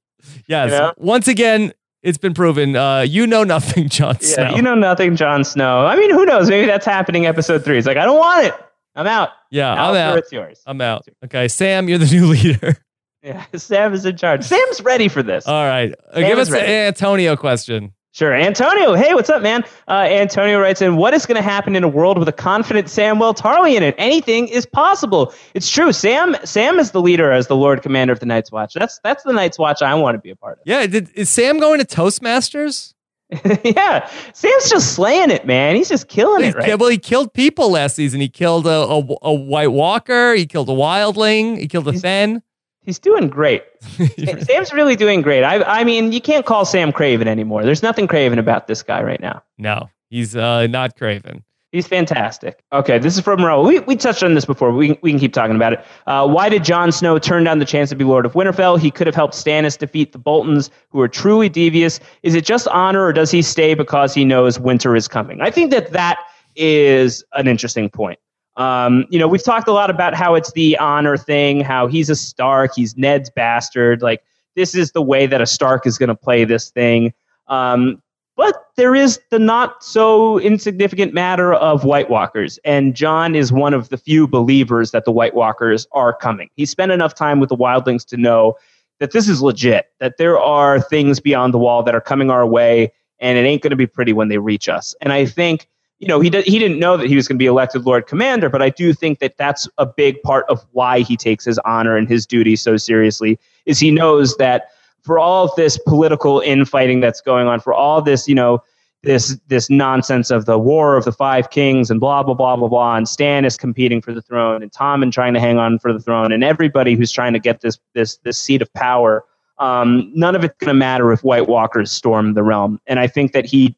[0.48, 0.72] Yes.
[0.72, 0.94] You know?
[0.98, 1.74] Once again,
[2.04, 2.76] it's been proven.
[2.76, 4.44] Uh, you know nothing, Jon Snow.
[4.44, 5.86] Yeah, you know nothing, Jon Snow.
[5.86, 6.50] I mean, who knows?
[6.50, 7.80] Maybe that's happening episode three.
[7.80, 8.54] It's like, I don't want it.
[8.96, 9.30] I'm out.
[9.50, 10.18] Yeah, now I'm out.
[10.20, 10.62] It's yours.
[10.66, 11.08] I'm out.
[11.26, 12.78] Okay, Sam, you're the new leader.
[13.26, 14.44] Yeah, Sam is in charge.
[14.44, 15.48] Sam's ready for this.
[15.48, 15.94] All right.
[16.12, 16.66] Uh, give us ready.
[16.66, 17.92] an Antonio question.
[18.12, 18.34] Sure.
[18.34, 19.66] Antonio, hey, what's up, man?
[19.90, 22.88] Uh, Antonio writes in, what is going to happen in a world with a confident
[22.88, 23.94] Samwell Tarly in it?
[23.98, 25.34] Anything is possible.
[25.54, 25.92] It's true.
[25.92, 28.74] Sam Sam is the leader as the Lord Commander of the Night's Watch.
[28.74, 30.64] That's that's the Night's Watch I want to be a part of.
[30.66, 30.88] Yeah.
[30.88, 32.94] Did, is Sam going to Toastmasters?
[33.66, 34.10] yeah.
[34.34, 35.76] Sam's just slaying it, man.
[35.76, 36.80] He's just killing He's, it, right?
[36.80, 38.22] Well, he killed people last season.
[38.22, 40.36] He killed a, a, a White Walker.
[40.36, 41.58] He killed a Wildling.
[41.60, 42.42] He killed a Thenn.
[42.86, 43.64] He's doing great.
[44.46, 45.44] Sam's really doing great.
[45.44, 47.64] I, I mean, you can't call Sam Craven anymore.
[47.64, 49.42] There's nothing Craven about this guy right now.
[49.58, 51.44] No, he's uh, not Craven.
[51.72, 52.64] He's fantastic.
[52.72, 53.68] Okay, this is from Raul.
[53.68, 54.72] We, we touched on this before.
[54.72, 55.84] We, we can keep talking about it.
[56.08, 58.80] Uh, why did Jon Snow turn down the chance to be Lord of Winterfell?
[58.80, 62.00] He could have helped Stannis defeat the Boltons, who are truly devious.
[62.24, 65.42] Is it just honor, or does he stay because he knows winter is coming?
[65.42, 66.18] I think that that
[66.56, 68.20] is an interesting point.
[68.58, 72.10] Um, you know, we've talked a lot about how it's the honor thing, how he's
[72.10, 74.02] a Stark, he's Ned's bastard.
[74.02, 74.24] Like,
[74.56, 77.14] this is the way that a Stark is going to play this thing.
[77.48, 78.02] Um,
[78.38, 83.74] but there is the not so insignificant matter of White Walkers, and Jon is one
[83.74, 86.50] of the few believers that the White Walkers are coming.
[86.56, 88.56] He spent enough time with the Wildlings to know
[89.00, 92.46] that this is legit, that there are things beyond the wall that are coming our
[92.46, 94.96] way, and it ain't going to be pretty when they reach us.
[95.02, 95.70] And I think
[96.06, 98.06] you know, he, did, he didn't know that he was going to be elected Lord
[98.06, 101.58] Commander, but I do think that that's a big part of why he takes his
[101.66, 104.70] honor and his duty so seriously, is he knows that
[105.02, 108.62] for all of this political infighting that's going on, for all this, you know,
[109.02, 112.68] this this nonsense of the war of the five kings and blah blah blah blah
[112.68, 115.92] blah, and Stannis is competing for the throne, and Tommen trying to hang on for
[115.92, 119.24] the throne, and everybody who's trying to get this this this seat of power.
[119.58, 123.08] Um, none of it's going to matter if White Walkers storm the realm, and I
[123.08, 123.76] think that he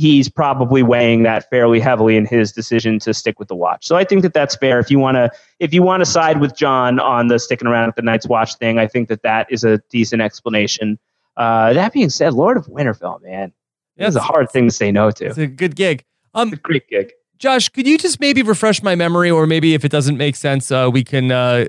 [0.00, 3.86] he's probably weighing that fairly heavily in his decision to stick with the watch.
[3.86, 4.78] So I think that that's fair.
[4.78, 7.90] If you want to, if you want to side with Jon on the sticking around
[7.90, 10.98] at the Night's Watch thing, I think that that is a decent explanation.
[11.36, 13.52] Uh, that being said, Lord of Winterfell, man,
[13.98, 15.26] that's a hard thing to say no to.
[15.26, 16.02] It's a good gig.
[16.32, 17.12] Um, it's a great gig.
[17.36, 20.70] Josh, could you just maybe refresh my memory, or maybe if it doesn't make sense,
[20.70, 21.66] uh, we can uh,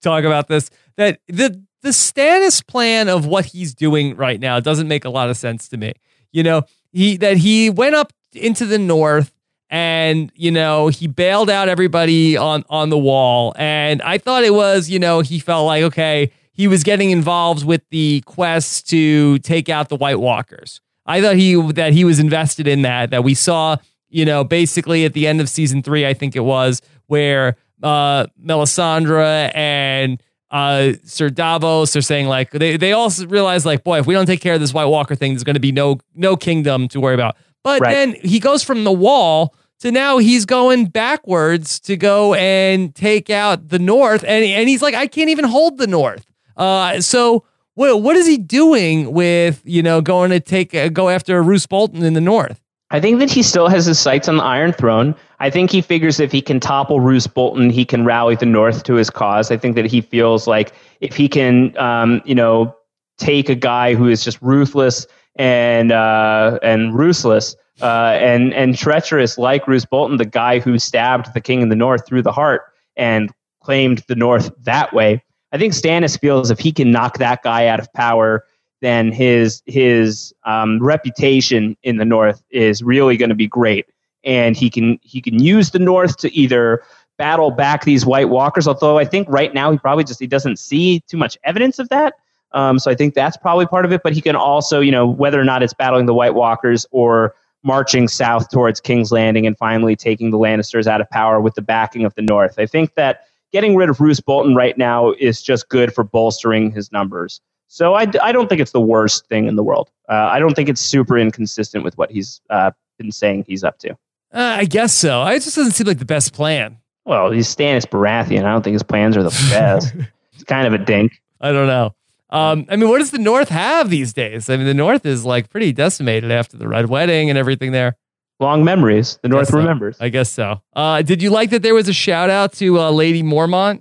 [0.00, 0.70] talk about this.
[0.96, 5.28] That the the Stannis plan of what he's doing right now doesn't make a lot
[5.28, 5.94] of sense to me.
[6.30, 6.62] You know,
[6.92, 9.32] he that he went up into the north
[9.70, 13.54] and you know he bailed out everybody on on the wall.
[13.56, 17.64] And i thought it was you know he felt like okay he was getting involved
[17.64, 20.80] with the quest to take out the white walkers.
[21.06, 23.76] I thought he that he was invested in that that we saw
[24.12, 28.26] you know basically at the end of season three i think it was where uh
[28.40, 30.22] melisandre and
[30.52, 34.26] uh, Sir Davos are saying like they they also realize like boy if we don't
[34.26, 37.00] take care of this White Walker thing there's going to be no no kingdom to
[37.00, 37.36] worry about.
[37.64, 37.92] But right.
[37.92, 43.30] then he goes from the wall to now he's going backwards to go and take
[43.30, 46.26] out the North and and he's like I can't even hold the North.
[46.54, 51.08] Uh, so what what is he doing with you know going to take uh, go
[51.08, 52.60] after Roose Bolton in the North?
[52.92, 55.14] I think that he still has his sights on the Iron Throne.
[55.40, 58.84] I think he figures if he can topple Roose Bolton, he can rally the North
[58.84, 59.50] to his cause.
[59.50, 62.76] I think that he feels like if he can, um, you know,
[63.16, 65.06] take a guy who is just ruthless
[65.36, 71.32] and uh, and ruthless uh, and and treacherous like Roose Bolton, the guy who stabbed
[71.32, 72.62] the King in the North through the heart
[72.94, 73.32] and
[73.62, 75.24] claimed the North that way.
[75.52, 78.44] I think Stannis feels if he can knock that guy out of power
[78.82, 83.86] then his his um, reputation in the North is really going to be great,
[84.24, 86.82] and he can he can use the North to either
[87.16, 88.66] battle back these White Walkers.
[88.66, 91.88] Although I think right now he probably just he doesn't see too much evidence of
[91.90, 92.14] that.
[92.54, 94.02] Um, so I think that's probably part of it.
[94.02, 97.34] But he can also, you know, whether or not it's battling the White Walkers or
[97.62, 101.62] marching south towards King's Landing and finally taking the Lannisters out of power with the
[101.62, 102.58] backing of the North.
[102.58, 106.72] I think that getting rid of Roose Bolton right now is just good for bolstering
[106.72, 107.40] his numbers.
[107.72, 109.90] So I, I don't think it's the worst thing in the world.
[110.06, 113.78] Uh, I don't think it's super inconsistent with what he's uh, been saying he's up
[113.78, 113.92] to.
[114.30, 115.24] Uh, I guess so.
[115.24, 116.76] It just doesn't seem like the best plan.
[117.06, 118.44] Well, he's Stannis Baratheon.
[118.44, 119.94] I don't think his plans are the best.
[120.32, 121.12] he's kind of a dink.
[121.40, 121.94] I don't know.
[122.28, 124.50] Um, I mean, what does the North have these days?
[124.50, 127.96] I mean, the North is like pretty decimated after the Red Wedding and everything there.
[128.38, 129.18] Long memories.
[129.22, 129.56] The North so.
[129.56, 129.96] remembers.
[129.98, 130.60] I guess so.
[130.74, 133.80] Uh, did you like that there was a shout out to uh, Lady Mormont?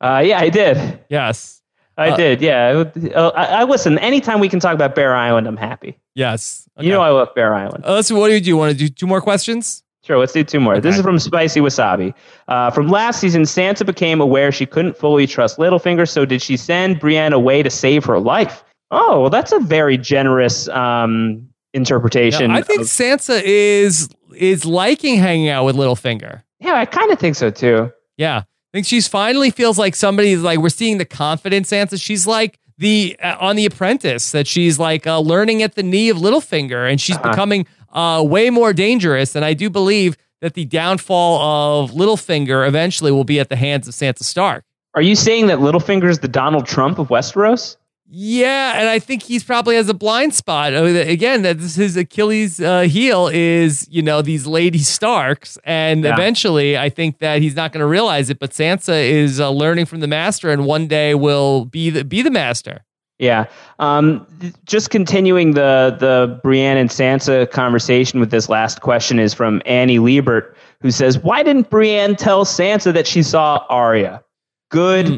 [0.00, 0.98] Uh, yeah, I did.
[1.10, 1.57] Yes.
[1.98, 2.84] I Uh, did, yeah.
[3.14, 3.98] Uh, I, I listen.
[3.98, 5.98] Anytime we can talk about Bear Island, I'm happy.
[6.14, 6.68] Yes.
[6.78, 7.84] You know I love Bear Island.
[7.84, 8.10] Uh, let's.
[8.12, 8.48] What do you do?
[8.50, 9.82] You want to do two more questions?
[10.04, 10.80] Sure, let's do two more.
[10.80, 12.14] This is from Spicy Wasabi.
[12.46, 16.56] Uh, from last season, Sansa became aware she couldn't fully trust Littlefinger, so did she
[16.56, 18.64] send Brienne away to save her life?
[18.90, 22.50] Oh, well, that's a very generous um, interpretation.
[22.50, 26.42] Yeah, I think of- Sansa is is liking hanging out with Littlefinger.
[26.60, 27.90] yeah, I kind of think so too.
[28.16, 32.00] Yeah, I think she's finally feels like somebody's like we're seeing the confidence Sansa.
[32.00, 36.10] She's like the uh, on the Apprentice that she's like uh, learning at the knee
[36.10, 37.30] of Littlefinger, and she's Uh-huh.
[37.30, 39.34] becoming uh, way more dangerous.
[39.34, 41.40] And I do believe that the downfall
[41.82, 44.64] of Littlefinger eventually will be at the hands of Sansa Stark.
[44.94, 47.76] Are you saying that Littlefinger is the Donald Trump of Westeros?
[48.10, 50.74] Yeah, and I think he's probably has a blind spot.
[50.74, 55.58] I mean, Again, that this his Achilles uh, heel is you know these Lady Starks,
[55.64, 56.14] and Yeah.
[56.14, 58.38] eventually I think that he's not going to realize it.
[58.38, 62.22] But Sansa is uh, learning from the master, and one day will be the be
[62.22, 62.82] the master.
[63.18, 63.44] Yeah.
[63.78, 64.26] Um,
[64.64, 69.98] just continuing the the Brienne and Sansa conversation with this last question is from Annie
[69.98, 74.22] Liebert, who says, "Why didn't Brienne tell Sansa that she saw Arya?"
[74.70, 75.16] Good Hmm.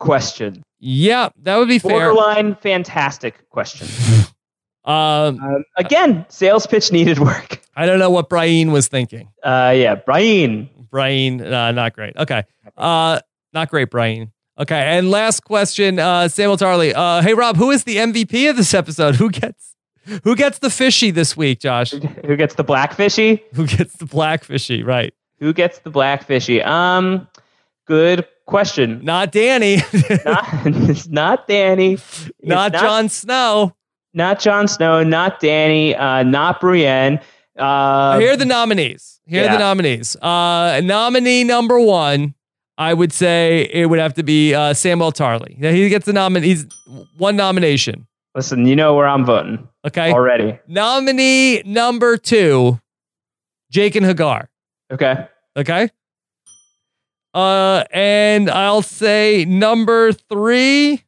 [0.00, 0.63] question.
[0.86, 2.12] Yeah, that would be fair.
[2.12, 3.88] Borderline fantastic question.
[4.86, 7.62] Um, Um, again, sales pitch needed work.
[7.74, 9.30] I don't know what Brian was thinking.
[9.42, 10.68] Uh, yeah, Brian.
[10.90, 12.14] Brian, uh, not great.
[12.18, 12.44] Okay,
[12.76, 13.18] uh,
[13.54, 14.30] not great, Brian.
[14.58, 16.92] Okay, and last question, uh, Samwell Tarly.
[16.94, 19.14] Uh, hey Rob, who is the MVP of this episode?
[19.20, 19.74] Who gets
[20.22, 21.92] who gets the fishy this week, Josh?
[21.92, 23.42] Who gets the black fishy?
[23.54, 24.82] Who gets the black fishy?
[24.82, 25.14] Right.
[25.40, 26.60] Who gets the black fishy?
[26.60, 27.26] Um,
[27.86, 29.00] good question.
[29.02, 29.78] Not Dany.
[30.24, 31.92] Not, it's not Dany.
[31.94, 33.74] It's not Jon Snow.
[34.12, 35.02] Not Jon Snow.
[35.02, 35.98] Not Dany.
[35.98, 37.20] Uh, not Brienne.
[37.58, 39.20] Uh, Here are the nominees.
[39.26, 40.16] Here are the nominees.
[40.16, 42.34] Uh, nominee number one,
[42.76, 45.56] I would say it would have to be uh, Samwell Tarly.
[45.58, 46.42] Yeah, He gets the nomin.
[46.44, 46.66] He's
[47.16, 48.06] one nomination.
[48.34, 50.12] listen, you know where I'm voting Okay.
[50.12, 50.58] already.
[50.68, 52.80] Nominee number two,
[53.72, 54.46] Jaqen H'ghar.
[54.92, 55.26] Okay.
[55.56, 55.88] Okay.
[57.34, 61.02] Uh, and I'll say number three.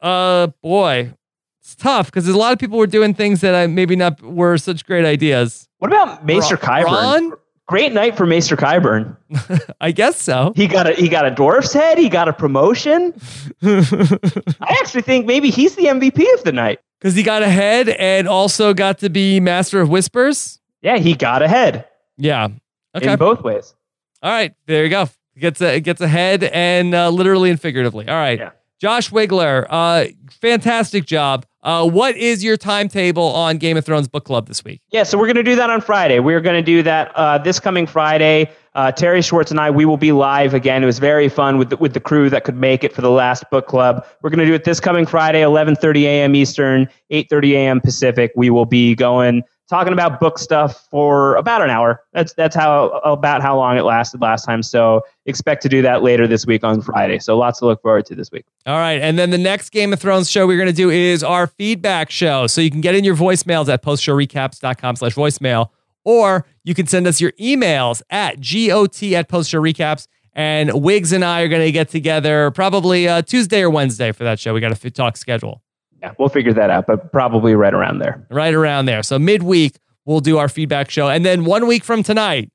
[0.00, 1.14] Uh, boy,
[1.62, 4.58] it's tough because a lot of people were doing things that I maybe not were
[4.58, 5.66] such great ideas.
[5.78, 6.84] What about Maester Ron- Qyburn?
[7.30, 7.32] Ron?
[7.66, 9.16] Great night for Maester Qyburn.
[9.80, 10.52] I guess so.
[10.54, 11.96] He got a he got a dwarf's head.
[11.96, 13.14] He got a promotion.
[13.62, 16.80] I actually think maybe he's the MVP of the night.
[17.00, 20.60] Because he got ahead and also got to be Master of Whispers.
[20.82, 21.86] Yeah, he got ahead
[22.18, 22.48] Yeah.
[22.94, 23.12] Okay.
[23.12, 23.74] in both ways.
[24.22, 24.54] All right.
[24.66, 25.08] There you go.
[25.38, 28.08] Gets a, gets ahead and uh, literally and figuratively.
[28.08, 28.38] All right.
[28.38, 28.50] Yeah.
[28.80, 30.06] Josh Wigler, uh,
[30.40, 31.46] fantastic job.
[31.62, 34.82] Uh, what is your timetable on Game of Thrones book club this week?
[34.90, 36.18] Yeah, so we're going to do that on Friday.
[36.18, 38.50] We're going to do that uh, this coming Friday.
[38.74, 40.82] Uh, Terri Schwartz and I, we will be live again.
[40.82, 43.10] It was very fun with the, with the crew that could make it for the
[43.10, 44.04] last book club.
[44.20, 46.34] We're going to do it this coming Friday, 11:30 a.m.
[46.34, 47.80] Eastern, 8:30 a.m.
[47.80, 48.32] Pacific.
[48.36, 52.02] We will be going talking about book stuff for about an hour.
[52.12, 54.62] That's that's how about how long it lasted last time.
[54.62, 57.18] So expect to do that later this week on Friday.
[57.18, 58.44] So lots to look forward to this week.
[58.66, 59.00] All right.
[59.00, 62.10] And then the next Game of Thrones show we're going to do is our feedback
[62.10, 62.46] show.
[62.46, 65.70] So you can get in your voicemails at postshowrecaps.com slash voicemail,
[66.04, 70.06] or you can send us your emails at got at postshowrecaps.
[70.36, 74.24] And Wiggs and I are going to get together probably uh, Tuesday or Wednesday for
[74.24, 74.52] that show.
[74.52, 75.62] We got a talk schedule
[76.04, 78.26] Yeah, we'll figure that out, but probably right around there.
[78.30, 79.02] right around there.
[79.02, 81.08] So midweek, we'll do our feedback show.
[81.08, 82.50] And then one week from tonight,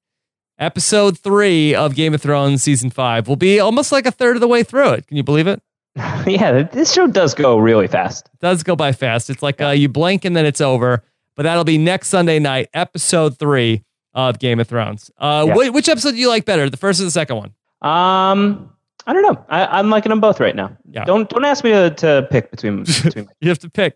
[0.60, 4.42] episode three of Game of Thrones season five will be almost like a third of
[4.42, 5.08] the way through it.
[5.08, 5.62] Can you believe it?
[6.28, 8.28] yeah, this show does go really fast.
[8.34, 9.30] It does go by fast.
[9.32, 11.04] It's like uh, you blink and then it's over.
[11.36, 15.10] But that'll be next Sunday night, episode three of Game of Thrones.
[15.18, 15.54] Uh, Yeah.
[15.56, 17.54] whi- which episode do you like better, the first or the second one?
[17.82, 18.70] Um,
[19.10, 19.44] I don't know.
[19.50, 20.78] I, I'm liking them both right now.
[20.92, 21.04] Yeah.
[21.04, 23.28] Don't don't ask me to, to pick between between.
[23.42, 23.96] You have to pick.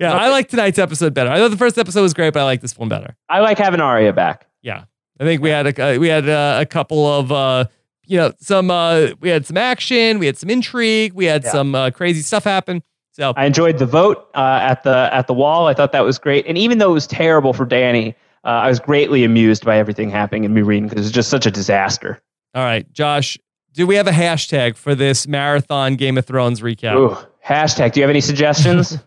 [0.00, 1.30] Yeah, I like tonight's episode better.
[1.30, 3.14] I thought the first episode was great, but I like this one better.
[3.28, 4.48] I like having Arya back.
[4.60, 4.84] Yeah,
[5.20, 7.66] I think we had a uh, we had uh, a couple of uh,
[8.08, 11.52] you know some uh, we had some action, we had some intrigue, we had Yeah.
[11.52, 12.82] some uh, crazy stuff happen.
[13.12, 15.68] So I enjoyed the vote uh, at the at the wall.
[15.68, 16.44] I thought that was great.
[16.48, 20.10] And even though it was terrible for Dany, uh, I was greatly amused by everything
[20.10, 22.20] happening in Meereen because it was just such a disaster.
[22.54, 23.38] All right, Josh,
[23.72, 26.96] do we have a hashtag for this marathon Game of Thrones recap?
[26.96, 27.16] Ooh,
[27.46, 27.92] hashtag.
[27.92, 28.98] Do you have any suggestions?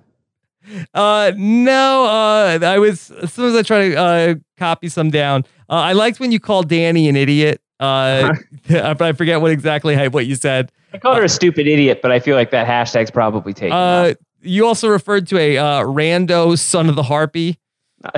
[0.93, 2.05] uh, no.
[2.05, 5.43] Uh, I was as soon as I try to uh, copy some down.
[5.69, 7.61] Uh, I liked when you called Dany an idiot.
[7.79, 8.33] Uh,
[8.67, 10.71] but I forget what exactly what you said.
[10.93, 13.73] I called her a stupid idiot, but I feel like that hashtag's probably taken.
[13.73, 17.59] Uh, you also referred to a uh, rando son of the harpy.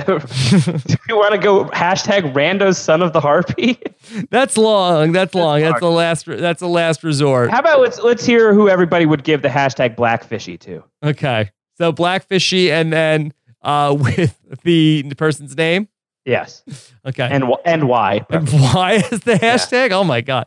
[0.06, 0.12] Do
[1.08, 3.78] you want to go hashtag rando's son of the harpy?
[4.30, 5.12] That's long.
[5.12, 5.60] That's long.
[5.60, 6.26] That's the last.
[6.26, 7.50] That's the last resort.
[7.50, 10.84] How about let's let's hear who everybody would give the hashtag blackfishy to.
[11.02, 13.32] Okay, so blackfishy, and then
[13.62, 15.88] uh, with the person's name.
[16.24, 16.62] Yes.
[17.06, 17.28] Okay.
[17.30, 18.26] And and why?
[18.30, 19.92] And why is the hashtag?
[19.92, 20.46] Oh my god.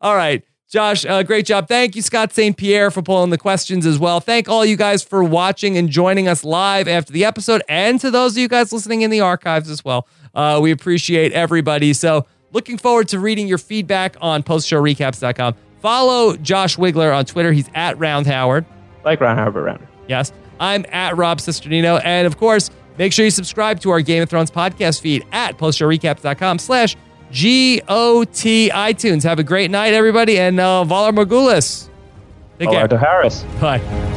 [0.00, 0.44] All right.
[0.68, 1.66] Josh, uh, great job.
[1.66, 2.54] Thank you, Scott St.
[2.54, 4.20] Pierre, for pulling the questions as well.
[4.20, 8.10] Thank all you guys for watching and joining us live after the episode, and to
[8.10, 10.06] those of you guys listening in the archives as well.
[10.34, 11.94] Uh, we appreciate everybody.
[11.94, 15.54] So, looking forward to reading your feedback on postshowrecaps.com.
[15.80, 17.52] Follow Josh Wigler on Twitter.
[17.52, 18.66] He's at Round Howard.
[19.04, 19.86] Like Round Howard, Round.
[20.06, 20.32] Yes.
[20.60, 22.00] I'm at Rob Cesternino.
[22.04, 25.56] And of course, make sure you subscribe to our Game of Thrones podcast feed at
[25.56, 26.96] postshowrecaps.com slash
[27.30, 29.22] G-O-T iTunes.
[29.24, 30.38] Have a great night, everybody.
[30.38, 31.88] And uh, Valar Morgulis.
[32.58, 32.98] Take care.
[32.98, 33.44] Harris.
[33.60, 34.16] Bye.